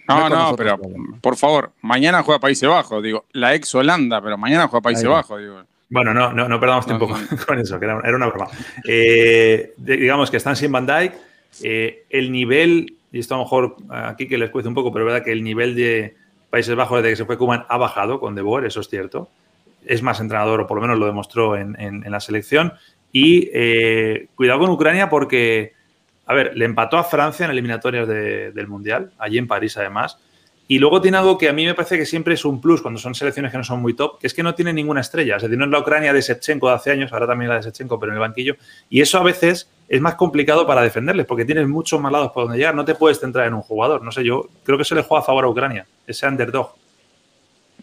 no, 0.08 0.28
no, 0.28 0.56
pero 0.56 0.78
por 1.20 1.36
favor, 1.36 1.72
mañana 1.82 2.22
juega 2.22 2.40
Países 2.40 2.68
Bajos, 2.68 3.02
digo, 3.02 3.24
la 3.32 3.54
ex 3.54 3.74
Holanda, 3.74 4.20
pero 4.22 4.38
mañana 4.38 4.68
juega 4.68 4.82
Países 4.82 5.08
Bajos, 5.08 5.40
digo. 5.40 5.62
Bueno, 5.88 6.14
no, 6.14 6.32
no, 6.32 6.48
no 6.48 6.60
perdamos 6.60 6.86
tiempo 6.86 7.08
con, 7.46 7.58
eso, 7.58 7.78
que 7.78 7.84
era, 7.84 7.96
una 7.96 8.26
broma. 8.26 8.48
Eh, 8.86 9.74
digamos 9.76 10.30
que 10.30 10.36
están 10.36 10.54
sin 10.54 10.70
Van 10.70 10.86
Dyke 10.86 11.16
eh, 11.62 12.04
el 12.10 12.30
nivel, 12.30 12.96
y 13.10 13.18
esto 13.18 13.34
a 13.34 13.38
lo 13.38 13.44
mejor 13.44 13.76
aquí 13.90 14.28
que 14.28 14.38
les 14.38 14.50
cueste 14.50 14.68
un 14.68 14.74
poco, 14.74 14.92
pero 14.92 15.04
es 15.04 15.12
verdad 15.12 15.24
que 15.24 15.32
el 15.32 15.42
nivel 15.42 15.74
de 15.74 16.16
Países 16.48 16.74
Bajos 16.76 16.98
desde 16.98 17.10
que 17.10 17.16
se 17.16 17.24
fue 17.24 17.36
Kuman 17.38 17.64
ha 17.68 17.76
bajado 17.76 18.20
con 18.20 18.34
De 18.34 18.42
Boer, 18.42 18.64
eso 18.64 18.80
es 18.80 18.88
cierto. 18.88 19.28
Es 19.84 20.02
más 20.02 20.20
entrenador, 20.20 20.60
o 20.60 20.66
por 20.66 20.76
lo 20.76 20.82
menos 20.82 20.98
lo 20.98 21.06
demostró 21.06 21.56
en, 21.56 22.04
la 22.04 22.20
selección. 22.20 22.72
Y 23.12 23.50
eh, 23.52 24.28
cuidado 24.36 24.60
con 24.60 24.70
Ucrania 24.70 25.08
porque, 25.08 25.72
a 26.30 26.32
ver, 26.32 26.56
le 26.56 26.64
empató 26.64 26.96
a 26.96 27.02
Francia 27.02 27.44
en 27.44 27.50
eliminatorias 27.50 28.06
del 28.06 28.68
Mundial, 28.68 29.10
allí 29.18 29.36
en 29.36 29.48
París 29.48 29.76
además. 29.76 30.16
Y 30.68 30.78
luego 30.78 31.00
tiene 31.00 31.16
algo 31.16 31.36
que 31.36 31.48
a 31.48 31.52
mí 31.52 31.66
me 31.66 31.74
parece 31.74 31.98
que 31.98 32.06
siempre 32.06 32.34
es 32.34 32.44
un 32.44 32.60
plus 32.60 32.82
cuando 32.82 33.00
son 33.00 33.16
selecciones 33.16 33.50
que 33.50 33.58
no 33.58 33.64
son 33.64 33.82
muy 33.82 33.94
top, 33.94 34.20
que 34.20 34.28
es 34.28 34.34
que 34.34 34.44
no 34.44 34.54
tiene 34.54 34.72
ninguna 34.72 35.00
estrella. 35.00 35.34
Es 35.34 35.42
decir, 35.42 35.58
no 35.58 35.64
es 35.64 35.72
la 35.72 35.80
Ucrania 35.80 36.12
de 36.12 36.22
Sechenko 36.22 36.68
de 36.68 36.74
hace 36.76 36.92
años, 36.92 37.12
ahora 37.12 37.26
también 37.26 37.48
la 37.48 37.56
de 37.56 37.64
Sechenko, 37.64 37.98
pero 37.98 38.12
en 38.12 38.14
el 38.14 38.20
banquillo. 38.20 38.54
Y 38.88 39.00
eso 39.00 39.18
a 39.18 39.24
veces 39.24 39.68
es 39.88 40.00
más 40.00 40.14
complicado 40.14 40.68
para 40.68 40.82
defenderles, 40.82 41.26
porque 41.26 41.44
tienes 41.44 41.66
muchos 41.66 42.00
más 42.00 42.12
lados 42.12 42.30
por 42.30 42.44
donde 42.44 42.58
llegar. 42.58 42.76
No 42.76 42.84
te 42.84 42.94
puedes 42.94 43.18
centrar 43.18 43.48
en 43.48 43.54
un 43.54 43.62
jugador. 43.62 44.04
No 44.04 44.12
sé, 44.12 44.22
yo 44.22 44.50
creo 44.62 44.78
que 44.78 44.84
se 44.84 44.94
le 44.94 45.02
juega 45.02 45.22
a 45.22 45.26
favor 45.26 45.46
a 45.46 45.48
Ucrania, 45.48 45.84
ese 46.06 46.28
underdog. 46.28 46.76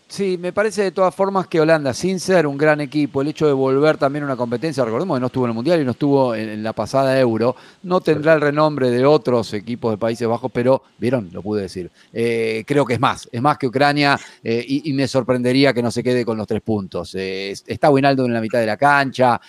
Sí, 0.09 0.37
me 0.37 0.53
parece 0.53 0.83
de 0.83 0.91
todas 0.91 1.13
formas 1.13 1.47
que 1.47 1.59
Holanda, 1.59 1.93
sin 1.93 2.21
ser 2.21 2.47
un 2.47 2.57
gran 2.57 2.79
equipo, 2.79 3.21
el 3.21 3.27
hecho 3.27 3.45
de 3.45 3.51
volver 3.51 3.97
también 3.97 4.23
a 4.23 4.27
una 4.27 4.37
competencia, 4.37 4.85
recordemos 4.85 5.17
que 5.17 5.19
no 5.19 5.27
estuvo 5.27 5.43
en 5.43 5.49
el 5.49 5.55
Mundial 5.55 5.81
y 5.81 5.83
no 5.83 5.91
estuvo 5.91 6.33
en, 6.33 6.63
la 6.63 6.71
pasada 6.71 7.19
Euro, 7.19 7.57
no 7.83 7.99
tendrá 7.99 8.33
el 8.33 8.39
renombre 8.39 8.89
de 8.89 9.05
otros 9.05 9.53
equipos 9.53 9.91
de 9.91 9.97
Países 9.97 10.25
Bajos, 10.25 10.49
pero, 10.53 10.81
vieron, 10.97 11.29
lo 11.33 11.41
pude 11.41 11.63
decir. 11.63 11.91
Eh, 12.13 12.63
creo 12.65 12.85
que 12.85 12.93
es 12.93 13.01
más, 13.01 13.27
es 13.29 13.41
más 13.41 13.57
que 13.57 13.67
Ucrania 13.67 14.17
eh, 14.41 14.63
y, 14.65 14.93
me 14.93 15.09
sorprendería 15.09 15.73
que 15.73 15.83
no 15.83 15.91
se 15.91 16.01
quede 16.01 16.23
con 16.23 16.37
los 16.37 16.47
tres 16.47 16.61
puntos. 16.61 17.13
Eh, 17.13 17.53
está 17.67 17.89
Winaldo 17.89 18.25
en 18.25 18.33
la 18.33 18.39
mitad 18.39 18.59
de 18.59 18.65
la 18.65 18.77
cancha, 18.77 19.41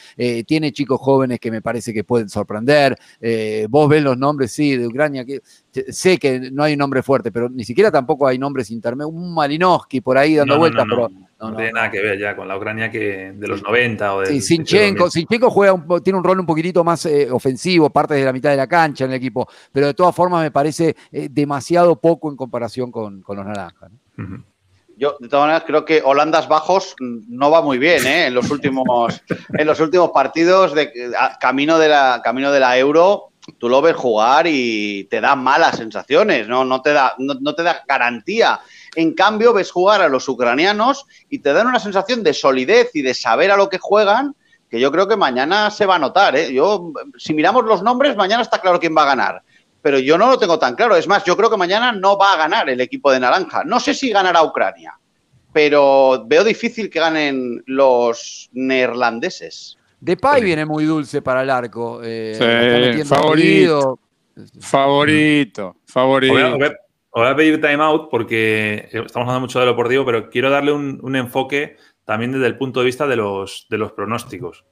tiene 0.44 0.72
chicos 0.72 1.00
jóvenes 1.00 1.38
que 1.38 1.52
me 1.52 1.62
parece 1.62 1.94
que 1.94 2.02
pueden 2.02 2.28
sorprender. 2.28 2.98
vos 3.68 3.88
ves 3.88 4.02
los 4.02 4.18
nombres, 4.18 4.50
sí, 4.50 4.76
de 4.76 4.88
Ucrania, 4.88 5.24
que 5.24 5.40
sé 5.88 6.18
que 6.18 6.50
no 6.50 6.62
hay 6.62 6.74
un 6.74 6.78
nombre 6.78 7.02
fuerte, 7.02 7.30
pero 7.32 7.48
ni 7.48 7.64
siquiera 7.64 7.90
tampoco 7.90 8.26
hay 8.26 8.38
nombres 8.38 8.70
intermedios. 8.70 9.12
Un 9.12 9.34
Malinowski 9.34 10.00
por 10.00 10.18
ahí 10.18 10.36
dando 10.36 10.58
vueltas, 10.58 10.86
pero. 10.88 11.10
No, 11.40 11.54
tiene 11.54 11.72
nada 11.72 11.88
que 11.88 12.00
ver 12.00 12.18
ya 12.18 12.34
con 12.34 12.48
la 12.48 12.56
Ucrania 12.56 12.90
que 12.90 13.32
de 13.32 13.46
los 13.46 13.62
90 13.62 14.14
o 14.14 14.20
de. 14.20 14.26
Sí, 14.26 14.40
Sinchenko, 14.40 15.08
Sinchenko 15.08 15.50
juega 15.50 15.80
tiene 16.02 16.18
un 16.18 16.24
rol 16.24 16.40
un 16.40 16.46
poquitito 16.46 16.82
más 16.82 17.06
eh, 17.06 17.30
ofensivo, 17.30 17.90
parte 17.90 18.14
de 18.14 18.24
la 18.24 18.32
mitad 18.32 18.50
de 18.50 18.56
la 18.56 18.66
cancha 18.66 19.04
en 19.04 19.12
el 19.12 19.16
equipo, 19.18 19.48
pero 19.70 19.86
de 19.86 19.94
todas 19.94 20.14
formas 20.14 20.42
me 20.42 20.50
parece 20.50 20.96
eh, 21.12 21.28
demasiado 21.30 22.00
poco 22.00 22.28
en 22.28 22.36
comparación 22.36 22.90
con, 22.90 23.22
los 23.26 23.46
naranjas. 23.46 23.90
Yo, 24.96 25.16
de 25.20 25.28
todas 25.28 25.44
maneras, 25.44 25.62
creo 25.64 25.84
que 25.84 26.02
Holandas 26.04 26.48
Bajos 26.48 26.96
no 26.98 27.52
va 27.52 27.62
muy 27.62 27.78
bien 27.78 28.04
¿eh? 28.04 28.26
en, 28.26 28.34
los 28.34 28.50
últimos, 28.50 29.22
en 29.56 29.66
los 29.66 29.78
últimos 29.78 30.10
partidos 30.10 30.74
de 30.74 30.90
camino 31.38 31.78
de 31.78 31.88
la 31.88 32.20
camino 32.24 32.50
de 32.50 32.58
la 32.58 32.76
Euro 32.76 33.30
tú 33.58 33.68
lo 33.68 33.80
ves 33.80 33.96
jugar 33.96 34.46
y 34.46 35.04
te 35.04 35.20
da 35.20 35.34
malas 35.36 35.76
sensaciones, 35.76 36.48
no, 36.48 36.64
no, 36.64 36.82
te, 36.82 36.92
da, 36.92 37.14
no, 37.18 37.54
te 37.54 37.62
da 37.62 37.82
garantía. 37.86 38.60
En 38.94 39.14
cambio, 39.14 39.52
ves 39.52 39.70
jugar 39.70 40.02
a 40.02 40.08
los 40.08 40.28
ucranianos 40.28 41.06
y 41.28 41.38
te 41.38 41.52
dan 41.52 41.66
una 41.66 41.80
sensación 41.80 42.22
de 42.22 42.34
solidez 42.34 42.90
y 42.94 43.02
de 43.02 43.14
saber 43.14 43.50
a 43.50 43.56
lo 43.56 43.68
que 43.68 43.78
juegan, 43.78 44.34
que 44.70 44.80
yo 44.80 44.92
creo 44.92 45.08
que 45.08 45.16
mañana 45.16 45.70
se 45.70 45.86
va 45.86 45.96
a 45.96 45.98
notar. 45.98 46.36
¿eh? 46.36 46.52
Yo, 46.52 46.92
si 47.16 47.32
miramos 47.32 47.64
los 47.64 47.82
nombres, 47.82 48.16
mañana 48.16 48.42
está 48.42 48.60
claro 48.60 48.80
quién 48.80 48.96
va 48.96 49.02
a 49.02 49.06
ganar. 49.16 49.42
Pero 49.80 49.98
yo 49.98 50.18
no 50.18 50.28
lo 50.28 50.38
tengo 50.38 50.58
tan 50.58 50.74
claro. 50.74 50.96
Es 50.96 51.06
más, 51.06 51.24
yo 51.24 51.36
creo 51.36 51.48
que 51.48 51.56
mañana 51.56 51.92
no 51.92 52.18
va 52.18 52.34
a 52.34 52.36
ganar 52.36 52.68
el 52.68 52.80
equipo 52.80 53.10
de 53.10 53.20
Naranja. 53.20 53.64
No 53.64 53.80
sé 53.80 53.94
si 53.94 54.10
ganará 54.10 54.42
Ucrania, 54.42 54.98
pero 55.52 56.24
veo 56.26 56.44
difícil 56.44 56.90
que 56.90 57.00
ganen 57.00 57.62
los 57.66 58.50
neerlandeses. 58.52 59.77
Depay 60.00 60.42
viene 60.42 60.64
muy 60.64 60.84
dulce 60.84 61.22
para 61.22 61.42
el 61.42 61.50
arco. 61.50 62.00
Eh, 62.02 63.04
favorito. 63.04 63.98
Favorito. 64.60 65.76
Favorito. 65.86 66.34
Voy 67.10 67.26
a, 67.26 67.34
pedir 67.34 67.60
timeout 67.60 68.08
porque 68.10 68.88
estamos 68.92 69.26
hablando 69.26 69.40
mucho 69.40 69.58
de 69.58 69.64
lo 69.64 69.72
deportivo, 69.72 70.04
pero 70.04 70.30
quiero 70.30 70.50
darle 70.50 70.72
un, 70.72 71.16
enfoque 71.16 71.76
también 72.04 72.32
desde 72.32 72.46
el 72.46 72.56
punto 72.56 72.80
de 72.80 72.86
vista 72.86 73.06
de 73.08 73.16
los, 73.16 73.66
de 73.68 73.78
los 73.78 73.92
pronósticos. 73.92 74.64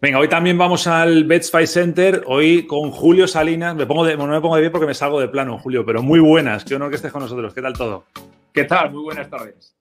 Venga, 0.00 0.18
hoy 0.18 0.28
también 0.28 0.58
vamos 0.58 0.86
al 0.86 1.24
Bets 1.24 1.50
Fight 1.50 1.66
Center, 1.66 2.22
hoy 2.26 2.66
con 2.66 2.90
Julio 2.90 3.26
Salinas. 3.26 3.74
Me 3.74 3.86
pongo 3.86 4.04
de, 4.04 4.16
no 4.16 4.26
me 4.26 4.40
pongo 4.40 4.56
de 4.56 4.62
pie 4.62 4.70
porque 4.70 4.86
me 4.86 4.94
salgo 4.94 5.20
de 5.20 5.28
plano, 5.28 5.58
Julio, 5.58 5.84
pero 5.84 6.02
muy 6.02 6.20
buenas. 6.20 6.64
Qué 6.64 6.74
honor 6.76 6.90
que 6.90 6.96
estés 6.96 7.12
con 7.12 7.22
nosotros. 7.22 7.52
¿Qué 7.54 7.62
tal 7.62 7.72
todo? 7.72 8.04
¿Qué 8.52 8.64
tal? 8.64 8.92
Muy 8.92 9.02
buenas 9.02 9.28
tardes 9.28 9.71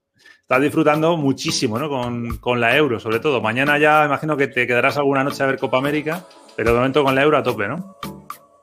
estás 0.51 0.63
disfrutando 0.63 1.15
muchísimo, 1.15 1.79
¿no? 1.79 1.87
Con, 2.41 2.59
la 2.59 2.75
Euro, 2.75 2.99
sobre 2.99 3.21
todo. 3.21 3.39
Mañana 3.39 3.77
ya 3.77 4.03
imagino 4.03 4.35
que 4.35 4.49
te 4.49 4.67
quedarás 4.67 4.97
alguna 4.97 5.23
noche 5.23 5.41
a 5.43 5.45
ver 5.45 5.57
Copa 5.57 5.77
América, 5.77 6.25
pero 6.57 6.71
de 6.71 6.75
momento 6.75 7.05
con 7.05 7.15
la 7.15 7.23
Euro 7.23 7.37
a 7.37 7.43
tope, 7.43 7.69
¿no? 7.69 7.95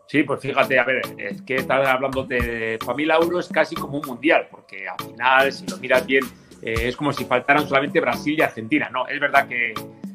Sí, 0.06 0.22
pues 0.22 0.38
fíjate, 0.38 0.78
a 0.78 0.84
ver, 0.84 1.00
es 1.16 1.40
que 1.40 1.54
estás 1.56 1.88
hablando 1.88 2.24
de. 2.24 2.78
Para 2.78 2.94
mí 2.94 3.04
Euro 3.04 3.40
es 3.40 3.48
casi 3.48 3.74
como 3.74 4.00
un 4.00 4.06
mundial, 4.06 4.48
porque 4.50 4.86
al 4.86 5.02
final, 5.02 5.50
si 5.50 5.66
lo 5.66 5.78
miras 5.78 6.04
bien, 6.04 6.24
eh, 6.60 6.74
es 6.88 6.94
como 6.94 7.10
si 7.10 7.24
faltaran 7.24 7.66
solamente 7.66 8.00
Brasil 8.00 8.38
y 8.38 8.42
Argentina, 8.42 8.90
¿no? 8.90 9.08
Es 9.08 9.18
verdad 9.18 9.48
que 9.48 9.72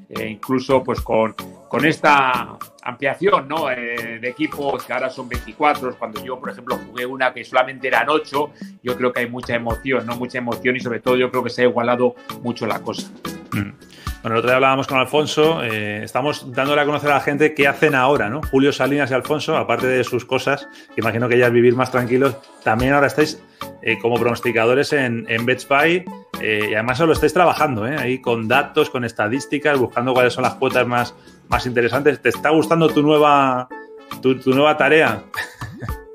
eh, 0.09 0.27
incluso 0.29 0.83
pues 0.83 1.01
con, 1.01 1.33
con 1.67 1.85
esta 1.85 2.55
ampliación 2.83 3.47
¿no? 3.47 3.71
Eh, 3.71 4.19
de 4.19 4.29
equipos 4.29 4.83
que 4.83 4.93
ahora 4.93 5.09
son 5.09 5.29
24. 5.29 5.95
Cuando 5.97 6.23
yo, 6.23 6.39
por 6.39 6.49
ejemplo, 6.49 6.79
jugué 6.87 7.05
una 7.05 7.33
que 7.33 7.43
solamente 7.43 7.87
eran 7.87 8.09
8, 8.09 8.51
yo 8.83 8.97
creo 8.97 9.13
que 9.13 9.21
hay 9.21 9.29
mucha 9.29 9.55
emoción, 9.55 10.05
¿no? 10.05 10.15
Mucha 10.15 10.37
emoción 10.37 10.75
y 10.75 10.79
sobre 10.79 10.99
todo 10.99 11.15
yo 11.15 11.29
creo 11.29 11.43
que 11.43 11.49
se 11.49 11.61
ha 11.61 11.65
igualado 11.65 12.15
mucho 12.41 12.65
la 12.65 12.79
cosa. 12.81 13.09
Mm. 13.51 13.71
Bueno, 14.23 14.35
el 14.35 14.39
otro 14.39 14.51
día 14.51 14.55
hablábamos 14.55 14.87
con 14.87 14.99
Alfonso, 14.99 15.61
eh, 15.63 16.01
estamos 16.01 16.53
dándole 16.53 16.79
a 16.79 16.85
conocer 16.85 17.11
a 17.11 17.15
la 17.15 17.19
gente 17.19 17.53
qué 17.53 17.67
hacen 17.67 17.93
ahora, 17.93 18.29
¿no? 18.29 18.41
Julio 18.41 18.71
Salinas 18.71 19.11
y 19.11 19.13
Alfonso, 19.13 19.57
aparte 19.57 19.85
de 19.85 20.01
sus 20.05 20.23
cosas, 20.23 20.69
que 20.95 21.01
imagino 21.01 21.27
que 21.27 21.37
ya 21.37 21.49
vivir 21.49 21.75
más 21.75 21.91
tranquilos, 21.91 22.37
también 22.63 22.93
ahora 22.93 23.07
estáis 23.07 23.43
eh, 23.81 23.97
como 24.01 24.15
pronosticadores 24.15 24.93
en, 24.93 25.25
en 25.27 25.45
BetSpy 25.45 26.05
eh, 26.39 26.67
y 26.71 26.73
además 26.73 26.99
lo 27.01 27.11
estáis 27.11 27.33
trabajando, 27.33 27.85
¿eh? 27.85 27.97
Ahí 27.97 28.19
con 28.19 28.47
datos, 28.47 28.89
con 28.89 29.03
estadísticas, 29.03 29.77
buscando 29.77 30.13
cuáles 30.13 30.31
son 30.31 30.43
las 30.43 30.55
cuotas 30.55 30.87
más, 30.87 31.13
más 31.47 31.65
interesantes. 31.65 32.21
¿Te 32.21 32.29
está 32.29 32.49
gustando 32.49 32.89
tu 32.89 33.01
nueva, 33.01 33.67
tu, 34.21 34.35
nueva 34.47 34.77
tarea? 34.77 35.23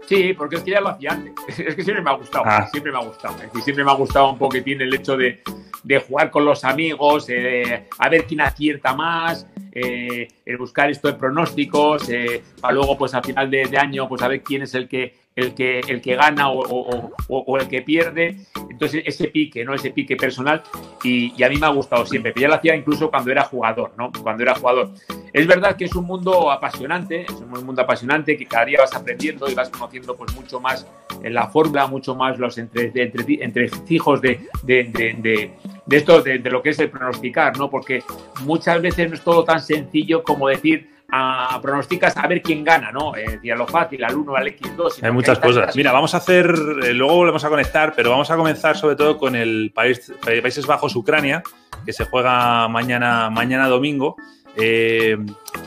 Sí, 0.07 0.33
porque 0.33 0.57
es 0.57 0.63
que 0.63 0.71
ya 0.71 0.81
lo 0.81 0.89
hacía 0.89 1.13
antes. 1.13 1.35
Es 1.59 1.75
que 1.75 1.83
siempre 1.83 2.03
me 2.03 2.11
ha 2.11 2.15
gustado, 2.15 2.45
ah. 2.47 2.67
siempre 2.71 2.93
me 2.93 2.99
ha 2.99 3.03
gustado. 3.03 3.35
Es 3.37 3.43
decir, 3.43 3.63
siempre 3.63 3.85
me 3.85 3.91
ha 3.91 3.95
gustado 3.95 4.33
un 4.33 4.39
poquitín 4.39 4.81
el 4.81 4.95
hecho 4.95 5.17
de, 5.17 5.43
de 5.83 6.01
jugar 6.01 6.31
con 6.31 6.45
los 6.45 6.65
amigos, 6.65 7.27
eh, 7.29 7.87
a 7.99 8.09
ver 8.09 8.25
quién 8.27 8.41
acierta 8.41 8.95
más, 8.95 9.47
eh, 9.73 10.29
el 10.45 10.57
buscar 10.57 10.91
esto 10.91 11.09
de 11.09 11.15
pronósticos, 11.15 12.09
eh, 12.09 12.43
para 12.61 12.75
luego, 12.75 12.99
pues 12.99 13.15
a 13.15 13.23
final 13.23 13.51
de, 13.51 13.79
año, 13.79 14.09
pues 14.09 14.23
a 14.23 14.29
ver 14.29 14.43
quién 14.43 14.63
es 14.63 14.75
el 14.75 14.89
que, 14.89 15.15
el 15.39 15.55
que, 15.55 15.79
el 15.87 16.01
que 16.01 16.17
gana 16.17 16.51
o, 16.51 17.59
el 17.59 17.69
que 17.69 17.83
pierde. 17.83 18.37
Entonces, 18.69 19.05
ese 19.07 19.29
pique, 19.29 19.65
¿no? 19.65 19.73
Ese 19.73 19.91
pique 19.91 20.17
personal. 20.17 20.63
Y, 21.05 21.43
a 21.43 21.49
mí 21.49 21.57
me 21.57 21.67
ha 21.67 21.71
gustado 21.71 22.05
siempre. 22.05 22.33
Pero 22.33 22.43
ya 22.43 22.49
lo 22.49 22.55
hacía 22.57 22.75
incluso 22.75 23.09
cuando 23.09 23.31
era 23.31 23.45
jugador, 23.45 23.93
¿no? 23.97 24.11
Cuando 24.23 24.43
era 24.43 24.57
jugador. 24.57 24.91
Es 25.33 25.47
verdad 25.47 25.77
que 25.77 25.85
es 25.85 25.95
un 25.95 26.07
mundo 26.07 26.51
apasionante, 26.51 27.23
es 27.23 27.31
un 27.31 27.65
mundo 27.65 27.83
apasionante 27.83 28.37
que 28.37 28.47
cada 28.47 28.65
día 28.65 28.81
vas 28.81 28.95
aprendiendo 28.95 29.49
y 29.49 29.55
vas 29.55 29.71
conociendo 29.71 30.17
pues 30.17 30.35
mucho 30.35 30.59
más 30.59 30.87
en 31.23 31.35
la 31.35 31.47
fórmula, 31.49 31.87
mucho 31.87 32.17
más 32.17 32.39
los 32.39 32.59
entre, 32.59 32.91
entre, 32.95 33.45
entre 33.45 33.69
fijos 33.69 34.21
de, 34.21 34.41
de, 34.65 35.53
esto, 35.91 36.21
de, 36.21 36.39
lo 36.39 36.63
que 36.63 36.71
es 36.71 36.79
el 36.81 36.91
pronosticar, 36.91 37.57
¿no? 37.57 37.71
Porque 37.71 38.03
muchas 38.45 38.83
veces 38.83 39.09
no 39.09 39.15
es 39.15 39.23
todo 39.23 39.45
tan 39.45 39.61
sencillo 39.61 40.25
como 40.25 40.49
decir, 40.49 40.98
a, 41.11 41.59
pronosticas 41.63 42.17
a 42.17 42.27
ver 42.27 42.43
quién 42.43 42.65
gana, 42.65 42.93
¿no? 42.93 43.17
Eh, 43.17 43.41
lo 43.43 43.67
fácil, 43.67 44.05
al 44.05 44.17
1, 44.17 44.37
al 44.37 44.47
X2. 44.47 45.03
Hay 45.03 45.11
muchas 45.11 45.39
cosas. 45.39 45.75
Mira, 45.75 45.93
vamos 45.93 46.15
a 46.15 46.19
hacer, 46.19 46.47
eh, 46.85 46.93
luego 46.93 47.17
volvemos 47.17 47.45
a 47.45 47.49
conectar, 47.49 47.95
pero 47.97 48.11
vamos 48.11 48.31
a 48.31 48.37
comenzar 48.37 48.77
sobre 48.77 48.97
todo 48.97 49.17
con 49.17 49.35
el 49.35 49.73
país, 49.75 50.13
Países 50.21 50.67
Bajos, 50.67 50.95
Ucrania, 50.97 51.43
que 51.85 51.93
se 51.93 52.05
juega 52.05 52.69
mañana, 52.69 53.31
mañana 53.31 53.69
domingo. 53.69 54.17
Eh, 54.57 55.17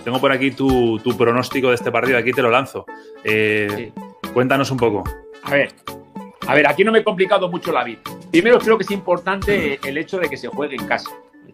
tengo 0.04 0.20
por 0.20 0.32
aquí 0.32 0.52
tu, 0.52 1.02
pronóstico 1.18 1.70
de 1.70 1.76
este 1.76 1.92
partido, 1.92 2.18
aquí 2.18 2.34
te 2.34 2.42
lo 2.42 2.52
lanzo. 2.52 2.86
Cuéntanos 4.34 4.70
un 4.70 4.78
poco. 4.78 5.04
A 5.44 5.52
ver, 5.52 5.74
a 6.48 6.54
ver, 6.54 6.68
aquí 6.68 6.84
no 6.84 6.92
me 6.92 7.00
he 7.00 7.04
complicado 7.04 7.50
mucho 7.50 7.72
la 7.72 7.84
vida. 7.84 8.02
Primero 8.30 8.60
creo 8.60 8.78
que 8.78 8.84
es 8.84 8.92
importante 8.92 9.80
el 9.84 9.98
hecho 9.98 10.20
de 10.20 10.30
que 10.30 10.38
se 10.38 10.48
juegue 10.48 10.76
en 10.76 10.86
casa. 10.86 11.10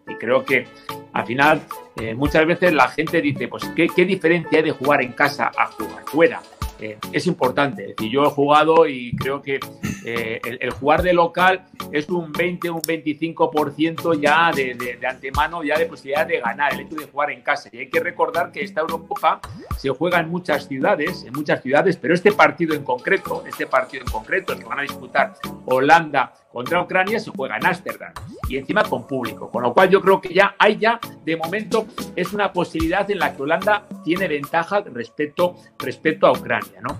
Y 0.06 0.14
creo 0.14 0.44
que 0.44 0.66
al 1.12 1.26
final 1.26 1.62
eh, 1.96 2.14
muchas 2.14 2.46
veces 2.46 2.72
la 2.72 2.88
gente 2.88 3.20
dice, 3.20 3.48
pues, 3.48 3.64
¿qué, 3.74 3.88
¿qué, 3.88 4.04
diferencia 4.04 4.58
hay 4.58 4.64
de 4.64 4.70
jugar 4.72 5.02
en 5.02 5.12
casa 5.12 5.50
a 5.56 5.66
jugar 5.66 6.04
fuera? 6.06 6.40
Eh, 6.80 6.96
es 7.12 7.26
importante. 7.26 7.82
Es 7.82 7.96
decir, 7.96 8.10
yo 8.10 8.24
he 8.24 8.30
jugado 8.30 8.86
y 8.86 9.10
creo 9.16 9.42
que 9.42 9.58
eh, 10.04 10.40
el, 10.44 10.70
jugar 10.70 11.02
de 11.02 11.12
local 11.12 11.66
es 11.90 12.08
un 12.08 12.30
20, 12.32 12.70
un 12.70 12.80
25% 12.80 14.20
ya 14.20 14.52
de, 14.52 14.74
de, 14.74 15.06
antemano, 15.06 15.64
ya 15.64 15.76
de 15.76 15.86
posibilidad 15.86 16.26
de 16.26 16.38
ganar, 16.38 16.74
el 16.74 16.80
hecho 16.80 16.94
de 16.94 17.06
jugar 17.06 17.32
en 17.32 17.42
casa. 17.42 17.68
Y 17.72 17.78
hay 17.78 17.90
que 17.90 17.98
recordar 17.98 18.52
que 18.52 18.62
esta 18.62 18.80
Eurocopa 18.82 19.40
se 19.76 19.88
juega 19.88 20.20
en 20.20 20.28
muchas 20.28 20.68
ciudades, 20.68 21.24
en 21.24 21.32
muchas 21.32 21.62
ciudades, 21.62 21.96
pero 21.96 22.14
este 22.14 22.30
partido 22.30 22.74
en 22.74 22.84
concreto, 22.84 23.44
este 23.46 23.66
partido 23.66 24.04
en 24.06 24.12
concreto, 24.12 24.52
el 24.52 24.60
que 24.60 24.64
van 24.64 24.78
a 24.78 24.82
disputar 24.82 25.34
Holanda 25.64 26.32
contra 26.52 26.82
Ucrania, 26.82 27.20
se 27.20 27.30
juega 27.30 27.56
en 27.56 27.66
Ámsterdam 27.66 28.12
y 28.48 28.56
encima 28.56 28.82
con 28.82 29.06
público. 29.06 29.50
Con 29.50 29.62
lo 29.62 29.74
cual 29.74 29.90
yo 29.90 30.00
creo 30.00 30.20
que 30.20 30.32
ya 30.32 30.54
hay 30.58 30.78
ya, 30.78 30.98
de 31.24 31.36
momento, 31.36 31.86
es 32.16 32.32
una 32.32 32.52
posibilidad 32.52 33.10
en 33.10 33.18
la 33.18 33.34
que 33.34 33.42
Holanda 33.42 33.86
tiene 34.04 34.28
ventaja 34.28 34.80
respecto, 34.80 35.56
respecto 35.78 36.26
a 36.26 36.32
Ucrania. 36.32 36.80
¿no? 36.80 36.98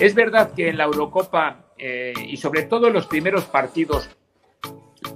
Es 0.00 0.14
verdad 0.14 0.52
que 0.54 0.68
en 0.68 0.78
la 0.78 0.84
Eurocopa 0.84 1.64
eh, 1.76 2.14
y 2.26 2.36
sobre 2.36 2.62
todo 2.62 2.88
en 2.88 2.94
los 2.94 3.06
primeros 3.06 3.44
partidos 3.44 4.08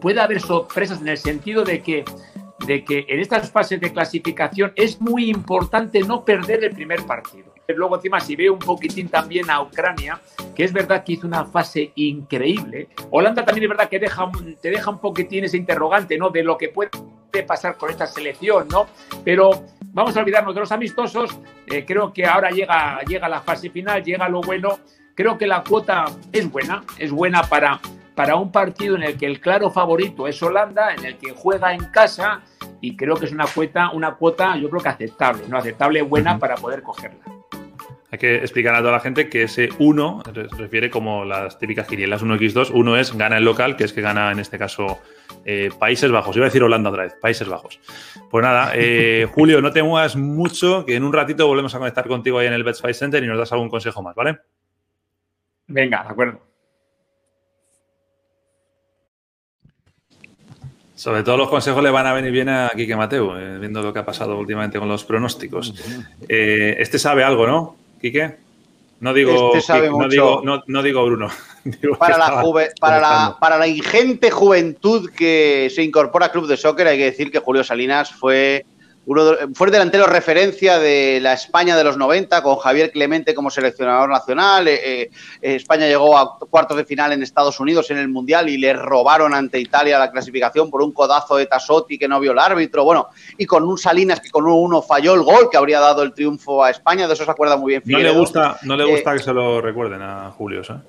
puede 0.01 0.20
haber 0.20 0.41
sorpresas 0.41 1.01
en 1.01 1.09
el 1.09 1.18
sentido 1.18 1.64
de 1.64 1.83
que 1.83 2.05
de 2.66 2.85
que 2.85 3.05
en 3.09 3.20
estas 3.20 3.51
fases 3.51 3.81
de 3.81 3.93
clasificación 3.93 4.73
es 4.77 5.01
muy 5.01 5.31
importante 5.31 6.01
no 6.01 6.25
perder 6.25 6.64
el 6.64 6.73
primer 6.73 7.05
partido. 7.05 7.52
Luego 7.69 7.97
encima 7.97 8.21
si 8.21 8.37
veo 8.37 8.53
un 8.53 8.59
poquitín 8.59 9.09
también 9.09 9.51
a 9.51 9.63
Ucrania, 9.63 10.21
que 10.55 10.65
es 10.65 10.73
verdad 10.73 11.05
que 11.05 11.13
hizo 11.13 11.27
una 11.27 11.45
fase 11.45 11.93
increíble. 11.95 12.89
Holanda 13.11 13.45
también 13.45 13.65
es 13.65 13.71
verdad 13.71 13.89
que 13.89 13.99
te 13.99 14.71
deja 14.71 14.91
un 14.91 14.99
poquitín 14.99 15.45
ese 15.45 15.57
interrogante, 15.57 16.19
¿no? 16.19 16.31
De 16.31 16.43
lo 16.43 16.59
que 16.59 16.69
puede 16.69 16.91
pasar 17.47 17.77
con 17.77 17.91
esta 17.91 18.07
selección, 18.07 18.69
¿no? 18.69 18.87
Pero 19.25 19.65
vamos 19.87 20.17
a 20.17 20.21
olvidarnos 20.21 20.55
de 20.55 20.61
los 20.61 20.73
amistosos. 20.73 21.39
Eh, 21.67 21.85
creo 21.87 22.13
que 22.13 22.27
ahora 22.27 22.51
llega, 22.51 23.01
llega 23.03 23.29
la 23.29 23.41
fase 23.41 23.71
final, 23.71 24.03
llega 24.05 24.29
lo 24.29 24.41
bueno. 24.41 24.79
Creo 25.15 25.39
que 25.39 25.47
la 25.47 25.63
cuota 25.63 26.07
es 26.33 26.51
buena, 26.51 26.83
es 26.99 27.11
buena 27.11 27.43
para, 27.43 27.81
para 28.15 28.37
un 28.37 28.51
partido 28.51 28.97
en 28.97 29.03
el 29.03 29.17
que 29.17 29.27
el 29.27 29.41
claro 29.41 29.71
favorito 29.71 30.27
es 30.27 30.43
Holanda, 30.43 30.95
en 30.95 31.05
el 31.05 31.17
que 31.17 31.33
juega 31.33 31.75
en 31.75 31.85
casa 31.87 32.43
y 32.83 32.97
creo 32.97 33.14
que 33.14 33.26
es 33.26 33.33
una 33.33 33.47
cuota, 33.47 33.91
una 33.93 34.16
cuota 34.16 34.57
yo 34.57 34.68
creo 34.68 34.83
que 34.83 34.89
aceptable, 34.89 35.45
¿no? 35.49 35.57
Aceptable, 35.57 36.03
buena 36.03 36.39
para 36.39 36.57
poder 36.57 36.83
cogerla. 36.83 37.20
Hay 38.11 38.18
que 38.18 38.37
explicar 38.37 38.74
a 38.74 38.80
toda 38.80 38.93
la 38.93 39.01
gente 39.01 39.30
que 39.30 39.45
ese 39.45 39.70
1 39.78 40.22
se 40.35 40.57
refiere 40.59 40.91
como 40.91 41.24
las 41.24 41.59
típicas 41.59 41.87
quinielas 41.87 42.22
1x2. 42.22 42.72
1 42.74 42.97
es 42.99 43.16
gana 43.16 43.39
el 43.39 43.45
local, 43.45 43.76
que 43.76 43.85
es 43.85 43.93
que 43.95 44.03
gana 44.03 44.33
en 44.33 44.41
este 44.41 44.59
caso 44.59 45.01
eh, 45.47 45.70
Países 45.78 46.11
Bajos. 46.11 46.37
Iba 46.37 46.45
a 46.45 46.49
decir 46.49 46.62
Holanda 46.62 46.91
otra 46.91 47.05
vez, 47.05 47.14
Países 47.14 47.49
Bajos. 47.49 47.80
Pues 48.30 48.45
nada, 48.45 48.72
eh, 48.74 49.26
Julio, 49.35 49.62
no 49.62 49.70
te 49.70 49.83
muevas 49.83 50.16
mucho, 50.16 50.85
que 50.85 50.97
en 50.97 51.05
un 51.05 51.12
ratito 51.12 51.47
volvemos 51.47 51.74
a 51.74 51.78
conectar 51.78 52.07
contigo 52.07 52.39
ahí 52.41 52.49
en 52.49 52.53
el 52.53 52.64
Bets 52.64 52.83
Center 52.99 53.22
y 53.22 53.28
nos 53.28 53.39
das 53.39 53.53
algún 53.53 53.70
consejo 53.70 54.03
más, 54.03 54.14
¿vale? 54.14 54.41
Venga, 55.68 56.03
de 56.03 56.09
acuerdo. 56.11 56.52
Sobre 61.03 61.25
todo 61.25 61.37
los 61.37 61.49
consejos 61.49 61.83
le 61.83 61.91
van 61.91 62.07
a 62.07 62.13
venir 62.13 62.31
bien 62.31 62.49
a 62.49 62.71
Quique 62.77 62.95
Mateo, 62.95 63.37
eh, 63.37 63.59
viendo 63.59 63.83
lo 63.83 63.93
que 63.93 63.99
ha 63.99 64.05
pasado 64.05 64.39
últimamente 64.39 64.79
con 64.79 64.89
los 64.89 65.03
pronósticos. 65.03 65.75
Eh, 66.29 66.77
este 66.79 66.97
sabe 66.97 67.25
algo, 67.25 67.45
¿no, 67.45 67.75
Quique? 68.01 68.37
No 69.01 69.13
digo, 69.13 69.53
este 69.57 69.91
no, 69.91 70.09
digo 70.09 70.43
no, 70.65 70.83
digo 70.85 71.05
Bruno. 71.05 71.29
para, 71.99 72.19
la 72.19 72.45
para, 72.79 73.01
la, 73.01 73.37
para 73.41 73.59
la 73.59 73.67
ingente 73.67 74.31
juventud 74.31 75.11
que 75.11 75.73
se 75.75 75.83
incorpora 75.83 76.27
al 76.27 76.31
Club 76.31 76.47
de 76.47 76.57
Soccer, 76.57 76.87
hay 76.87 76.99
que 76.99 77.07
decir 77.07 77.33
que 77.33 77.41
Julio 77.41 77.65
Salinas 77.65 78.13
fue 78.13 78.65
fue 79.05 79.67
el 79.67 79.73
delantero 79.73 80.07
referencia 80.07 80.79
de 80.79 81.19
la 81.21 81.33
España 81.33 81.77
de 81.77 81.83
los 81.83 81.97
90 81.97 82.41
con 82.43 82.57
Javier 82.57 82.93
Clemente 82.93 83.35
como 83.35 83.51
seleccionador 83.51 84.09
nacional. 84.09 84.69
Eh, 84.69 85.03
eh, 85.03 85.11
España 85.41 85.89
llegó 85.89 86.17
a 86.17 86.39
cuartos 86.39 86.77
de 86.77 86.85
final 86.85 87.13
en 87.13 87.23
Estados 87.23 87.59
Unidos 87.59 87.91
en 87.91 87.99
el 87.99 88.09
Mundial 88.09 88.49
y 88.49 88.59
le 88.59 88.73
robaron 88.75 89.35
ante 89.35 89.59
Italia 89.59 89.99
la 89.99 90.13
clasificación 90.13 90.71
por 90.71 90.83
un 90.83 90.93
codazo 90.93 91.37
de 91.37 91.47
Tasotti 91.47 91.99
que 91.99 92.07
no 92.07 92.21
vio 92.21 92.31
el 92.31 92.39
árbitro. 92.39 92.85
Bueno, 92.85 93.09
y 93.37 93.45
con 93.45 93.65
un 93.65 93.77
Salinas 93.77 94.21
que 94.21 94.31
con 94.31 94.47
uno 94.47 94.83
falló 94.83 95.15
el 95.15 95.23
gol 95.23 95.49
que 95.51 95.57
habría 95.57 95.81
dado 95.81 96.03
el 96.03 96.13
triunfo 96.13 96.63
a 96.63 96.71
España. 96.71 97.09
De 97.09 97.15
eso 97.15 97.25
se 97.25 97.31
acuerda 97.31 97.57
muy 97.57 97.73
bien. 97.73 97.83
No 97.87 97.99
le 97.99 98.13
gusta, 98.13 98.59
no 98.63 98.77
le 98.77 98.85
gusta 98.85 99.13
eh, 99.13 99.17
que 99.17 99.23
se 99.25 99.33
lo 99.33 99.61
recuerden 99.61 100.01
a 100.03 100.31
Julio, 100.31 100.63
¿sabes? 100.63 100.83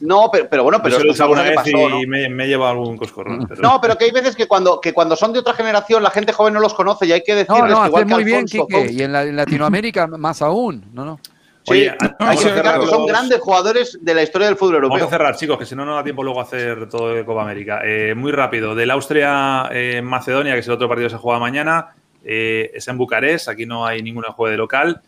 No, 0.00 0.30
pero, 0.30 0.62
bueno, 0.62 0.80
pero 0.82 0.96
es 0.96 1.20
alguna 1.20 1.42
vez 1.42 1.54
pasó, 1.54 2.00
y 2.00 2.06
me, 2.06 2.28
me, 2.28 2.44
he 2.44 2.48
llevado 2.48 2.72
algún 2.72 2.96
coscorrón. 2.96 3.46
No, 3.60 3.80
pero 3.80 3.96
que 3.96 4.06
hay 4.06 4.10
veces 4.10 4.34
que 4.34 4.48
cuando, 4.48 4.80
que 4.80 4.94
cuando 4.94 5.14
son 5.14 5.32
de 5.32 5.40
otra 5.40 5.52
generación 5.52 6.02
la 6.02 6.10
gente 6.10 6.32
joven 6.32 6.54
no 6.54 6.60
los 6.60 6.74
conoce 6.74 7.06
y 7.06 7.12
hay 7.12 7.22
que 7.22 7.34
decirles 7.34 7.70
no, 7.70 7.80
no, 7.80 7.86
igual 7.86 8.06
muy 8.06 8.24
bien, 8.24 8.46
Quique, 8.46 8.90
y 8.90 9.02
en, 9.02 9.36
Latinoamérica 9.36 10.06
más 10.18 10.40
aún, 10.42 10.84
¿no? 10.92 11.04
no. 11.04 11.20
Sí, 11.62 11.86
hay 12.18 12.36
que 12.38 12.44
que 12.44 12.86
son 12.86 13.06
grandes 13.06 13.38
jugadores 13.38 13.98
de 14.00 14.14
la 14.14 14.22
historia 14.22 14.46
del 14.48 14.56
fútbol 14.56 14.76
europeo. 14.76 14.96
Vamos 14.96 15.08
a 15.08 15.10
cerrar, 15.10 15.36
chicos, 15.36 15.58
que 15.58 15.66
si 15.66 15.76
no, 15.76 15.84
no 15.84 15.94
da 15.94 16.02
tiempo 16.02 16.24
luego 16.24 16.40
a 16.40 16.44
hacer 16.44 16.88
todo 16.88 17.14
de 17.14 17.24
Copa 17.24 17.42
América. 17.42 17.82
Eh, 17.84 18.14
muy 18.14 18.32
rápido, 18.32 18.74
del 18.74 18.90
Austria-Macedonia, 18.90 20.54
que 20.54 20.60
es 20.60 20.66
el 20.66 20.72
otro 20.72 20.88
partido 20.88 21.08
que 21.08 21.14
se 21.14 21.18
juega 21.18 21.38
mañana, 21.38 21.88
eh, 22.24 22.70
es 22.74 22.88
en 22.88 22.96
Bucarest, 22.96 23.48
aquí 23.48 23.66
no 23.66 23.86
hay 23.86 24.02
ningún 24.02 24.24
juego 24.24 24.50
de 24.50 24.56
local. 24.56 25.02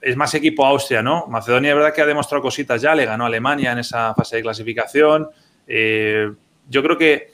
Es 0.00 0.16
más 0.16 0.34
equipo 0.34 0.64
Austria, 0.64 1.02
¿no? 1.02 1.26
Macedonia 1.26 1.70
es 1.70 1.76
verdad 1.76 1.94
que 1.94 2.02
ha 2.02 2.06
demostrado 2.06 2.42
cositas 2.42 2.80
ya, 2.80 2.94
le 2.94 3.06
ganó 3.06 3.24
a 3.24 3.26
Alemania 3.26 3.72
en 3.72 3.78
esa 3.78 4.14
fase 4.14 4.36
de 4.36 4.42
clasificación. 4.42 5.28
Eh, 5.66 6.30
yo 6.68 6.82
creo 6.82 6.98
que 6.98 7.30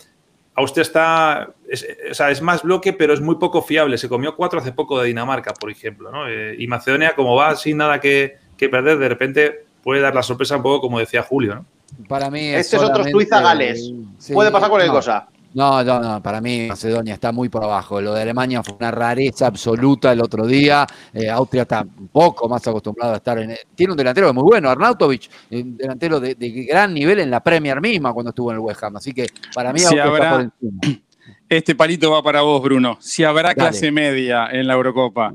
Austria 0.54 0.82
está, 0.82 1.50
es, 1.68 1.86
o 2.10 2.14
sea, 2.14 2.30
es 2.30 2.42
más 2.42 2.62
bloque, 2.62 2.92
pero 2.92 3.14
es 3.14 3.20
muy 3.20 3.36
poco 3.36 3.62
fiable. 3.62 3.98
Se 3.98 4.08
comió 4.08 4.36
cuatro 4.36 4.60
hace 4.60 4.72
poco 4.72 5.00
de 5.00 5.08
Dinamarca, 5.08 5.54
por 5.54 5.70
ejemplo, 5.70 6.10
¿no? 6.10 6.28
Eh, 6.28 6.54
y 6.58 6.66
Macedonia, 6.66 7.14
como 7.14 7.34
va 7.34 7.56
sin 7.56 7.78
nada 7.78 8.00
que, 8.00 8.38
perder, 8.56 8.96
de 8.98 9.08
repente 9.08 9.64
puede 9.82 10.00
dar 10.00 10.14
la 10.14 10.22
sorpresa 10.22 10.56
un 10.56 10.62
poco 10.62 10.82
como 10.82 11.00
decía 11.00 11.22
Julio, 11.22 11.56
¿no? 11.56 11.66
Para 12.06 12.30
mí 12.30 12.54
Este 12.54 12.76
es 12.76 12.82
otro 12.82 13.02
Suiza-Gales. 13.02 13.92
puede 14.32 14.52
pasar 14.52 14.70
cualquier 14.70 14.92
cosa. 14.92 15.28
No, 15.54 15.84
no, 15.84 16.00
no, 16.00 16.22
para 16.22 16.40
mí 16.40 16.66
Macedonia 16.68 17.14
está 17.14 17.32
muy 17.32 17.48
por 17.48 17.64
abajo. 17.64 18.00
Lo 18.00 18.14
de 18.14 18.22
Alemania 18.22 18.62
fue 18.62 18.74
una 18.76 18.90
rareza 18.90 19.46
absoluta 19.46 20.12
el 20.12 20.20
otro 20.20 20.46
día. 20.46 20.86
Eh, 21.12 21.28
Austria 21.28 21.62
está 21.62 21.82
un 21.82 22.08
poco 22.08 22.48
más 22.48 22.66
acostumbrado 22.66 23.14
a 23.14 23.16
estar 23.16 23.38
en... 23.38 23.54
Tiene 23.74 23.92
un 23.92 23.96
delantero 23.96 24.32
muy 24.32 24.44
bueno, 24.44 24.70
Arnautovic, 24.70 25.28
un 25.50 25.76
delantero 25.76 26.20
de, 26.20 26.34
gran 26.68 26.94
nivel 26.94 27.20
en 27.20 27.30
la 27.30 27.42
Premier 27.42 27.80
misma 27.80 28.12
cuando 28.12 28.30
estuvo 28.30 28.50
en 28.50 28.56
el 28.56 28.60
West 28.60 28.82
Ham. 28.82 28.96
Así 28.96 29.12
que 29.12 29.26
para 29.54 29.72
mí 29.72 29.80
Austria 29.80 30.04
está 30.04 30.30
por 30.30 30.40
encima. 30.40 31.02
Este 31.48 31.74
palito 31.74 32.10
va 32.10 32.22
para 32.22 32.40
vos, 32.40 32.62
Bruno. 32.62 32.96
Si 32.98 33.24
habrá 33.24 33.54
clase 33.54 33.92
media 33.92 34.48
en 34.50 34.66
la 34.66 34.72
Eurocopa. 34.72 35.32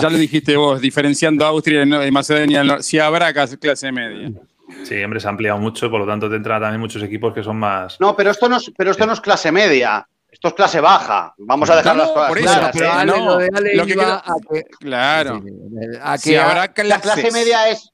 ya 0.00 0.08
lo 0.08 0.16
dijiste 0.16 0.56
vos, 0.56 0.80
diferenciando 0.80 1.44
Austria 1.44 1.82
y 2.06 2.10
Macedonia. 2.10 2.80
Si 2.80 2.98
habrá 2.98 3.32
clase 3.34 3.92
media. 3.92 4.32
Sí, 4.84 5.02
hombre, 5.02 5.20
se 5.20 5.26
ha 5.26 5.30
ampliado 5.30 5.58
mucho, 5.58 5.90
por 5.90 6.00
lo 6.00 6.06
tanto 6.06 6.30
tendrá 6.30 6.60
también 6.60 6.80
muchos 6.80 7.02
equipos 7.02 7.32
que 7.34 7.42
son 7.42 7.56
más. 7.56 8.00
No, 8.00 8.16
pero 8.16 8.30
esto 8.30 8.48
no 8.48 8.56
es, 8.56 8.72
pero 8.76 8.90
esto 8.90 9.06
no 9.06 9.12
es 9.12 9.20
clase 9.20 9.52
media. 9.52 10.06
Esto 10.30 10.48
es 10.48 10.54
clase 10.54 10.80
baja. 10.80 11.34
Vamos 11.38 11.68
a 11.70 11.76
dejar 11.76 11.96
las 11.96 12.08
cosas 12.10 12.28
por 12.28 12.38
eso, 12.38 12.70
claro. 14.78 15.42
A 16.02 16.18
que 16.18 16.38
habrá 16.38 16.72
La 16.84 17.00
clase 17.00 17.30
media 17.32 17.68
es 17.68 17.92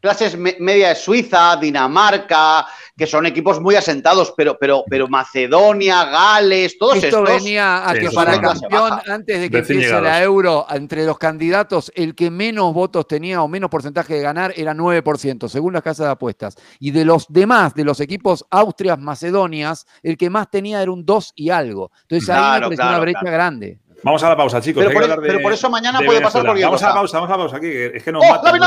clases 0.00 0.36
media 0.36 0.92
es 0.92 0.98
Suiza, 0.98 1.56
Dinamarca, 1.56 2.66
que 2.96 3.06
son 3.06 3.26
equipos 3.26 3.60
muy 3.60 3.74
asentados, 3.74 4.32
pero, 4.34 4.56
pero, 4.58 4.82
pero 4.88 5.06
Macedonia, 5.06 6.06
Gales, 6.06 6.78
todos 6.78 6.96
Esto 6.96 7.22
venía 7.22 7.88
a 7.88 7.92
que 7.92 8.10
para 8.10 8.40
campeón, 8.40 8.92
antes 9.06 9.40
de 9.40 9.50
que 9.50 9.58
empiece 9.58 10.00
la 10.00 10.22
Euro, 10.22 10.66
entre 10.70 11.04
los 11.04 11.18
candidatos, 11.18 11.92
el 11.94 12.14
que 12.14 12.30
menos 12.30 12.72
votos 12.72 13.06
tenía 13.06 13.42
o 13.42 13.48
menos 13.48 13.68
porcentaje 13.68 14.14
de 14.14 14.22
ganar 14.22 14.54
era 14.56 14.72
9%, 14.72 15.48
según 15.48 15.74
las 15.74 15.82
casas 15.82 16.06
de 16.06 16.12
apuestas. 16.12 16.56
Y 16.80 16.90
de 16.90 17.04
los 17.04 17.26
demás, 17.28 17.74
de 17.74 17.84
los 17.84 18.00
equipos 18.00 18.46
Austrias, 18.50 18.98
Macedonias, 18.98 19.86
el 20.02 20.16
que 20.16 20.30
más 20.30 20.50
tenía 20.50 20.80
era 20.80 20.90
un 20.90 21.04
2 21.04 21.32
y 21.36 21.50
algo. 21.50 21.90
Entonces 22.02 22.30
ahí 22.30 22.60
me 22.62 22.74
una 22.76 22.98
brecha 22.98 23.24
grande. 23.24 23.78
Vamos 24.02 24.22
a 24.22 24.28
la 24.28 24.36
pausa, 24.36 24.60
chicos. 24.60 24.84
Pero, 24.86 25.42
por, 25.42 25.52
eso 25.52 25.68
mañana 25.68 26.00
puede 26.00 26.20
pasar 26.20 26.46
por 26.46 26.58
Vamos 26.58 26.82
a 26.82 26.88
la 26.88 26.94
pausa, 26.94 27.18
vamos 27.18 27.30
a 27.30 27.32
la 27.32 27.38
pausa 27.38 27.56
aquí. 27.56 27.70
Es 27.70 28.02
que 28.02 28.12
nos 28.12 28.24
¡Oh, 28.24 28.30
matan. 28.30 28.58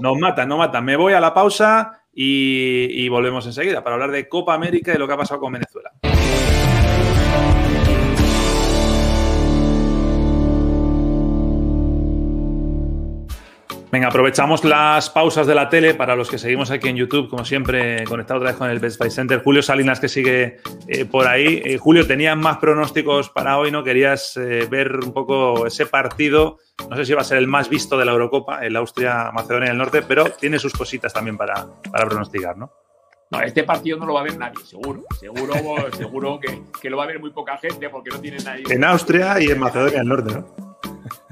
Nos 0.00 0.18
matan, 0.18 0.48
nos 0.48 0.58
matan. 0.58 0.84
Me 0.84 0.96
voy 0.96 1.14
a 1.14 1.20
la 1.20 1.34
pausa 1.34 2.03
y, 2.14 3.08
volvemos 3.08 3.46
enseguida 3.46 3.82
para 3.82 3.94
hablar 3.94 4.10
de 4.10 4.28
Copa 4.28 4.54
América 4.54 4.92
y 4.94 4.98
lo 4.98 5.06
que 5.06 5.14
ha 5.14 5.18
pasado 5.18 5.40
con 5.40 5.52
Venezuela. 5.52 5.92
Venga, 13.94 14.08
aprovechamos 14.08 14.64
las 14.64 15.08
pausas 15.08 15.46
de 15.46 15.54
la 15.54 15.68
tele 15.68 15.94
para 15.94 16.16
los 16.16 16.28
que 16.28 16.36
seguimos 16.36 16.72
aquí 16.72 16.88
en 16.88 16.96
YouTube, 16.96 17.28
como 17.28 17.44
siempre, 17.44 18.02
conectado 18.06 18.40
otra 18.40 18.50
vez 18.50 18.58
con 18.58 18.68
el 18.68 18.80
Best 18.80 18.98
Buy 18.98 19.08
Center. 19.08 19.40
Julio 19.40 19.62
Salinas, 19.62 20.00
que 20.00 20.08
sigue 20.08 20.56
eh, 20.88 21.04
por 21.04 21.28
ahí. 21.28 21.62
Eh, 21.64 21.78
Julio, 21.78 22.04
tenías 22.04 22.36
más 22.36 22.56
pronósticos 22.56 23.30
para 23.30 23.56
hoy, 23.56 23.70
¿no? 23.70 23.84
Querías 23.84 24.36
eh, 24.36 24.66
ver 24.68 24.96
un 24.96 25.12
poco 25.12 25.68
ese 25.68 25.86
partido 25.86 26.58
no 26.90 26.96
sé 26.96 27.04
si 27.04 27.12
va 27.12 27.20
a 27.20 27.24
ser 27.24 27.38
el 27.38 27.46
más 27.46 27.68
visto 27.68 27.96
de 27.96 28.04
la 28.04 28.10
Eurocopa, 28.10 28.66
el 28.66 28.74
Austria-Macedonia 28.74 29.68
del 29.68 29.78
Norte, 29.78 30.02
pero 30.02 30.24
tiene 30.24 30.58
sus 30.58 30.72
cositas 30.72 31.12
también 31.12 31.36
para, 31.36 31.64
para 31.92 32.04
pronosticar, 32.04 32.58
¿no? 32.58 32.72
No, 33.30 33.40
este 33.42 33.62
partido 33.62 33.96
no 33.96 34.06
lo 34.06 34.14
va 34.14 34.22
a 34.22 34.24
ver 34.24 34.36
nadie, 34.36 34.58
seguro. 34.64 35.04
Seguro, 35.20 35.54
seguro 35.96 36.40
que, 36.40 36.62
que, 36.82 36.90
lo 36.90 36.96
va 36.96 37.04
a 37.04 37.06
ver 37.06 37.20
muy 37.20 37.30
poca 37.30 37.58
gente 37.58 37.88
porque 37.90 38.10
no 38.10 38.18
tiene 38.18 38.38
nadie. 38.38 38.64
En 38.68 38.82
Austria 38.82 39.40
y 39.40 39.52
en 39.52 39.60
Macedonia 39.60 39.98
del 39.98 40.08
Norte, 40.08 40.34
¿no? 40.34 40.73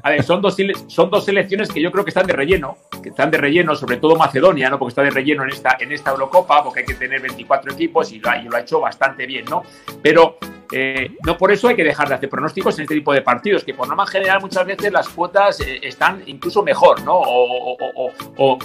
A 0.03 0.11
ver, 0.11 0.23
son 0.23 0.43
dos, 0.43 0.57
son 0.89 1.11
dos 1.11 1.25
selecciones 1.25 1.71
que 1.71 1.81
yo 1.81 1.91
creo 1.91 2.05
que 2.05 2.11
están 2.11 2.27
de 2.27 2.33
relleno, 2.33 2.77
que 3.03 3.11
están 3.11 3.31
de 3.31 3.39
relleno, 3.39 3.75
sobre 3.75 3.97
todo 3.97 4.17
Macedonia, 4.17 4.69
¿no? 4.69 4.79
Porque 4.79 4.91
está 4.91 5.03
de 5.03 5.11
relleno 5.11 5.45
en 5.45 5.51
esta, 5.51 5.77
en 5.79 5.93
esta 5.93 6.11
Eurocopa, 6.11 6.63
porque 6.63 6.81
hay 6.81 6.87
que 6.87 6.95
tener 6.95 7.21
24 7.21 7.73
equipos 7.73 8.13
y 8.13 8.19
lo, 8.19 8.31
ha, 8.31 8.37
lo 8.37 8.57
ha 8.57 8.61
hecho 8.61 8.81
bastante 8.81 9.27
bien, 9.27 9.45
¿no? 9.47 9.63
Pero 10.03 10.39
eh, 10.73 11.17
no 11.27 11.37
por 11.37 11.53
eso 11.53 11.69
hay 11.69 11.77
que 11.77 11.85
dejar 11.85 12.09
de 12.09 12.15
hacer 12.15 12.31
pronósticos 12.31 12.79
en 12.79 12.85
este 12.85 12.95
tipo 12.95 13.13
de 13.13 13.21
partidos, 13.21 13.63
que 13.63 13.75
por 13.75 13.87
norma 13.87 14.07
general 14.07 14.41
muchas 14.41 14.65
veces 14.65 14.91
las 14.91 15.09
cuotas 15.09 15.61
eh, 15.61 15.81
están 15.83 16.23
incluso 16.27 16.63
mejor, 16.63 17.03
¿no? 17.03 17.15
O, 17.15 17.77
o, 17.79 18.59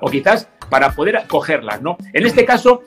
o, 0.00 0.10
quizás 0.10 0.48
para 0.68 0.90
poder 0.92 1.24
cogerlas, 1.26 1.80
¿no? 1.80 1.96
En 2.12 2.26
este 2.26 2.44
caso, 2.44 2.82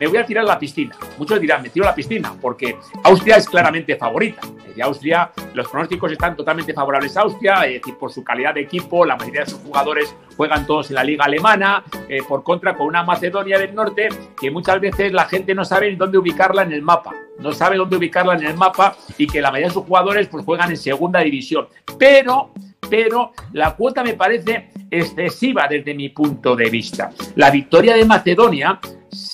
me 0.00 0.06
voy 0.06 0.18
a 0.18 0.26
tirar 0.26 0.44
a 0.44 0.48
la 0.48 0.58
piscina. 0.58 0.96
Muchos 1.18 1.40
dirán, 1.40 1.62
me 1.62 1.68
tiro 1.70 1.84
a 1.84 1.90
la 1.90 1.94
piscina, 1.94 2.34
porque 2.40 2.76
Austria 3.04 3.36
es 3.36 3.48
claramente 3.48 3.96
favorita. 3.96 4.40
Austria, 4.80 5.30
los 5.54 5.68
pronósticos 5.68 6.12
están 6.12 6.36
totalmente 6.36 6.72
favorables 6.72 7.16
a 7.16 7.22
Austria, 7.22 7.66
es 7.66 7.80
decir, 7.80 7.96
por 7.96 8.12
su 8.12 8.24
calidad 8.24 8.54
de 8.54 8.62
equipo, 8.62 9.04
la 9.04 9.16
mayoría 9.16 9.42
de 9.42 9.50
sus 9.50 9.60
jugadores 9.60 10.14
juegan 10.36 10.66
todos 10.66 10.90
en 10.90 10.96
la 10.96 11.04
liga 11.04 11.24
alemana, 11.24 11.84
eh, 12.08 12.22
por 12.26 12.42
contra 12.42 12.74
con 12.74 12.86
una 12.86 13.02
Macedonia 13.02 13.58
del 13.58 13.74
Norte 13.74 14.08
que 14.40 14.50
muchas 14.50 14.80
veces 14.80 15.12
la 15.12 15.26
gente 15.26 15.54
no 15.54 15.64
sabe 15.64 15.94
dónde 15.96 16.18
ubicarla 16.18 16.62
en 16.62 16.72
el 16.72 16.82
mapa, 16.82 17.12
no 17.38 17.52
sabe 17.52 17.76
dónde 17.76 17.96
ubicarla 17.96 18.34
en 18.34 18.44
el 18.44 18.56
mapa 18.56 18.96
y 19.18 19.26
que 19.26 19.40
la 19.40 19.50
mayoría 19.50 19.68
de 19.68 19.74
sus 19.74 19.84
jugadores 19.84 20.28
pues 20.28 20.44
juegan 20.44 20.70
en 20.70 20.76
segunda 20.76 21.20
división. 21.20 21.68
Pero 21.98 22.50
pero 22.90 23.32
la 23.54 23.74
cuota 23.74 24.04
me 24.04 24.12
parece 24.12 24.68
excesiva 24.90 25.66
desde 25.66 25.94
mi 25.94 26.10
punto 26.10 26.54
de 26.54 26.68
vista. 26.68 27.10
La 27.36 27.50
victoria 27.50 27.94
de 27.94 28.04
Macedonia 28.04 28.78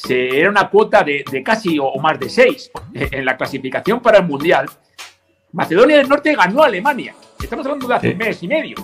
era 0.08 0.48
una 0.48 0.70
cuota 0.70 1.02
de, 1.02 1.24
casi 1.44 1.76
o 1.80 1.98
más 1.98 2.20
de 2.20 2.28
seis 2.28 2.70
en 2.94 3.24
la 3.24 3.36
clasificación 3.36 4.00
para 4.00 4.18
el 4.18 4.26
Mundial. 4.26 4.68
Macedonia 5.52 5.96
del 5.96 6.08
Norte 6.08 6.34
ganó 6.34 6.62
a 6.62 6.66
Alemania. 6.66 7.14
Estamos 7.42 7.64
hablando 7.64 7.88
de 7.88 7.94
hace 7.94 8.12
un 8.12 8.18
mes 8.18 8.42
y 8.42 8.48
medio. 8.48 8.76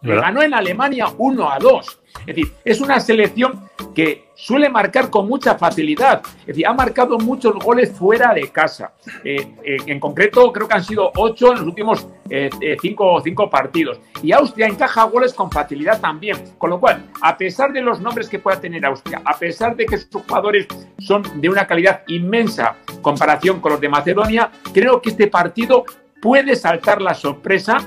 Ganó 0.00 0.42
en 0.42 0.52
Alemania 0.52 1.06
1 1.16 1.50
a 1.50 1.58
2. 1.58 2.00
Es 2.20 2.26
decir, 2.26 2.52
es 2.64 2.80
una 2.80 3.00
selección 3.00 3.68
que 3.94 4.28
suele 4.34 4.68
marcar 4.68 5.10
con 5.10 5.26
mucha 5.26 5.56
facilidad. 5.56 6.22
Es 6.40 6.46
decir, 6.48 6.66
ha 6.66 6.72
marcado 6.72 7.18
muchos 7.18 7.54
goles 7.56 7.92
fuera 7.92 8.32
de 8.34 8.48
casa. 8.48 8.92
Eh, 9.24 9.54
eh, 9.64 9.76
en 9.86 9.98
concreto, 9.98 10.52
creo 10.52 10.68
que 10.68 10.74
han 10.74 10.84
sido 10.84 11.10
ocho 11.16 11.52
en 11.52 11.58
los 11.58 11.66
últimos 11.66 12.06
eh, 12.28 12.50
cinco, 12.80 13.20
cinco 13.22 13.48
partidos. 13.48 14.00
Y 14.22 14.32
Austria 14.32 14.66
encaja 14.66 15.04
goles 15.04 15.32
con 15.32 15.50
facilidad 15.50 16.00
también. 16.00 16.36
Con 16.58 16.70
lo 16.70 16.78
cual, 16.78 17.10
a 17.20 17.36
pesar 17.36 17.72
de 17.72 17.80
los 17.80 18.00
nombres 18.00 18.28
que 18.28 18.38
pueda 18.38 18.60
tener 18.60 18.84
Austria, 18.86 19.22
a 19.24 19.36
pesar 19.36 19.74
de 19.74 19.86
que 19.86 19.98
sus 19.98 20.22
jugadores 20.22 20.66
son 20.98 21.22
de 21.40 21.48
una 21.48 21.66
calidad 21.66 22.02
inmensa 22.08 22.76
en 22.92 23.02
comparación 23.02 23.60
con 23.60 23.72
los 23.72 23.80
de 23.80 23.88
Macedonia, 23.88 24.50
creo 24.72 25.00
que 25.00 25.10
este 25.10 25.26
partido 25.28 25.84
puede 26.24 26.56
saltar 26.56 27.02
la 27.02 27.12
sorpresa. 27.12 27.86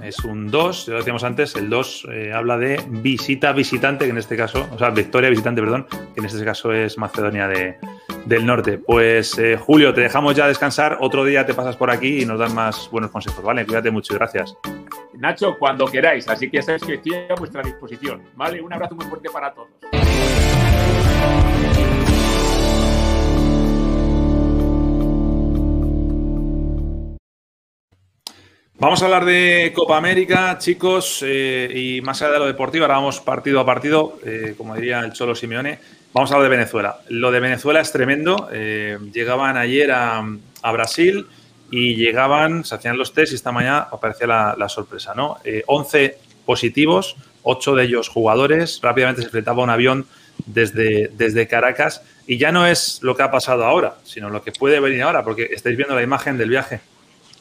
Es 0.00 0.20
un 0.20 0.52
2, 0.52 0.86
ya 0.86 0.92
lo 0.92 0.98
decíamos 0.98 1.24
antes, 1.24 1.56
el 1.56 1.68
2 1.68 2.06
eh, 2.12 2.32
habla 2.32 2.56
de 2.56 2.80
visita 2.88 3.52
visitante, 3.52 4.04
que 4.04 4.12
en 4.12 4.18
este 4.18 4.36
caso, 4.36 4.68
o 4.70 4.78
sea, 4.78 4.90
victoria 4.90 5.28
visitante, 5.28 5.60
perdón, 5.60 5.88
que 6.14 6.20
en 6.20 6.26
este 6.26 6.44
caso 6.44 6.72
es 6.72 6.96
Macedonia 6.96 7.48
del 7.48 8.46
Norte. 8.46 8.78
Pues 8.78 9.36
eh, 9.36 9.56
Julio, 9.56 9.92
te 9.92 10.02
dejamos 10.02 10.36
ya 10.36 10.46
descansar, 10.46 10.98
otro 11.00 11.24
día 11.24 11.44
te 11.44 11.54
pasas 11.54 11.74
por 11.74 11.90
aquí 11.90 12.22
y 12.22 12.24
nos 12.24 12.38
dan 12.38 12.54
más 12.54 12.88
buenos 12.88 13.10
consejos, 13.10 13.42
¿vale? 13.42 13.66
Cuídate 13.66 13.90
mucho 13.90 14.14
y 14.14 14.16
gracias. 14.16 14.56
Nacho, 15.14 15.56
cuando 15.58 15.86
queráis, 15.86 16.28
así 16.28 16.48
que 16.48 16.58
ya 16.58 16.62
sabéis 16.62 16.84
que 16.84 16.94
estoy 16.94 17.14
a 17.14 17.34
vuestra 17.34 17.62
disposición, 17.62 18.22
¿vale? 18.36 18.62
Un 18.62 18.72
abrazo 18.72 18.94
muy 18.94 19.06
fuerte 19.06 19.28
para 19.28 19.52
todos. 19.52 19.70
Vamos 28.82 29.00
a 29.00 29.04
hablar 29.04 29.24
de 29.24 29.72
Copa 29.76 29.96
América, 29.96 30.58
chicos, 30.58 31.22
eh, 31.24 31.70
y 31.72 32.00
más 32.00 32.20
allá 32.20 32.32
de 32.32 32.38
lo 32.40 32.46
deportivo, 32.46 32.84
ahora 32.84 32.96
vamos 32.96 33.20
partido 33.20 33.60
a 33.60 33.64
partido, 33.64 34.18
eh, 34.26 34.54
como 34.58 34.74
diría 34.74 34.98
el 34.98 35.12
Cholo 35.12 35.36
Simeone. 35.36 35.78
Vamos 36.12 36.32
a 36.32 36.34
hablar 36.34 36.50
de 36.50 36.56
Venezuela. 36.56 36.98
Lo 37.08 37.30
de 37.30 37.38
Venezuela 37.38 37.80
es 37.80 37.92
tremendo. 37.92 38.48
Eh, 38.52 38.98
llegaban 39.12 39.56
ayer 39.56 39.92
a, 39.92 40.26
Brasil 40.72 41.28
y 41.70 41.94
llegaban, 41.94 42.64
se 42.64 42.74
hacían 42.74 42.98
los 42.98 43.12
test 43.12 43.30
y 43.30 43.36
esta 43.36 43.52
mañana 43.52 43.86
aparecía 43.88 44.26
la, 44.26 44.68
sorpresa, 44.68 45.14
¿no? 45.14 45.36
11 45.66 46.18
positivos, 46.44 47.14
8 47.44 47.76
de 47.76 47.84
ellos 47.84 48.08
jugadores. 48.08 48.80
Rápidamente 48.82 49.22
se 49.22 49.28
fletaba 49.28 49.62
un 49.62 49.70
avión 49.70 50.06
desde, 50.44 51.06
desde 51.16 51.46
Caracas 51.46 52.02
y 52.26 52.36
ya 52.36 52.50
no 52.50 52.66
es 52.66 52.98
lo 53.00 53.14
que 53.14 53.22
ha 53.22 53.30
pasado 53.30 53.64
ahora, 53.64 53.94
sino 54.02 54.28
lo 54.28 54.42
que 54.42 54.50
puede 54.50 54.80
venir 54.80 55.04
ahora, 55.04 55.22
porque 55.22 55.50
estáis 55.52 55.76
viendo 55.76 55.94
la 55.94 56.02
imagen 56.02 56.36
del 56.36 56.48
viaje 56.48 56.80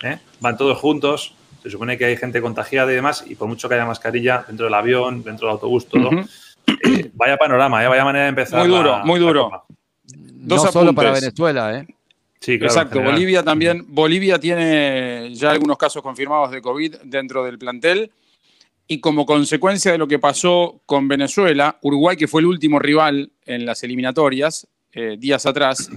¿eh? 0.03 0.19
van 0.39 0.57
todos 0.57 0.77
juntos, 0.77 1.33
se 1.61 1.69
supone 1.69 1.97
que 1.97 2.05
hay 2.05 2.17
gente 2.17 2.41
contagiada 2.41 2.91
y 2.91 2.95
demás, 2.95 3.23
y 3.27 3.35
por 3.35 3.47
mucho 3.47 3.69
que 3.69 3.75
haya 3.75 3.85
mascarilla 3.85 4.43
dentro 4.47 4.65
del 4.65 4.73
avión, 4.73 5.23
dentro 5.23 5.47
del 5.47 5.53
autobús, 5.53 5.87
todo. 5.87 6.09
Eh, 6.67 7.11
vaya 7.13 7.37
panorama, 7.37 7.83
¿eh? 7.83 7.87
vaya 7.87 8.03
manera 8.03 8.25
de 8.25 8.29
empezar. 8.29 8.59
Muy 8.59 8.75
duro, 8.75 8.99
muy 9.05 9.19
duro. 9.19 9.65
Dos 10.03 10.65
no 10.65 10.71
solo 10.71 10.93
para 10.93 11.11
Venezuela, 11.11 11.77
¿eh? 11.77 11.87
Sí, 12.39 12.57
claro, 12.57 12.73
Exacto, 12.73 13.01
Bolivia 13.01 13.43
también. 13.43 13.85
Bolivia 13.87 14.39
tiene 14.39 15.29
ya 15.33 15.51
algunos 15.51 15.77
casos 15.77 16.01
confirmados 16.01 16.51
de 16.51 16.61
COVID 16.61 16.95
dentro 17.03 17.43
del 17.43 17.59
plantel. 17.59 18.11
Y 18.87 18.99
como 18.99 19.25
consecuencia 19.25 19.91
de 19.91 19.99
lo 19.99 20.07
que 20.07 20.17
pasó 20.17 20.81
con 20.85 21.07
Venezuela, 21.07 21.77
Uruguay, 21.81 22.17
que 22.17 22.27
fue 22.27 22.41
el 22.41 22.47
último 22.47 22.79
rival 22.79 23.31
en 23.45 23.65
las 23.65 23.83
eliminatorias 23.83 24.67
días 25.17 25.45
atrás, 25.45 25.89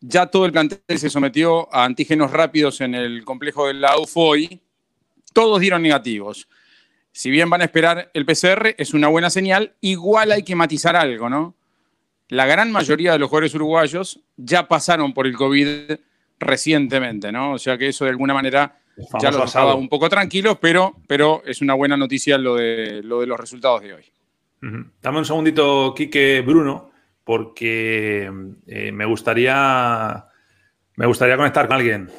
ya 0.00 0.26
todo 0.26 0.46
el 0.46 0.52
plantel 0.52 0.98
se 0.98 1.10
sometió 1.10 1.72
a 1.74 1.84
antígenos 1.84 2.30
rápidos 2.30 2.80
en 2.80 2.94
el 2.94 3.24
complejo 3.24 3.66
de 3.66 3.74
la 3.74 3.98
UFOI. 3.98 4.60
Todos 5.32 5.60
dieron 5.60 5.82
negativos. 5.82 6.48
Si 7.12 7.30
bien 7.30 7.50
van 7.50 7.60
a 7.60 7.64
esperar 7.64 8.10
el 8.14 8.24
PCR, 8.24 8.74
es 8.78 8.94
una 8.94 9.08
buena 9.08 9.30
señal. 9.30 9.74
Igual 9.80 10.32
hay 10.32 10.42
que 10.42 10.54
matizar 10.54 10.96
algo, 10.96 11.28
¿no? 11.28 11.54
La 12.28 12.46
gran 12.46 12.70
mayoría 12.70 13.12
de 13.12 13.18
los 13.18 13.28
jugadores 13.28 13.54
uruguayos 13.54 14.20
ya 14.36 14.68
pasaron 14.68 15.12
por 15.12 15.26
el 15.26 15.36
COVID 15.36 15.92
recientemente, 16.38 17.32
¿no? 17.32 17.52
O 17.54 17.58
sea 17.58 17.76
que 17.76 17.88
eso 17.88 18.04
de 18.04 18.10
alguna 18.10 18.34
manera 18.34 18.78
ya 19.20 19.30
lo 19.30 19.40
dejaba 19.40 19.74
un 19.74 19.88
poco 19.88 20.08
tranquilo, 20.08 20.58
pero, 20.60 20.96
pero 21.06 21.42
es 21.44 21.60
una 21.60 21.74
buena 21.74 21.96
noticia 21.96 22.38
lo 22.38 22.54
de, 22.54 23.02
lo 23.02 23.20
de 23.20 23.26
los 23.26 23.38
resultados 23.38 23.82
de 23.82 23.94
hoy. 23.94 24.04
Dame 24.60 25.18
un 25.18 25.24
segundito, 25.24 25.94
Quique 25.94 26.42
Bruno, 26.42 26.89
porque 27.30 28.28
eh, 28.66 28.90
me 28.90 29.04
gustaría 29.04 30.24
me 30.96 31.06
gustaría 31.06 31.36
conectar 31.36 31.68
con 31.68 31.76
alguien. 31.76 32.10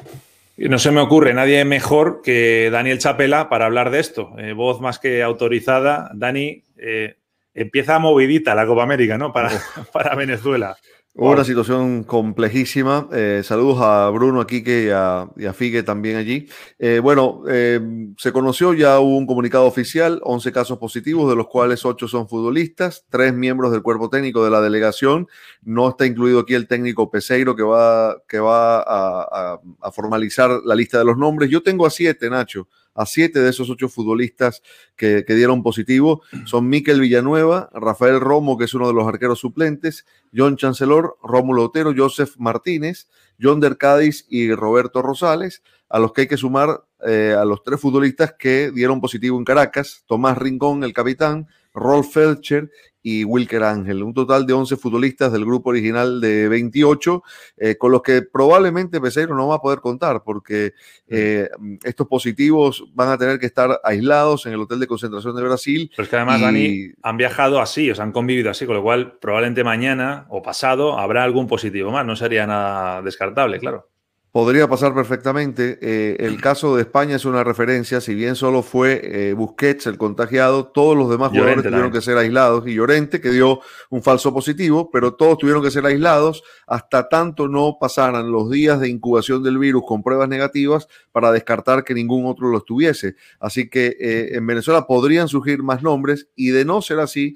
No 0.56 0.78
se 0.78 0.90
me 0.90 1.02
ocurre 1.02 1.34
nadie 1.34 1.66
mejor 1.66 2.22
que 2.24 2.70
Daniel 2.72 2.98
Chapela 2.98 3.50
para 3.50 3.66
hablar 3.66 3.90
de 3.90 4.00
esto. 4.00 4.32
Eh, 4.38 4.54
voz 4.54 4.80
más 4.80 4.98
que 4.98 5.22
autorizada. 5.22 6.10
Dani, 6.14 6.64
eh, 6.78 7.18
empieza 7.52 7.98
movidita 7.98 8.54
la 8.54 8.64
Copa 8.64 8.84
América, 8.84 9.18
¿no? 9.18 9.34
Para, 9.34 9.50
para 9.92 10.14
Venezuela. 10.14 10.78
Una 11.14 11.44
situación 11.44 12.04
complejísima. 12.04 13.06
Eh, 13.12 13.42
saludos 13.44 13.78
a 13.82 14.08
Bruno, 14.08 14.40
a 14.40 14.46
Quique 14.46 14.84
y 14.84 14.88
a, 14.88 15.28
y 15.36 15.46
Figue 15.52 15.82
también 15.82 16.16
allí. 16.16 16.48
Eh, 16.78 17.00
bueno, 17.00 17.42
eh, 17.50 17.80
se 18.16 18.32
conoció 18.32 18.72
ya 18.72 18.98
hubo 18.98 19.18
un 19.18 19.26
comunicado 19.26 19.66
oficial, 19.66 20.20
11 20.24 20.52
casos 20.52 20.78
positivos, 20.78 21.28
de 21.28 21.36
los 21.36 21.48
cuales 21.48 21.84
8 21.84 22.08
son 22.08 22.28
futbolistas, 22.28 23.04
3 23.10 23.34
miembros 23.34 23.72
del 23.72 23.82
cuerpo 23.82 24.08
técnico 24.08 24.42
de 24.42 24.52
la 24.52 24.62
delegación. 24.62 25.28
No 25.60 25.90
está 25.90 26.06
incluido 26.06 26.40
aquí 26.40 26.54
el 26.54 26.66
técnico 26.66 27.10
Peseiro 27.10 27.54
que 27.54 27.62
va, 27.62 28.16
que 28.26 28.40
va 28.40 28.80
a, 28.80 29.60
a 29.82 29.92
formalizar 29.92 30.62
la 30.64 30.74
lista 30.74 30.98
de 30.98 31.04
los 31.04 31.18
nombres. 31.18 31.50
Yo 31.50 31.62
tengo 31.62 31.84
a 31.84 31.90
7, 31.90 32.30
Nacho 32.30 32.68
a 32.94 33.06
siete 33.06 33.40
de 33.40 33.50
esos 33.50 33.70
ocho 33.70 33.88
futbolistas 33.88 34.62
que, 34.96 35.24
dieron 35.28 35.62
positivo. 35.62 36.22
Son 36.44 36.68
Miquel 36.68 37.00
Villanueva, 37.00 37.70
Rafael 37.72 38.20
Romo, 38.20 38.58
que 38.58 38.64
es 38.64 38.74
uno 38.74 38.86
de 38.86 38.94
los 38.94 39.06
arqueros 39.06 39.40
suplentes, 39.40 40.04
John 40.34 40.56
Chancellor, 40.56 41.16
Rómulo 41.22 41.64
Otero, 41.64 41.92
Joseph 41.96 42.34
Martínez, 42.38 43.08
John 43.40 43.60
Der 43.60 43.76
Cádiz 43.76 44.26
y 44.28 44.52
Roberto 44.52 45.02
Rosales, 45.02 45.62
a 45.88 45.98
los 45.98 46.12
que 46.12 46.22
hay 46.22 46.28
que 46.28 46.36
sumar 46.36 46.84
eh, 47.06 47.34
a 47.38 47.44
los 47.44 47.62
tres 47.62 47.80
futbolistas 47.80 48.34
que 48.38 48.70
dieron 48.70 49.00
positivo 49.00 49.38
en 49.38 49.44
Caracas, 49.44 50.04
Tomás 50.06 50.38
Rincón, 50.38 50.84
el 50.84 50.92
capitán, 50.92 51.48
Rolf 51.74 52.12
Felcher 52.12 52.70
y 53.02 53.24
Wilker 53.24 53.62
Ángel, 53.64 54.02
un 54.02 54.14
total 54.14 54.46
de 54.46 54.52
11 54.52 54.76
futbolistas 54.76 55.32
del 55.32 55.44
grupo 55.44 55.70
original 55.70 56.20
de 56.20 56.48
28, 56.48 57.22
eh, 57.56 57.76
con 57.76 57.90
los 57.90 58.02
que 58.02 58.22
probablemente 58.22 59.00
Peseiro 59.00 59.34
no 59.34 59.48
va 59.48 59.56
a 59.56 59.60
poder 59.60 59.80
contar, 59.80 60.22
porque 60.22 60.72
eh, 61.08 61.48
estos 61.82 62.06
positivos 62.06 62.84
van 62.94 63.08
a 63.08 63.18
tener 63.18 63.38
que 63.38 63.46
estar 63.46 63.80
aislados 63.82 64.46
en 64.46 64.52
el 64.52 64.60
hotel 64.60 64.78
de 64.78 64.86
concentración 64.86 65.34
de 65.34 65.42
Brasil. 65.42 65.90
Pero 65.96 66.04
es 66.04 66.08
que 66.08 66.16
además, 66.16 66.40
Dani, 66.40 66.92
han 67.02 67.16
viajado 67.16 67.60
así, 67.60 67.90
o 67.90 67.94
sea, 67.94 68.04
han 68.04 68.12
convivido 68.12 68.50
así, 68.50 68.66
con 68.66 68.76
lo 68.76 68.82
cual 68.82 69.18
probablemente 69.18 69.64
mañana 69.64 70.26
o 70.28 70.42
pasado 70.42 70.98
habrá 70.98 71.24
algún 71.24 71.48
positivo 71.48 71.90
más, 71.90 72.06
no 72.06 72.14
sería 72.14 72.46
nada 72.46 73.02
descartable, 73.02 73.58
claro. 73.58 73.91
Podría 74.32 74.66
pasar 74.66 74.94
perfectamente. 74.94 75.78
Eh, 75.82 76.16
el 76.20 76.40
caso 76.40 76.74
de 76.74 76.82
España 76.82 77.16
es 77.16 77.26
una 77.26 77.44
referencia, 77.44 78.00
si 78.00 78.14
bien 78.14 78.34
solo 78.34 78.62
fue 78.62 79.02
eh, 79.04 79.34
Busquets 79.34 79.86
el 79.86 79.98
contagiado, 79.98 80.68
todos 80.68 80.96
los 80.96 81.10
demás 81.10 81.32
jugadores 81.32 81.62
tuvieron 81.62 81.92
que 81.92 82.00
ser 82.00 82.16
aislados 82.16 82.66
y 82.66 82.72
Llorente 82.72 83.20
que 83.20 83.28
dio 83.28 83.60
un 83.90 84.02
falso 84.02 84.32
positivo, 84.32 84.90
pero 84.90 85.12
todos 85.12 85.36
tuvieron 85.36 85.62
que 85.62 85.70
ser 85.70 85.84
aislados 85.84 86.42
hasta 86.66 87.10
tanto 87.10 87.46
no 87.46 87.76
pasaran 87.78 88.32
los 88.32 88.50
días 88.50 88.80
de 88.80 88.88
incubación 88.88 89.42
del 89.42 89.58
virus 89.58 89.82
con 89.86 90.02
pruebas 90.02 90.30
negativas 90.30 90.88
para 91.12 91.30
descartar 91.30 91.84
que 91.84 91.92
ningún 91.92 92.24
otro 92.24 92.48
lo 92.48 92.62
tuviese. 92.62 93.16
Así 93.38 93.68
que 93.68 93.98
eh, 94.00 94.30
en 94.32 94.46
Venezuela 94.46 94.86
podrían 94.86 95.28
surgir 95.28 95.62
más 95.62 95.82
nombres 95.82 96.28
y 96.34 96.52
de 96.52 96.64
no 96.64 96.80
ser 96.80 97.00
así, 97.00 97.34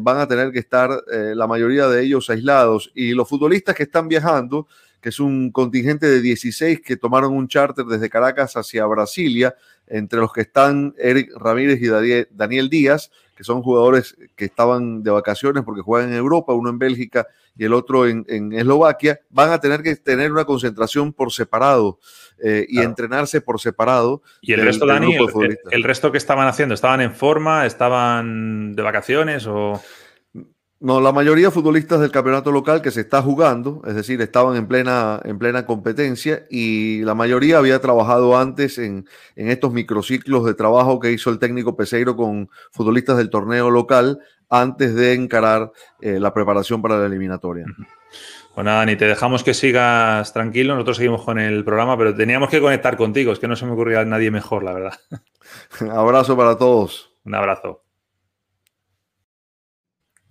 van 0.00 0.18
a 0.18 0.26
tener 0.26 0.50
que 0.50 0.58
estar 0.58 0.90
la 1.06 1.46
mayoría 1.46 1.86
de 1.86 2.02
ellos 2.02 2.28
aislados. 2.28 2.90
Y 2.92 3.12
los 3.12 3.28
futbolistas 3.28 3.76
que 3.76 3.84
están 3.84 4.08
viajando, 4.08 4.66
que 5.06 5.10
es 5.10 5.20
un 5.20 5.52
contingente 5.52 6.04
de 6.08 6.20
16 6.20 6.80
que 6.80 6.96
tomaron 6.96 7.32
un 7.32 7.46
charter 7.46 7.84
desde 7.84 8.10
Caracas 8.10 8.56
hacia 8.56 8.84
Brasilia, 8.86 9.54
entre 9.86 10.18
los 10.18 10.32
que 10.32 10.40
están 10.40 10.96
Eric 10.98 11.30
Ramírez 11.36 11.80
y 11.80 12.26
Daniel 12.34 12.68
Díaz, 12.68 13.12
que 13.36 13.44
son 13.44 13.62
jugadores 13.62 14.16
que 14.34 14.46
estaban 14.46 15.04
de 15.04 15.12
vacaciones 15.12 15.62
porque 15.62 15.80
juegan 15.80 16.10
en 16.10 16.16
Europa, 16.16 16.54
uno 16.54 16.70
en 16.70 16.80
Bélgica 16.80 17.28
y 17.56 17.64
el 17.66 17.72
otro 17.72 18.08
en, 18.08 18.52
Eslovaquia, 18.52 19.20
van 19.30 19.52
a 19.52 19.60
tener 19.60 19.84
que 19.84 19.94
tener 19.94 20.32
una 20.32 20.44
concentración 20.44 21.12
por 21.12 21.30
separado 21.30 22.00
eh, 22.42 22.66
y 22.68 22.80
entrenarse 22.80 23.40
por 23.40 23.60
separado. 23.60 24.22
¿Y 24.40 24.54
el 24.54 24.62
resto, 24.62 24.86
Dani, 24.86 25.16
el, 25.70 25.84
resto 25.84 26.10
que 26.10 26.18
estaban 26.18 26.48
haciendo? 26.48 26.74
¿Estaban 26.74 27.00
en 27.00 27.14
forma? 27.14 27.64
¿Estaban 27.64 28.74
de 28.74 28.82
vacaciones 28.82 29.46
o...? 29.46 29.80
No, 30.78 31.00
la 31.00 31.10
mayoría 31.10 31.46
de 31.46 31.52
futbolistas 31.52 32.00
del 32.00 32.10
campeonato 32.10 32.52
local 32.52 32.82
que 32.82 32.90
se 32.90 33.00
está 33.00 33.22
jugando, 33.22 33.80
es 33.86 33.94
decir, 33.94 34.20
estaban 34.20 34.56
en 34.56 34.68
plena, 34.68 35.20
en 35.24 35.38
plena 35.38 35.64
competencia 35.64 36.44
y 36.50 37.00
la 37.00 37.14
mayoría 37.14 37.56
había 37.56 37.80
trabajado 37.80 38.36
antes 38.36 38.76
en, 38.76 39.06
estos 39.36 39.72
microciclos 39.72 40.44
de 40.44 40.52
trabajo 40.52 41.00
que 41.00 41.12
hizo 41.12 41.30
el 41.30 41.38
técnico 41.38 41.76
Peseiro 41.76 42.14
con 42.14 42.50
futbolistas 42.72 43.16
del 43.16 43.30
torneo 43.30 43.70
local 43.70 44.18
antes 44.50 44.94
de 44.94 45.14
encarar 45.14 45.72
eh, 46.02 46.20
la 46.20 46.34
preparación 46.34 46.82
para 46.82 46.98
la 46.98 47.06
eliminatoria. 47.06 47.64
Bueno, 48.54 48.72
Dani, 48.72 48.96
te 48.96 49.06
dejamos 49.06 49.42
que 49.42 49.54
sigas 49.54 50.30
tranquilo, 50.34 50.74
nosotros 50.74 50.98
seguimos 50.98 51.24
con 51.24 51.38
el 51.38 51.64
programa, 51.64 51.96
pero 51.96 52.14
teníamos 52.14 52.50
que 52.50 52.60
conectar 52.60 52.98
contigo, 52.98 53.32
es 53.32 53.38
que 53.38 53.48
no 53.48 53.56
se 53.56 53.64
me 53.64 53.72
ocurría 53.72 54.04
nadie 54.04 54.30
mejor, 54.30 54.62
la 54.62 54.74
verdad. 54.74 54.94
abrazo 55.90 56.36
para 56.36 56.58
todos. 56.58 57.14
Un 57.24 57.34
abrazo. 57.34 57.85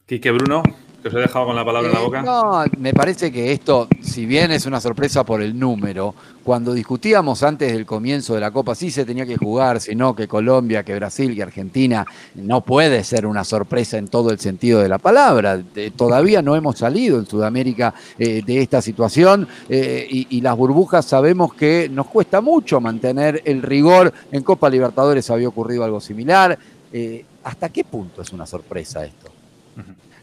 Quique 0.06 0.30
Bruno, 0.30 0.62
que 1.02 1.08
os 1.08 1.16
he 1.16 1.18
dejado 1.18 1.48
con 1.48 1.56
la 1.56 1.66
palabra 1.66 1.90
en 1.90 1.96
la 1.96 2.02
boca. 2.02 2.22
No, 2.22 2.64
me 2.78 2.94
parece 2.94 3.32
que 3.32 3.52
esto, 3.52 3.88
si 4.02 4.28
bien 4.28 4.52
es 4.52 4.68
una 4.68 4.80
sorpresa 4.80 5.24
por 5.24 5.42
el 5.42 5.58
número, 5.58 6.14
cuando 6.44 6.76
discutíamos 6.76 7.42
antes 7.42 7.74
del 7.74 7.88
comienzo 7.88 8.36
de 8.36 8.40
la 8.40 8.52
Copa, 8.52 8.76
sí 8.76 8.92
se 8.92 9.04
tenía 9.04 9.26
que 9.26 9.36
jugar, 9.36 9.82
sino 9.82 10.16
que 10.16 10.28
Colombia, 10.28 10.84
que 10.84 10.94
Brasil, 10.94 11.34
que 11.34 11.42
Argentina, 11.42 12.06
no 12.36 12.62
puede 12.62 13.04
ser 13.04 13.26
una 13.26 13.44
sorpresa 13.44 13.98
en 13.98 14.08
todo 14.08 14.30
el 14.30 14.40
sentido 14.40 14.80
de 14.80 14.90
la 14.90 15.00
palabra. 15.00 15.60
todavía 15.96 16.44
no 16.44 16.56
hemos 16.56 16.78
salido 16.78 17.18
en 17.18 17.26
Sudamérica 17.26 17.96
eh, 18.20 18.44
de 18.46 18.62
esta 18.62 18.84
situación 18.84 19.48
eh, 19.70 20.06
y, 20.08 20.38
y, 20.38 20.42
las 20.42 20.56
burbujas 20.56 21.06
sabemos 21.06 21.56
que 21.56 21.90
nos 21.90 22.06
cuesta 22.06 22.42
mucho 22.42 22.80
mantener 22.80 23.42
el 23.46 23.64
rigor. 23.64 24.14
En 24.32 24.44
Copa 24.44 24.70
Libertadores 24.70 25.32
había 25.32 25.48
ocurrido 25.48 25.84
algo 25.84 26.00
similar. 26.00 26.60
Eh, 26.94 27.26
¿Hasta 27.44 27.70
qué 27.70 27.84
punto 27.84 28.22
es 28.22 28.32
una 28.32 28.46
sorpresa 28.46 29.04
esto? 29.04 29.35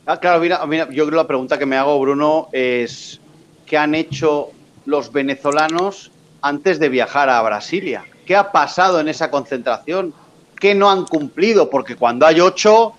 Ah, 0.06 0.18
claro, 0.18 0.40
mira, 0.40 0.64
mira, 0.66 0.86
yo 0.86 1.04
creo 1.04 1.10
que 1.10 1.16
la 1.16 1.26
pregunta 1.26 1.58
que 1.58 1.66
me 1.66 1.76
hago, 1.76 1.98
Bruno, 2.00 2.48
es 2.52 3.20
¿qué 3.66 3.78
han 3.78 3.94
hecho 3.94 4.50
los 4.84 5.12
venezolanos 5.12 6.10
antes 6.40 6.78
de 6.78 6.88
viajar 6.88 7.30
a 7.30 7.40
Brasilia? 7.42 8.04
¿Qué 8.26 8.34
ha 8.34 8.50
pasado 8.50 9.00
en 9.00 9.08
esa 9.08 9.30
concentración? 9.30 10.12
¿Qué 10.58 10.74
no 10.74 10.90
han 10.90 11.06
cumplido? 11.06 11.70
Porque 11.70 11.96
cuando 11.96 12.26
hay 12.26 12.40
ocho, 12.40 12.94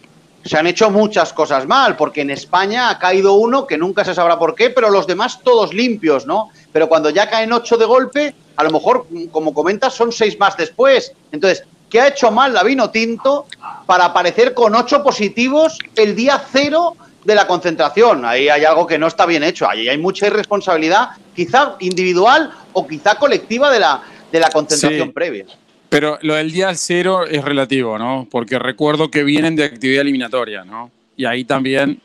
se 0.45 0.57
han 0.57 0.67
hecho 0.67 0.89
muchas 0.89 1.33
cosas 1.33 1.67
mal, 1.67 1.95
porque 1.95 2.21
en 2.21 2.29
España 2.29 2.89
ha 2.89 2.99
caído 2.99 3.33
uno 3.33 3.67
que 3.67 3.77
nunca 3.77 4.03
se 4.03 4.13
sabrá 4.13 4.37
por 4.37 4.55
qué, 4.55 4.69
pero 4.69 4.89
los 4.89 5.07
demás 5.07 5.39
todos 5.43 5.73
limpios, 5.73 6.25
¿no? 6.25 6.49
Pero 6.71 6.89
cuando 6.89 7.09
ya 7.09 7.29
caen 7.29 7.53
ocho 7.53 7.77
de 7.77 7.85
golpe, 7.85 8.35
a 8.55 8.63
lo 8.63 8.71
mejor, 8.71 9.07
como 9.31 9.53
comentas, 9.53 9.93
son 9.93 10.11
seis 10.11 10.37
más 10.39 10.55
después. 10.57 11.13
Entonces, 11.31 11.65
¿Qué 11.93 12.01
ha 12.01 12.07
hecho 12.07 12.31
mal 12.31 12.51
la 12.51 12.63
Vino 12.63 12.89
Tinto 12.89 13.45
para 13.85 14.05
aparecer 14.05 14.55
con 14.55 14.73
ocho 14.73 15.03
positivos 15.03 15.77
el 15.95 16.15
día 16.15 16.43
cero 16.51 16.95
de 17.23 17.35
la 17.35 17.45
concentración. 17.45 18.25
Ahí 18.25 18.49
hay 18.49 18.65
algo 18.65 18.87
que 18.87 18.97
no 18.97 19.05
está 19.05 19.27
bien 19.27 19.43
hecho. 19.43 19.69
Ahí 19.69 19.87
hay 19.87 19.99
mucha 19.99 20.25
irresponsabilidad, 20.25 21.09
quizá 21.35 21.75
individual 21.81 22.51
o 22.73 22.87
quizá 22.87 23.19
colectiva 23.19 23.69
de 23.69 23.79
la, 23.79 24.01
de 24.31 24.39
la 24.39 24.49
concentración 24.49 25.13
previa. 25.13 25.45
Pero 25.89 26.17
lo 26.23 26.33
del 26.33 26.51
día 26.51 26.73
cero 26.73 27.27
es 27.27 27.45
relativo, 27.45 27.99
¿no? 27.99 28.27
Porque 28.31 28.57
recuerdo 28.57 29.11
que 29.11 29.23
vienen 29.23 29.55
de 29.55 29.65
actividad 29.65 30.01
eliminatoria, 30.01 30.65
¿no? 30.65 30.89
Y 31.15 31.25
ahí 31.25 31.45
también 31.45 32.01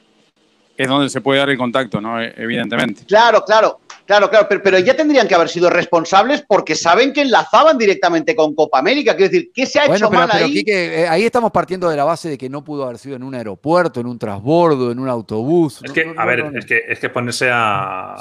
es 0.76 0.86
donde 0.86 1.08
se 1.08 1.22
puede 1.22 1.38
dar 1.38 1.48
el 1.48 1.56
contacto, 1.56 1.98
¿no? 1.98 2.20
E, 2.22 2.34
evidentemente. 2.36 3.06
Claro, 3.06 3.42
claro. 3.42 3.80
Claro, 4.08 4.30
claro, 4.30 4.48
pero, 4.48 4.78
ya 4.78 4.96
tendrían 4.96 5.28
que 5.28 5.34
haber 5.34 5.50
sido 5.50 5.68
responsables 5.68 6.40
porque 6.40 6.74
saben 6.74 7.12
que 7.12 7.20
enlazaban 7.20 7.76
directamente 7.76 8.34
con 8.34 8.54
Copa 8.54 8.78
América. 8.78 9.14
Quiero 9.14 9.30
decir, 9.30 9.50
¿qué 9.52 9.66
se 9.66 9.78
ha 9.78 9.84
hecho 9.84 10.10
mal 10.10 10.30
ahí? 10.32 10.64
Eh, 10.66 11.06
ahí 11.06 11.24
estamos 11.24 11.52
partiendo 11.52 11.90
de 11.90 11.96
la 11.98 12.04
base 12.04 12.30
de 12.30 12.38
que 12.38 12.48
no 12.48 12.64
pudo 12.64 12.84
haber 12.84 12.96
sido 12.96 13.16
en 13.16 13.22
un 13.22 13.34
aeropuerto, 13.34 14.00
en 14.00 14.06
un 14.06 14.18
transbordo, 14.18 14.90
en 14.90 14.98
un 14.98 15.10
autobús. 15.10 15.82
Es 15.84 15.92
que, 15.92 16.14
a 16.16 16.24
ver, 16.24 16.52
es 16.54 16.64
que, 16.64 16.84
es 16.88 16.98
que 16.98 17.10
ponerse 17.10 17.50
a, 17.52 18.16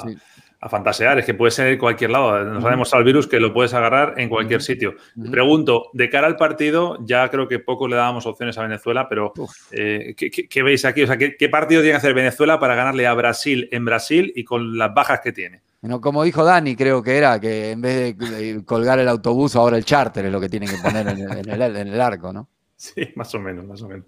fantasear, 0.68 1.20
es 1.20 1.24
que 1.24 1.32
puede 1.32 1.52
ser 1.52 1.68
en 1.68 1.78
cualquier 1.78 2.10
lado. 2.10 2.44
Nos 2.44 2.62
ha 2.66 2.68
demostrado 2.68 3.00
el 3.00 3.06
virus 3.06 3.26
que 3.26 3.40
lo 3.40 3.54
puedes 3.54 3.72
agarrar 3.72 4.12
en 4.18 4.28
cualquier 4.28 4.60
sitio. 4.60 4.94
Pregunto, 5.30 5.88
de 5.94 6.10
cara 6.10 6.26
al 6.26 6.36
partido, 6.36 6.98
ya 7.00 7.30
creo 7.30 7.48
que 7.48 7.60
poco 7.60 7.88
le 7.88 7.96
dábamos 7.96 8.26
opciones 8.26 8.58
a 8.58 8.62
Venezuela, 8.62 9.08
pero 9.08 9.32
eh, 9.70 10.14
¿qué, 10.14 10.62
veis 10.62 10.84
aquí? 10.84 11.04
O 11.04 11.06
sea, 11.06 11.16
¿qué, 11.16 11.34
¿qué 11.34 11.48
partido 11.48 11.80
tiene 11.80 11.94
que 11.94 11.96
hacer 11.96 12.12
Venezuela 12.12 12.60
para 12.60 12.74
ganarle 12.74 13.06
a 13.06 13.14
Brasil 13.14 13.70
en 13.72 13.86
Brasil 13.86 14.34
y 14.36 14.44
con 14.44 14.76
las 14.76 14.92
bajas 14.92 15.20
que 15.20 15.32
tiene? 15.32 15.62
Bueno, 15.80 16.00
como 16.00 16.24
dijo 16.24 16.44
Dani, 16.44 16.74
creo 16.74 17.02
que 17.02 17.16
era 17.16 17.38
que 17.38 17.70
en 17.70 17.80
vez 17.80 18.16
de 18.18 18.64
colgar 18.64 18.98
el 18.98 19.08
autobús, 19.08 19.54
ahora 19.54 19.76
el 19.76 19.84
charter 19.84 20.24
es 20.24 20.32
lo 20.32 20.40
que 20.40 20.48
tienen 20.48 20.68
que 20.68 20.78
poner 20.78 21.06
en 21.06 21.88
el, 21.88 22.00
arco, 22.00 22.32
¿no? 22.32 22.48
Sí, 22.74 23.08
más 23.14 23.32
o 23.34 23.38
menos, 23.38 23.64
más 23.64 23.82
o 23.82 23.88
menos. 23.88 24.06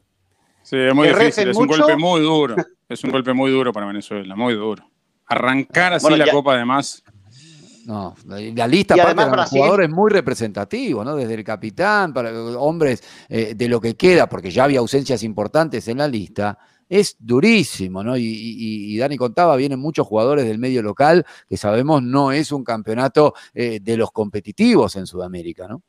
Sí, 0.63 0.77
es 0.77 0.95
muy 0.95 1.09
difícil, 1.09 1.49
es 1.49 1.57
un 1.57 1.67
golpe 1.67 1.97
muy 1.97 2.21
duro. 2.21 2.57
Es 2.89 3.05
un 3.05 3.13
golpe 3.13 3.33
muy 3.33 3.53
duro 3.53 3.73
para 3.73 3.87
Venezuela, 3.87 4.35
muy 4.35 4.55
duro. 4.55 4.85
Arrancar 5.27 5.93
así 5.93 6.17
la 6.17 6.29
Copa, 6.29 6.55
además. 6.55 7.05
No, 7.87 8.15
la 8.27 8.67
lista 8.67 8.95
aparte 8.95 9.31
de 9.31 9.37
los 9.37 9.49
jugadores 9.49 9.91
muy 9.91 10.11
representativo, 10.11 11.05
¿no? 11.05 11.15
Desde 11.15 11.35
el 11.35 11.45
capitán, 11.45 12.13
para 12.13 12.33
hombres 12.59 13.03
eh, 13.29 13.55
de 13.55 13.69
lo 13.69 13.81
que 13.81 13.97
queda, 13.97 14.29
porque 14.29 14.51
ya 14.51 14.65
había 14.65 14.81
ausencias 14.81 15.23
importantes 15.23 15.87
en 15.87 15.99
la 15.99 16.09
lista, 16.09 16.59
es 16.91 17.17
durísimo, 17.19 18.03
¿no? 18.03 18.17
Y, 18.19 18.99
Dani 18.99 19.17
contaba, 19.17 19.57
vienen 19.57 19.79
muchos 19.79 20.07
jugadores 20.07 20.45
del 20.45 20.59
medio 20.59 20.83
local, 20.83 21.25
que 21.49 21.57
sabemos 21.57 22.03
no 22.03 22.33
es 22.33 22.53
un 22.53 22.65
campeonato 22.65 23.33
eh, 23.55 23.79
de 23.81 23.97
los 23.97 24.11
competitivos 24.11 24.97
en 24.97 25.07
Sudamérica, 25.07 25.69
¿no? 25.69 25.83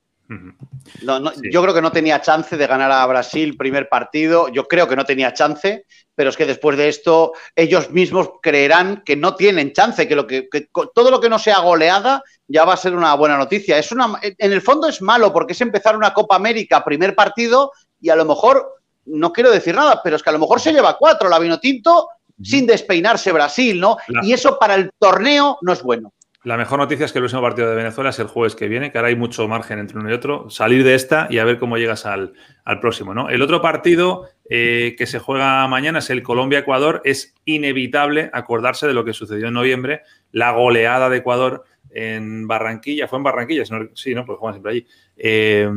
No, 1.01 1.33
Yo 1.51 1.61
creo 1.61 1.73
que 1.73 1.81
no 1.81 1.91
tenía 1.91 2.21
chance 2.21 2.55
de 2.55 2.67
ganar 2.67 2.89
a 2.89 3.05
Brasil 3.05 3.57
primer 3.57 3.89
partido. 3.89 4.47
Yo 4.47 4.65
creo 4.65 4.87
que 4.87 4.95
no 4.95 5.03
tenía 5.03 5.33
chance, 5.33 5.85
pero 6.15 6.29
es 6.29 6.37
que 6.37 6.45
después 6.45 6.77
de 6.77 6.87
esto 6.87 7.33
ellos 7.53 7.89
mismos 7.89 8.29
creerán 8.41 9.03
que 9.05 9.17
no 9.17 9.35
tienen 9.35 9.73
chance, 9.73 10.07
que, 10.07 10.15
lo 10.15 10.25
que, 10.27 10.47
todo 10.93 11.11
lo 11.11 11.19
que 11.19 11.27
no 11.27 11.37
sea 11.37 11.59
goleada 11.59 12.23
ya 12.47 12.63
va 12.63 12.75
a 12.75 12.77
ser 12.77 12.95
una 12.95 13.13
buena 13.15 13.37
noticia. 13.37 13.77
Es 13.77 13.91
una, 13.91 14.19
en 14.21 14.53
el 14.53 14.61
fondo 14.61 14.87
es 14.87 15.01
malo 15.01 15.33
porque 15.33 15.51
es 15.51 15.59
empezar 15.59 15.97
una 15.97 16.13
Copa 16.13 16.37
América 16.37 16.85
primer 16.85 17.13
partido 17.13 17.73
y 17.99 18.09
a 18.09 18.15
lo 18.15 18.23
mejor 18.23 18.80
no 19.05 19.33
quiero 19.33 19.51
decir 19.51 19.75
nada, 19.75 20.01
pero 20.03 20.15
es 20.15 20.23
que 20.23 20.29
a 20.29 20.33
lo 20.33 20.39
mejor 20.39 20.59
se 20.59 20.73
lleva 20.73 20.97
cuatro 20.97 21.29
la 21.29 21.39
vino 21.39 21.59
tinto 21.59 22.07
sin 22.41 22.65
despeinarse 22.65 23.31
Brasil, 23.31 23.79
¿no? 23.79 23.97
Y 24.23 24.33
eso 24.33 24.57
para 24.59 24.75
el 24.75 24.91
torneo 24.97 25.57
no 25.61 25.73
es 25.73 25.83
bueno. 25.83 26.13
La 26.43 26.57
mejor 26.57 26.79
noticia 26.79 27.05
es 27.05 27.11
que 27.11 27.19
el 27.19 27.23
próximo 27.23 27.43
partido 27.43 27.69
de 27.69 27.75
Venezuela 27.75 28.09
es 28.09 28.17
el 28.17 28.25
jueves 28.25 28.55
que 28.55 28.67
viene, 28.67 28.91
que 28.91 28.97
ahora 28.97 29.09
hay 29.09 29.15
mucho 29.15 29.47
margen 29.47 29.77
entre 29.77 29.99
uno 29.99 30.09
y 30.09 30.13
otro. 30.13 30.49
Salir 30.49 30.83
de 30.83 30.95
esta 30.95 31.27
y 31.29 31.37
a 31.37 31.43
ver 31.43 31.59
cómo 31.59 31.77
llegas 31.77 32.07
al, 32.07 32.33
próximo. 32.81 33.13
¿no? 33.13 33.29
El 33.29 33.43
otro 33.43 33.61
partido 33.61 34.27
eh, 34.49 34.95
que 34.97 35.05
se 35.05 35.19
juega 35.19 35.67
mañana 35.67 35.99
es 35.99 36.09
el 36.09 36.23
Colombia-Ecuador. 36.23 37.03
Es 37.05 37.35
inevitable 37.45 38.31
acordarse 38.33 38.87
de 38.87 38.95
lo 38.95 39.05
que 39.05 39.13
sucedió 39.13 39.49
en 39.49 39.53
noviembre, 39.53 40.01
la 40.31 40.51
goleada 40.51 41.09
de 41.09 41.17
Ecuador 41.17 41.63
en 41.91 42.47
Barranquilla. 42.47 43.07
Fue 43.07 43.17
en 43.17 43.23
Barranquilla, 43.23 43.63
sí, 43.93 44.15
¿no? 44.15 44.25
Pues 44.25 44.39
juegan 44.39 44.55
siempre 44.55 44.71
allí. 44.71 44.87
Eh, 45.17 45.69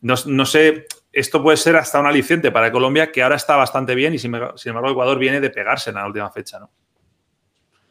no, 0.00 0.46
sé, 0.46 0.86
esto 1.12 1.42
puede 1.42 1.56
ser 1.56 1.76
hasta 1.76 2.00
un 2.00 2.06
aliciente 2.06 2.52
para 2.52 2.70
Colombia, 2.70 3.10
que 3.10 3.22
ahora 3.22 3.36
está 3.36 3.56
bastante 3.56 3.94
bien 3.94 4.14
y 4.14 4.18
sin, 4.18 4.34
embargo 4.34 4.90
Ecuador 4.90 5.18
viene 5.18 5.40
de 5.40 5.50
pegarse 5.50 5.90
en 5.90 5.96
la 5.96 6.06
última 6.06 6.30
fecha, 6.30 6.58
¿no? 6.58 6.70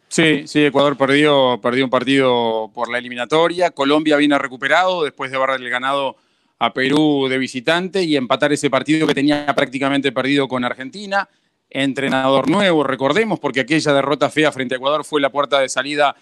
Sí, 0.07 0.47
sí, 0.47 0.65
Ecuador 0.65 0.97
perdió, 0.97 1.59
perdió 1.61 1.83
un 1.83 1.91
partido 1.91 2.71
por 2.73 2.89
la 2.89 2.97
eliminatoria. 2.97 3.69
Colombia 3.69 4.17
viene 4.17 4.39
recuperado 4.39 5.03
después 5.03 5.29
de 5.29 5.37
haberle 5.37 5.69
ganado 5.69 6.15
a 6.57 6.73
Perú 6.73 7.27
de 7.29 7.37
visitante 7.37 8.01
y 8.03 8.17
empatar 8.17 8.51
ese 8.51 8.71
partido 8.71 9.05
que 9.05 9.13
tenía 9.13 9.45
prácticamente 9.55 10.11
perdido 10.11 10.47
con 10.47 10.65
Argentina. 10.65 11.29
Entrenador 11.69 12.49
nuevo, 12.49 12.83
recordemos, 12.83 13.39
porque 13.39 13.59
aquella 13.59 13.93
derrota 13.93 14.31
fea 14.31 14.51
frente 14.51 14.73
a 14.73 14.77
Ecuador 14.77 15.05
fue 15.05 15.21
la 15.21 15.29
puerta 15.29 15.59
de 15.59 15.69
salida 15.69 16.15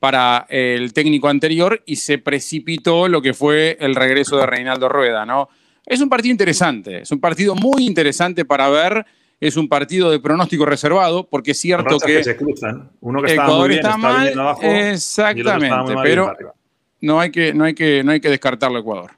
para 0.00 0.46
el 0.48 0.94
técnico 0.94 1.28
anterior 1.28 1.82
y 1.84 1.96
se 1.96 2.16
precipitó 2.16 3.08
lo 3.08 3.20
que 3.20 3.34
fue 3.34 3.76
el 3.78 3.94
regreso 3.94 4.38
de 4.38 4.46
Reinaldo 4.46 4.88
Rueda, 4.88 5.26
¿no? 5.26 5.50
Es 5.86 6.00
un 6.00 6.08
partido 6.08 6.32
interesante, 6.32 7.02
es 7.02 7.10
un 7.10 7.20
partido 7.20 7.54
muy 7.54 7.86
interesante 7.86 8.44
para 8.44 8.68
ver 8.68 9.04
es 9.40 9.56
un 9.56 9.68
partido 9.68 10.10
de 10.10 10.20
pronóstico 10.20 10.64
reservado, 10.64 11.28
porque 11.28 11.50
es 11.50 11.60
cierto 11.60 11.98
que, 11.98 12.24
se 12.24 12.36
cruzan. 12.36 12.90
Uno 13.00 13.20
que 13.20 13.32
está 13.32 13.46
muy 13.46 13.68
bien, 13.68 13.80
está 13.80 13.96
mal, 13.96 14.38
abajo, 14.38 14.62
exactamente, 14.62 15.94
pero 16.02 16.32
no 17.00 17.20
hay 17.20 17.30
que 17.30 17.52
no 17.52 17.64
hay 17.64 17.74
que 17.74 18.02
no 18.02 18.12
hay 18.12 18.20
que 18.20 18.30
descartarlo 18.30 18.78
Ecuador. 18.78 19.10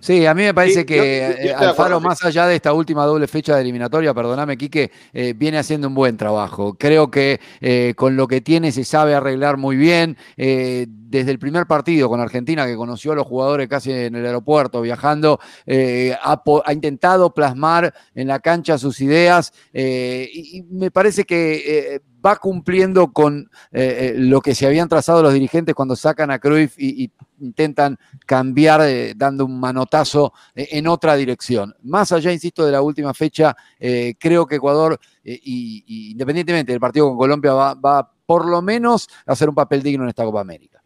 Sí, 0.00 0.26
a 0.26 0.34
mí 0.34 0.42
me 0.42 0.54
parece 0.54 0.84
que 0.84 1.46
eh, 1.48 1.54
Alfaro, 1.54 2.00
más 2.00 2.24
allá 2.24 2.46
de 2.46 2.56
esta 2.56 2.72
última 2.72 3.04
doble 3.04 3.26
fecha 3.28 3.54
de 3.54 3.62
eliminatoria, 3.62 4.12
perdóname, 4.12 4.56
Quique, 4.56 4.90
eh, 5.12 5.34
viene 5.36 5.58
haciendo 5.58 5.88
un 5.88 5.94
buen 5.94 6.16
trabajo. 6.16 6.74
Creo 6.74 7.10
que 7.10 7.40
eh, 7.60 7.94
con 7.96 8.16
lo 8.16 8.26
que 8.26 8.40
tiene 8.40 8.72
se 8.72 8.84
sabe 8.84 9.14
arreglar 9.14 9.56
muy 9.56 9.76
bien. 9.76 10.16
desde 10.36 11.30
el 11.30 11.38
primer 11.38 11.66
partido 11.66 12.08
con 12.08 12.20
Argentina, 12.20 12.66
que 12.66 12.76
conoció 12.76 13.12
a 13.12 13.14
los 13.14 13.26
jugadores 13.26 13.68
casi 13.68 13.92
en 13.92 14.14
el 14.14 14.26
aeropuerto, 14.26 14.82
viajando, 14.82 15.38
ha, 16.22 16.42
ha, 16.64 16.72
intentado 16.72 17.32
plasmar 17.32 17.94
en 18.14 18.28
la 18.28 18.40
cancha 18.40 18.78
sus 18.78 19.00
ideas 19.00 19.52
y, 19.72 20.58
y, 20.58 20.62
me 20.70 20.90
parece 20.90 21.24
que 21.24 22.00
va 22.24 22.36
cumpliendo 22.36 23.12
con 23.12 23.50
eh, 23.72 24.12
eh, 24.12 24.14
lo 24.16 24.40
que 24.40 24.54
se 24.54 24.66
habían 24.66 24.88
trazado 24.88 25.22
los 25.22 25.32
dirigentes 25.32 25.74
cuando 25.74 25.96
sacan 25.96 26.30
a 26.30 26.38
Cruyff 26.38 26.78
y, 26.78 27.10
intentan 27.40 27.96
cambiar 28.26 28.80
eh, 28.80 29.14
dando 29.16 29.44
un 29.44 29.60
manotazo 29.60 30.32
en 30.56 30.88
otra 30.88 31.14
dirección. 31.14 31.72
Más 31.84 32.10
allá, 32.10 32.32
insisto, 32.32 32.66
de 32.66 32.72
la 32.72 32.82
última 32.82 33.14
fecha, 33.14 33.56
creo 34.18 34.44
que 34.44 34.56
Ecuador, 34.56 34.98
y, 35.22 36.10
independientemente 36.10 36.72
del 36.72 36.80
partido 36.80 37.08
con 37.08 37.16
Colombia, 37.16 37.52
va, 37.52 37.74
va 37.74 38.10
por 38.26 38.44
lo 38.44 38.60
menos 38.60 39.08
a 39.24 39.32
hacer 39.32 39.48
un 39.48 39.54
papel 39.54 39.84
digno 39.84 40.02
en 40.02 40.08
esta 40.08 40.24
Copa 40.24 40.40
América. 40.40 40.82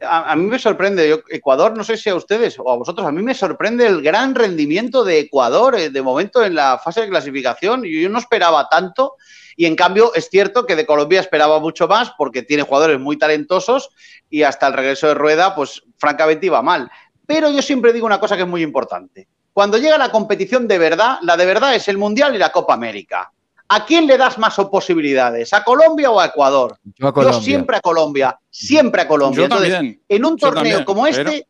A, 0.00 0.34
mí 0.34 0.46
me 0.46 0.58
sorprende, 0.58 1.22
Ecuador, 1.28 1.76
no 1.76 1.84
sé 1.84 1.98
si 1.98 2.08
a 2.08 2.16
ustedes 2.16 2.58
o 2.58 2.70
a 2.70 2.76
vosotros, 2.76 3.06
a 3.06 3.12
mí 3.12 3.22
me 3.22 3.34
sorprende 3.34 3.86
el 3.86 4.02
gran 4.02 4.34
rendimiento 4.34 5.04
de 5.04 5.20
Ecuador 5.20 5.76
de 5.76 6.02
momento 6.02 6.42
en 6.42 6.54
la 6.54 6.78
fase 6.82 7.02
de 7.02 7.10
clasificación. 7.10 7.82
Yo, 7.84 8.00
yo 8.00 8.08
no 8.08 8.18
esperaba 8.18 8.68
tanto 8.68 9.16
y 9.56 9.66
en 9.66 9.76
cambio, 9.76 10.14
es 10.14 10.28
cierto 10.28 10.66
que 10.66 10.76
de 10.76 10.86
Colombia 10.86 11.20
esperaba 11.20 11.58
mucho 11.60 11.88
más 11.88 12.12
porque 12.16 12.42
tiene 12.42 12.62
jugadores 12.62 12.98
muy 12.98 13.16
talentosos 13.18 13.90
y 14.30 14.42
hasta 14.42 14.66
el 14.66 14.72
regreso 14.72 15.08
de 15.08 15.14
Rueda, 15.14 15.54
pues 15.54 15.82
francamente 15.98 16.46
iba 16.46 16.62
mal. 16.62 16.90
Pero 17.26 17.50
yo 17.50 17.62
siempre 17.62 17.92
digo 17.92 18.06
una 18.06 18.20
cosa 18.20 18.36
que 18.36 18.42
es 18.42 18.48
muy 18.48 18.62
importante. 18.62 19.28
Cuando 19.52 19.78
llega 19.78 19.98
la 19.98 20.10
competición 20.10 20.66
de 20.66 20.78
verdad, 20.78 21.18
la 21.22 21.36
de 21.36 21.46
verdad 21.46 21.74
es 21.74 21.86
el 21.88 21.98
Mundial 21.98 22.34
y 22.34 22.38
la 22.38 22.50
Copa 22.50 22.74
América. 22.74 23.30
¿A 23.68 23.86
quién 23.86 24.06
le 24.06 24.18
das 24.18 24.38
más 24.38 24.54
posibilidades? 24.70 25.52
¿A 25.52 25.64
Colombia 25.64 26.10
o 26.10 26.20
a 26.20 26.26
Ecuador? 26.26 26.76
Yo, 26.94 27.32
siempre 27.40 27.76
a 27.76 27.80
Colombia, 27.80 28.38
siempre 28.50 29.02
a 29.02 29.08
Colombia. 29.08 29.44
Entonces, 29.44 29.96
en 30.08 30.24
un 30.24 30.36
torneo 30.36 30.84
como 30.84 31.06
este, 31.06 31.46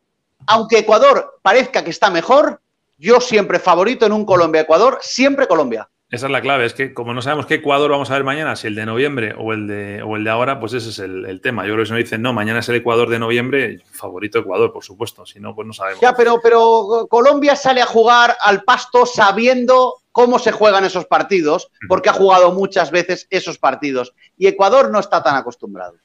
aunque 0.47 0.79
Ecuador 0.79 1.39
parezca 1.41 1.83
que 1.83 1.89
está 1.89 2.09
mejor, 2.09 2.61
yo 2.97 3.19
siempre 3.19 3.59
favorito 3.59 4.05
en 4.05 4.13
un 4.13 4.25
Colombia-Ecuador, 4.25 4.99
siempre 5.01 5.47
Colombia. 5.47 5.89
Esa 6.13 6.27
es 6.27 6.31
la 6.31 6.41
clave, 6.41 6.65
es 6.65 6.75
que 6.75 6.93
como 6.93 7.11
no 7.15 7.23
sabemos 7.23 7.47
qué 7.47 7.55
Ecuador 7.55 7.89
vamos 7.89 8.11
a 8.11 8.13
ver 8.13 8.23
mañana, 8.23 8.55
si 8.55 8.67
el 8.67 8.75
de 8.75 8.85
noviembre 8.85 9.33
o 9.35 9.51
el 9.51 9.65
de, 9.65 10.03
o 10.03 10.15
el 10.15 10.23
de 10.23 10.29
ahora, 10.29 10.59
pues 10.59 10.73
ese 10.73 10.89
es 10.89 10.99
el, 10.99 11.41
tema. 11.41 11.65
Yo 11.65 11.73
creo 11.73 11.81
que 11.81 11.87
si 11.87 11.91
nos 11.93 12.03
dicen, 12.03 12.21
no, 12.21 12.33
mañana 12.33 12.59
es 12.59 12.69
el 12.69 12.75
Ecuador 12.75 13.09
de 13.09 13.17
noviembre, 13.17 13.81
favorito 13.89 14.37
Ecuador, 14.37 14.71
por 14.71 14.83
supuesto, 14.83 15.25
si 15.25 15.39
no, 15.39 15.55
pues 15.55 15.65
no 15.65 15.73
sabemos. 15.73 16.01
Ya, 16.01 16.15
pero, 16.15 16.39
pero 16.39 17.07
Colombia 17.09 17.55
sale 17.55 17.81
a 17.81 17.87
jugar 17.87 18.37
al 18.41 18.63
pasto 18.63 19.07
sabiendo 19.07 20.03
cómo 20.11 20.37
se 20.37 20.51
juegan 20.51 20.85
esos 20.85 21.07
partidos, 21.07 21.71
porque 21.87 22.09
ha 22.09 22.13
jugado 22.13 22.51
muchas 22.51 22.91
veces 22.91 23.25
esos 23.31 23.57
partidos. 23.57 24.13
Y 24.37 24.45
Ecuador 24.45 24.91
no 24.91 24.99
está 24.99 25.23
tan 25.23 25.35
acostumbrado. 25.35 25.95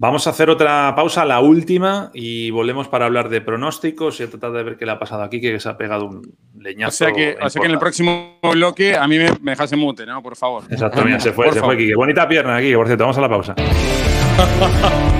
Vamos 0.00 0.26
a 0.26 0.30
hacer 0.30 0.48
otra 0.48 0.94
pausa, 0.96 1.26
la 1.26 1.40
última, 1.40 2.10
y 2.14 2.50
volvemos 2.50 2.88
para 2.88 3.04
hablar 3.04 3.28
de 3.28 3.42
pronósticos 3.42 4.18
y 4.22 4.26
tratar 4.28 4.52
de 4.52 4.62
ver 4.62 4.78
qué 4.78 4.86
le 4.86 4.92
ha 4.92 4.98
pasado 4.98 5.22
aquí, 5.22 5.42
que 5.42 5.60
se 5.60 5.68
ha 5.68 5.76
pegado 5.76 6.06
un 6.06 6.22
leñazo. 6.58 6.88
O 6.88 6.92
sea 6.92 7.12
que, 7.12 7.36
que 7.36 7.66
en 7.66 7.70
el 7.70 7.78
próximo 7.78 8.38
bloque 8.42 8.96
a 8.96 9.06
mí 9.06 9.18
me, 9.18 9.28
me 9.42 9.50
dejas 9.50 9.70
en 9.74 9.78
mute, 9.78 10.06
¿no? 10.06 10.22
Por 10.22 10.36
favor. 10.36 10.64
Exacto, 10.70 11.02
se 11.18 11.32
fue, 11.34 11.52
se 11.52 11.60
fue 11.60 11.76
Qué 11.76 11.94
Bonita 11.94 12.26
pierna 12.26 12.56
aquí, 12.56 12.74
por 12.74 12.86
cierto. 12.86 13.04
Vamos 13.04 13.18
a 13.18 13.20
la 13.20 13.28
pausa. 13.28 13.54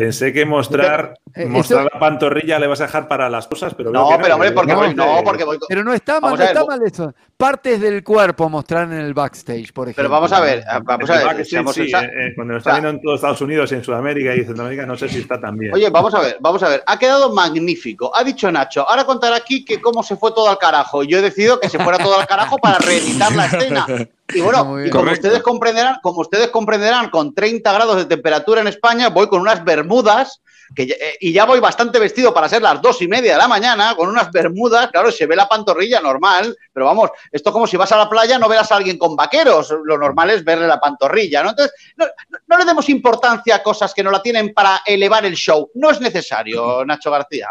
Pensé 0.00 0.32
que 0.32 0.46
mostrar, 0.46 1.12
eh, 1.34 1.44
mostrar 1.44 1.84
la 1.84 2.00
pantorrilla 2.00 2.58
le 2.58 2.66
vas 2.66 2.80
a 2.80 2.84
dejar 2.84 3.06
para 3.06 3.28
las 3.28 3.46
cosas, 3.46 3.74
pero 3.74 3.90
no, 3.90 4.08
pero 4.18 4.34
hombre, 4.36 4.50
porque 4.52 4.74
voy, 4.74 4.94
no, 4.94 5.20
porque 5.22 5.44
voy. 5.44 5.58
Pero 5.68 5.84
no 5.84 5.92
está 5.92 6.18
mal, 6.22 6.38
no 6.38 6.42
está 6.42 6.64
mal 6.64 6.80
eso. 6.82 7.12
Partes 7.36 7.78
del 7.82 8.02
cuerpo 8.02 8.48
mostrar 8.48 8.90
en 8.90 8.98
el 8.98 9.12
backstage, 9.12 9.74
por 9.74 9.88
ejemplo. 9.88 10.02
Pero 10.02 10.08
vamos 10.08 10.32
a 10.32 10.40
ver, 10.40 10.64
vamos 10.84 11.10
a 11.10 11.34
ver. 11.34 11.44
Sí, 11.44 11.58
sí, 11.74 11.92
eh, 11.94 12.32
cuando 12.34 12.54
lo 12.54 12.58
está 12.60 12.72
viendo 12.72 12.88
en 12.88 13.02
todos 13.02 13.16
Estados 13.16 13.42
Unidos, 13.42 13.70
en 13.72 13.84
Sudamérica 13.84 14.34
y 14.34 14.42
Centroamérica, 14.42 14.86
no 14.86 14.96
sé 14.96 15.06
si 15.10 15.18
está 15.18 15.38
tan 15.38 15.58
bien. 15.58 15.74
Oye, 15.74 15.90
vamos 15.90 16.14
a 16.14 16.20
ver, 16.20 16.38
vamos 16.40 16.62
a 16.62 16.70
ver. 16.70 16.82
Ha 16.86 16.98
quedado 16.98 17.34
magnífico. 17.34 18.10
Ha 18.16 18.24
dicho 18.24 18.50
Nacho, 18.50 18.88
ahora 18.88 19.04
contará 19.04 19.36
aquí 19.36 19.66
que 19.66 19.82
cómo 19.82 20.02
se 20.02 20.16
fue 20.16 20.32
todo 20.32 20.48
al 20.48 20.56
carajo. 20.56 21.02
Yo 21.02 21.18
he 21.18 21.22
decidido 21.22 21.60
que 21.60 21.68
se 21.68 21.78
fuera 21.78 21.98
todo 21.98 22.18
al 22.18 22.26
carajo 22.26 22.56
para 22.56 22.78
reeditar 22.78 23.36
la 23.36 23.44
escena. 23.44 23.86
Y 24.34 24.40
bueno, 24.40 24.76
como 24.92 25.10
ustedes 25.10 25.42
comprenderán, 25.42 25.96
como 26.02 26.20
ustedes 26.20 26.48
comprenderán, 26.48 27.10
con 27.10 27.34
30 27.34 27.72
grados 27.72 27.96
de 27.96 28.04
temperatura 28.04 28.60
en 28.60 28.68
España, 28.68 29.08
voy 29.08 29.28
con 29.28 29.40
unas 29.40 29.64
bermudas 29.64 30.40
que, 30.74 30.84
eh, 30.84 31.16
y 31.20 31.32
ya 31.32 31.44
voy 31.46 31.60
bastante 31.60 31.98
vestido 31.98 32.32
para 32.32 32.48
ser 32.48 32.62
las 32.62 32.80
dos 32.80 33.02
y 33.02 33.08
media 33.08 33.32
de 33.32 33.38
la 33.38 33.48
mañana, 33.48 33.94
con 33.96 34.08
unas 34.08 34.30
bermudas, 34.30 34.90
claro, 34.90 35.10
se 35.10 35.26
ve 35.26 35.34
la 35.34 35.48
pantorrilla 35.48 36.00
normal, 36.00 36.56
pero 36.72 36.86
vamos, 36.86 37.10
esto 37.32 37.50
es 37.50 37.52
como 37.52 37.66
si 37.66 37.76
vas 37.76 37.90
a 37.92 37.96
la 37.96 38.08
playa 38.08 38.38
no 38.38 38.48
verás 38.48 38.70
a 38.70 38.76
alguien 38.76 38.98
con 38.98 39.16
vaqueros, 39.16 39.74
lo 39.84 39.98
normal 39.98 40.30
es 40.30 40.44
verle 40.44 40.66
la 40.66 40.80
pantorrilla, 40.80 41.42
¿no? 41.42 41.50
Entonces, 41.50 41.74
no, 41.96 42.58
le 42.58 42.64
demos 42.64 42.88
importancia 42.88 43.56
a 43.56 43.62
cosas 43.62 43.92
que 43.92 44.02
no 44.02 44.10
la 44.10 44.22
tienen 44.22 44.54
para 44.54 44.82
elevar 44.86 45.24
el 45.24 45.34
show, 45.34 45.70
no 45.74 45.90
es 45.90 46.00
necesario, 46.00 46.84
Nacho 46.84 47.10
García. 47.10 47.48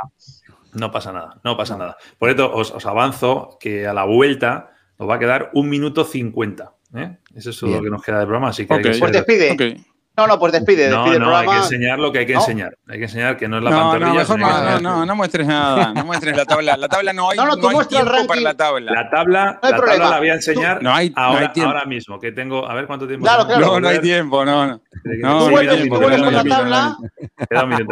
No 0.73 0.91
pasa 0.91 1.11
nada, 1.11 1.39
no 1.43 1.57
pasa 1.57 1.75
nada. 1.75 1.97
Por 2.17 2.29
eso 2.29 2.51
os 2.53 2.85
avanzo 2.85 3.57
que 3.59 3.87
a 3.87 3.93
la 3.93 4.05
vuelta 4.05 4.69
nos 4.99 5.09
va 5.09 5.15
a 5.15 5.19
quedar 5.19 5.49
un 5.53 5.69
minuto 5.69 6.03
cincuenta. 6.03 6.73
¿eh? 6.93 7.17
Eso 7.33 7.51
es 7.51 7.61
lo 7.61 7.81
que 7.81 7.89
nos 7.89 8.03
queda 8.03 8.19
de 8.19 8.25
programa. 8.25 8.49
Así 8.49 8.67
que, 8.67 8.79
pues 8.99 9.11
despide. 9.11 9.79
No, 10.17 10.27
no, 10.27 10.37
pues 10.37 10.51
despide, 10.51 10.89
despide 10.89 11.15
el 11.15 11.21
programa. 11.21 11.39
Hay 11.39 11.47
que 11.47 11.63
enseñar 11.63 11.97
lo 11.99 12.11
que 12.11 12.19
hay 12.19 12.25
que 12.25 12.33
enseñar. 12.33 12.77
Hay 12.89 12.97
que 12.97 13.05
enseñar 13.05 13.37
que 13.37 13.47
no 13.47 13.59
es 13.59 13.63
la 13.63 13.69
no, 13.69 13.97
No, 13.97 14.13
mejor 14.13 14.37
no, 14.37 14.79
no, 14.81 15.05
no, 15.05 15.15
muestres 15.15 15.47
nada. 15.47 15.93
No 15.93 16.03
muestres 16.03 16.35
la 16.35 16.43
tabla. 16.43 16.75
La 16.75 16.89
tabla 16.89 17.13
no 17.13 17.29
hay, 17.29 17.37
no, 17.37 17.45
no, 17.45 17.55
tú 17.55 17.71
no 17.71 17.79
hay 17.79 17.85
tiempo 17.87 18.27
para 18.27 18.41
la 18.41 18.53
tabla. 18.57 18.91
La 18.91 19.09
tabla, 19.09 19.59
la 19.63 19.69
tabla 19.69 19.97
la 19.97 20.19
voy 20.19 20.29
a 20.29 20.33
enseñar 20.33 20.83
no 20.83 20.93
hay, 20.93 21.13
ahora, 21.15 21.53
ahora 21.63 21.85
mismo, 21.85 22.19
que 22.19 22.33
tengo. 22.33 22.69
A 22.69 22.73
ver 22.73 22.85
cuánto 22.85 23.07
tiempo. 23.07 23.23
Claro, 23.23 23.45
claro. 23.45 23.65
No, 23.65 23.79
no 23.79 23.87
hay 23.87 23.99
tiempo, 23.99 24.43
no. 24.43 24.67
No, 24.67 24.81
no, 25.21 25.45
tú 25.45 25.51
vuelves, 25.51 25.87
tú 25.87 25.95
vuelves 25.95 26.21
con 26.21 26.33
la 26.33 26.43
tabla. 26.43 26.97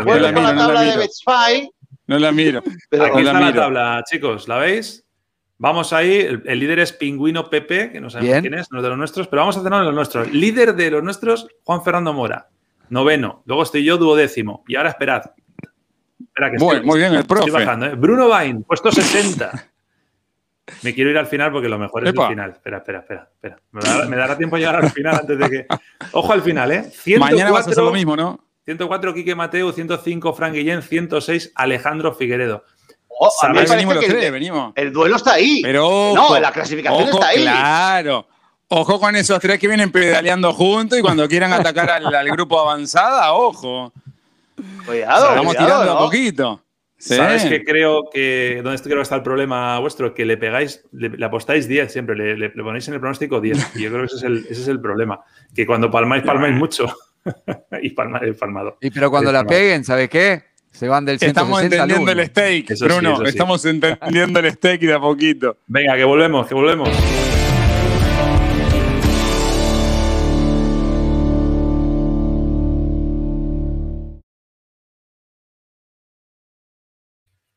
Vuelves 0.03 0.33
con 0.33 0.43
la 0.43 0.55
tabla 0.55 0.81
de 0.81 0.97
Betspy. 0.97 1.71
No 2.07 2.19
la 2.19 2.31
miro. 2.33 2.59
Aquí 2.59 3.19
está 3.19 3.39
la 3.39 3.53
tabla, 3.53 4.03
chicos. 4.05 4.49
¿La 4.49 4.57
veis? 4.57 5.06
Vamos 5.59 5.91
ahí, 5.91 6.19
el, 6.45 6.59
líder 6.59 6.79
es 6.79 6.93
Pingüino 6.93 7.49
Pepe, 7.49 7.91
que 7.91 7.99
no 7.99 8.11
sabemos 8.11 8.41
quién 8.41 8.53
es, 8.53 8.71
no 8.71 8.77
es 8.77 8.83
de 8.83 8.89
los 8.89 8.97
nuestros, 8.97 9.27
pero 9.27 9.41
vamos 9.41 9.57
a 9.57 9.59
hacerlo 9.59 9.79
de 9.79 9.85
los 9.85 9.95
nuestros. 9.95 10.31
Líder 10.31 10.75
de 10.75 10.91
los 10.91 11.03
nuestros, 11.03 11.47
Juan 11.63 11.83
Fernando 11.83 12.13
Mora, 12.13 12.49
noveno. 12.89 13.41
Luego 13.45 13.63
estoy 13.63 13.83
yo, 13.83 13.97
duodécimo. 13.97 14.63
Y 14.67 14.75
ahora 14.75 14.89
esperad. 14.89 15.31
Espera 16.21 16.51
que 16.51 16.59
muy, 16.59 16.81
muy 16.81 16.99
bien, 16.99 17.15
el 17.15 17.25
profe. 17.25 17.49
Bajando, 17.49 17.87
¿eh? 17.87 17.95
Bruno 17.95 18.27
Bain, 18.27 18.63
puesto 18.63 18.91
60. 18.91 19.51
Me 20.83 20.93
quiero 20.93 21.09
ir 21.09 21.17
al 21.17 21.27
final 21.27 21.51
porque 21.51 21.69
lo 21.69 21.79
mejor 21.79 22.03
es 22.05 22.13
el 22.13 22.27
final. 22.27 22.51
Espera, 22.51 22.77
espera, 22.77 22.99
espera. 22.99 23.29
espera. 23.33 23.57
Me, 24.07 24.15
dará, 24.15 24.37
tiempo 24.37 24.57
llegar 24.57 24.75
al 24.75 24.91
final 24.91 25.15
antes 25.15 25.39
de 25.39 25.49
que. 25.49 25.67
Ojo 26.11 26.33
al 26.33 26.41
final, 26.41 26.71
¿eh? 26.71 26.83
104, 26.83 27.19
Mañana 27.19 27.51
vas 27.51 27.67
a 27.67 27.71
hacer 27.71 27.83
lo 27.83 27.91
mismo, 27.91 28.15
¿no? 28.15 28.45
104 28.65 29.13
Quique 29.13 29.33
Mateo, 29.33 29.71
105 29.71 30.33
Frank 30.33 30.53
Guillén, 30.53 30.81
106 30.81 31.53
Alejandro 31.55 32.13
Figueredo. 32.13 32.65
Oh, 33.19 33.31
a 33.41 33.49
mí 33.49 33.59
venimos 33.67 33.97
que 33.97 34.05
el, 34.05 34.31
venimos. 34.31 34.73
el 34.75 34.93
duelo 34.93 35.15
está 35.15 35.33
ahí. 35.33 35.61
Pero 35.63 36.13
no, 36.15 36.39
la 36.39 36.51
clasificación 36.51 37.09
está 37.09 37.27
ahí. 37.27 37.41
Claro. 37.41 38.27
Ojo 38.69 38.99
con 38.99 39.15
esos 39.15 39.39
tres 39.39 39.59
que 39.59 39.67
vienen 39.67 39.91
pedaleando 39.91 40.51
juntos 40.53 40.99
y 40.99 41.01
cuando 41.01 41.27
quieran 41.29 41.53
atacar 41.53 41.89
al, 41.89 42.29
grupo 42.31 42.59
avanzada, 42.59 43.33
ojo. 43.33 43.93
Cuidado. 44.85 45.29
Estamos 45.29 45.55
tirando 45.55 45.91
a 45.91 45.99
poquito. 45.99 46.61
¿Sabes 46.97 47.45
qué 47.45 47.63
creo 47.63 48.09
que. 48.11 48.61
¿Dónde 48.63 48.81
creo 48.81 48.97
que 48.97 49.03
está 49.03 49.15
el 49.15 49.23
problema 49.23 49.77
vuestro? 49.79 50.13
Que 50.13 50.25
le 50.25 50.35
pegáis, 50.35 50.83
le, 50.91 51.23
apostáis 51.23 51.67
10 51.67 51.91
siempre, 51.91 52.15
le, 52.35 52.49
ponéis 52.49 52.87
en 52.87 52.95
el 52.95 52.99
pronóstico 52.99 53.39
10. 53.39 53.75
Y 53.75 53.83
yo 53.83 53.89
creo 53.89 54.01
que 54.01 54.07
ese 54.07 54.17
es 54.17 54.23
el, 54.23 54.37
ese 54.49 54.61
es 54.63 54.67
el 54.67 54.81
problema. 54.81 55.21
Que 55.53 55.65
cuando 55.65 55.91
palmáis, 55.91 56.23
palmáis 56.23 56.55
mucho. 56.55 56.87
y 57.81 57.91
palmáis 57.91 58.35
palmado. 58.35 58.77
Y 58.81 58.89
pero 58.89 59.11
cuando 59.11 59.31
la 59.31 59.45
peguen, 59.45 59.83
¿sabes 59.83 60.09
qué? 60.09 60.43
Se 60.77 60.87
van 60.87 61.05
del 61.05 61.17
Estamos 61.19 61.63
entendiendo 61.63 62.11
el 62.11 62.23
steak, 62.27 62.77
Bruno. 62.79 63.23
estamos 63.23 63.65
entendiendo 63.65 64.39
el 64.39 64.51
steak 64.51 64.81
de 64.81 64.93
a 64.93 64.99
poquito. 64.99 65.57
Venga, 65.65 65.97
que 65.97 66.03
volvemos, 66.03 66.45
que 66.45 66.53
volvemos. 66.53 66.89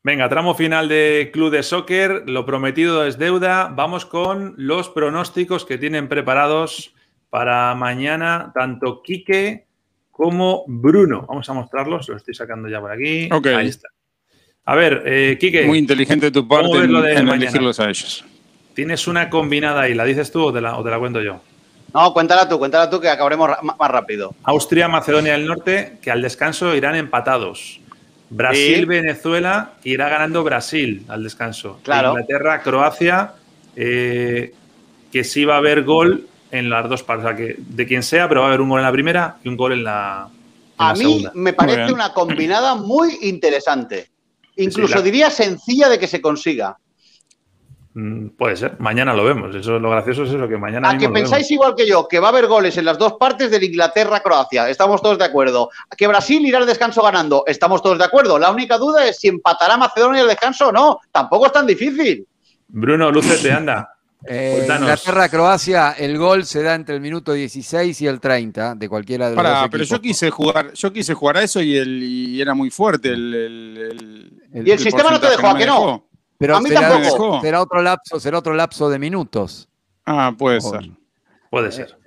Venga, 0.02 0.30
tramo 0.30 0.54
final 0.54 0.88
de 0.88 1.28
Club 1.30 1.50
de 1.50 1.62
Soccer. 1.62 2.22
Lo 2.26 2.46
prometido 2.46 3.04
es 3.04 3.18
deuda. 3.18 3.68
Vamos 3.68 4.06
con 4.06 4.54
los 4.56 4.88
pronósticos 4.88 5.66
que 5.66 5.76
tienen 5.76 6.08
preparados 6.08 6.94
para 7.28 7.74
mañana 7.74 8.50
tanto 8.54 9.02
Quique 9.02 9.66
como 10.20 10.64
Bruno. 10.66 11.24
Vamos 11.26 11.48
a 11.48 11.54
mostrarlos, 11.54 12.06
lo 12.10 12.18
estoy 12.18 12.34
sacando 12.34 12.68
ya 12.68 12.78
por 12.78 12.92
aquí. 12.92 13.30
Ahí 13.56 13.68
está. 13.68 13.88
A 14.66 14.74
ver, 14.74 15.02
eh, 15.06 15.38
Quique. 15.40 15.64
Muy 15.64 15.78
inteligente 15.78 16.30
tu 16.30 16.46
parte 16.46 16.76
en, 16.76 17.26
elegirlos 17.26 17.80
a 17.80 17.88
ellos. 17.88 18.22
¿Tienes 18.74 19.08
una 19.08 19.30
combinada 19.30 19.80
ahí? 19.80 19.94
¿La 19.94 20.04
dices 20.04 20.30
tú 20.30 20.42
o 20.44 20.52
te 20.52 20.60
la, 20.60 20.98
cuento 20.98 21.22
yo? 21.22 21.40
No, 21.94 22.12
cuéntala 22.12 22.46
tú, 22.46 22.58
cuéntala 22.58 22.90
tú 22.90 23.00
que 23.00 23.08
acabaremos 23.08 23.48
más 23.62 23.90
rápido. 23.90 24.34
Austria, 24.42 24.88
Macedonia 24.88 25.32
del 25.32 25.46
Norte, 25.46 25.96
que 26.02 26.10
al 26.10 26.20
descanso 26.20 26.76
irán 26.76 26.96
empatados. 26.96 27.80
Brasil, 28.28 28.84
Venezuela, 28.84 29.72
que 29.82 29.88
irá 29.88 30.10
ganando 30.10 30.44
Brasil 30.44 31.02
al 31.08 31.22
descanso. 31.22 31.80
Claro. 31.82 32.10
Inglaterra, 32.10 32.60
Croacia, 32.60 33.32
eh, 33.74 34.52
que 35.10 35.24
sí 35.24 35.46
va 35.46 35.54
a 35.54 35.58
haber 35.58 35.82
gol 35.82 36.26
en 36.51 36.70
las 36.70 36.88
dos 36.88 37.03
partes. 37.03 37.24
O 37.24 37.28
sea, 37.28 37.36
que 37.36 37.57
de 37.59 37.86
quien 37.86 38.03
sea, 38.03 38.28
pero 38.28 38.40
va 38.40 38.46
a 38.46 38.48
haber 38.51 38.61
un 38.61 38.68
gol 38.68 38.80
en 38.80 38.86
la 38.86 38.92
primera 38.92 39.36
y 39.42 39.48
un 39.48 39.57
gol 39.57 39.72
en 39.72 39.84
la. 39.84 40.28
a 40.78 40.94
mí 40.94 41.26
me 41.34 41.53
parece 41.53 41.92
una 41.92 42.12
combinada 42.12 42.74
muy 42.74 43.18
interesante. 43.22 44.11
Incluso 44.57 45.01
diría 45.03 45.30
sencilla 45.30 45.88
de 45.88 45.98
que 45.98 46.07
se 46.07 46.20
consiga. 46.20 46.76
Mm, 47.92 48.28
puede 48.30 48.57
ser, 48.57 48.78
mañana 48.78 49.14
lo 49.14 49.24
vemos. 49.24 49.55
Eso 49.55 49.78
lo 49.78 49.90
gracioso 49.90 50.22
es 50.22 50.30
eso, 50.30 50.48
que 50.48 50.57
mañana. 50.57 50.90
A 50.90 50.98
que 50.98 51.09
pensáis 51.09 51.51
igual 51.51 51.74
que 51.74 51.86
yo, 51.86 52.07
que 52.07 52.20
va 52.20 52.28
a 52.28 52.30
haber 52.30 52.46
goles 52.46 52.76
en 52.76 52.84
las 52.84 52.98
dos 52.98 53.14
partes 53.14 53.51
de 53.51 53.64
Inglaterra-Croacia. 53.64 54.68
Estamos 54.68 55.03
todos 55.03 55.18
de 55.18 55.24
acuerdo. 55.24 55.70
A 55.88 55.96
que 55.96 56.07
Brasil 56.07 56.44
irá 56.46 56.59
al 56.59 56.66
descanso 56.66 57.03
ganando. 57.03 57.44
Estamos 57.46 57.82
todos 57.82 57.98
de 57.98 58.05
acuerdo. 58.05 58.38
La 58.38 58.51
única 58.51 58.78
duda 58.78 59.07
es 59.07 59.18
si 59.18 59.28
empatará 59.28 59.76
Macedonia 59.76 60.22
el 60.22 60.28
descanso 60.28 60.68
o 60.68 60.72
no. 60.72 61.01
Tampoco 61.11 61.46
es 61.46 61.53
tan 61.53 61.66
difícil. 61.66 62.26
Bruno, 62.68 63.11
lúcete, 63.11 63.51
anda. 63.51 63.96
Eh, 64.24 64.66
Inglaterra-Croacia, 64.68 65.92
el 65.92 66.18
gol 66.18 66.44
se 66.44 66.62
da 66.62 66.74
entre 66.74 66.94
el 66.94 67.00
minuto 67.00 67.32
16 67.32 68.00
y 68.02 68.06
el 68.06 68.20
30 68.20 68.74
de 68.74 68.88
cualquiera 68.88 69.30
de 69.30 69.36
los 69.36 69.44
dos 69.44 69.68
Pero 69.70 69.84
yo 69.84 70.00
quise 70.00 70.30
jugar, 70.30 70.72
yo 70.74 70.92
quise 70.92 71.14
jugar 71.14 71.38
a 71.38 71.42
eso 71.42 71.62
y, 71.62 71.76
el, 71.76 72.38
era 72.38 72.54
muy 72.54 72.70
fuerte 72.70 73.08
el, 73.08 74.30
Y 74.52 74.70
el 74.70 74.78
sistema 74.78 75.10
no 75.10 75.20
te 75.20 75.30
dejó, 75.30 75.46
¿a 75.48 75.56
que 75.56 75.66
no? 75.66 76.06
Pero 76.36 76.56
a 76.56 76.60
mí 76.60 76.68
será, 76.68 76.88
tampoco. 76.88 77.40
Será 77.42 77.60
otro 77.60 77.82
lapso, 77.82 78.18
será 78.18 78.38
otro 78.38 78.54
lapso 78.54 78.88
de 78.88 78.98
minutos. 78.98 79.68
Ah, 80.06 80.34
puede 80.36 80.60
ser. 80.60 80.90
Puede 81.50 81.70
ser. 81.70 81.99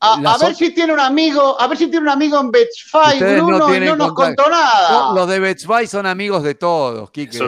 A, 0.00 0.36
ver 0.38 0.54
si 0.54 0.74
tiene 0.74 0.92
un 0.92 1.00
amigo, 1.00 1.60
a 1.60 1.66
ver 1.68 1.78
si 1.78 1.86
tiene 1.86 2.04
un 2.04 2.08
amigo 2.08 2.40
en 2.40 2.50
Betchfy, 2.50 3.18
Bruno, 3.20 3.58
no 3.58 3.74
y 3.74 3.80
no 3.80 3.96
nos 3.96 4.12
contó 4.12 4.48
nada. 4.48 5.14
los 5.14 5.28
de 5.28 5.38
Betchfy 5.38 5.86
son 5.86 6.06
amigos 6.06 6.42
de 6.42 6.54
todos, 6.54 7.10
Kike. 7.10 7.38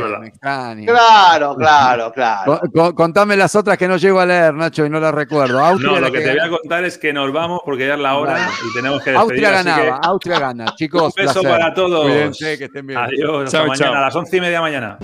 Claro, 0.87 1.57
claro, 1.57 2.13
claro. 2.13 2.95
contame 2.95 3.37
las 3.37 3.55
otras 3.55 3.77
que 3.77 3.89
no 3.89 3.97
llego 3.97 4.21
a 4.21 4.27
leer, 4.27 4.55
Nacho, 4.55 4.87
y 4.87 4.91
no 4.91 5.01
las 5.01 5.15
recuerdo. 5.15 5.79
no, 5.79 5.99
lo 5.99 6.13
que, 6.13 6.21
te 6.21 6.31
voy 6.31 6.41
a 6.41 6.51
contar 6.51 6.85
es 6.85 6.99
que 6.99 7.13
nos 7.13 7.33
vamos 7.33 7.61
porque 7.65 7.87
ya 7.87 7.95
es 7.95 8.01
la 8.01 8.17
hora 8.17 8.49
y 8.69 8.75
tenemos 8.75 9.03
que 9.03 9.11
despedir. 9.11 9.47
Austria 9.47 9.51
ganaba, 9.51 10.01
Austria 10.03 10.39
gana, 10.39 10.65
chicos. 10.77 11.15
Un 11.17 11.25
beso 11.25 11.43
para 11.43 11.75
todos. 11.75 12.05
Cuídense, 12.05 12.59
que 12.59 12.65
estén 12.65 12.87
bien. 12.87 12.99
Adiós, 12.99 13.47
hasta 13.47 13.67
mañana, 13.67 13.99
a 13.99 14.03
las 14.03 14.17
once 14.17 14.37
y 14.37 14.41
media 14.41 14.61
mañana. 14.61 14.99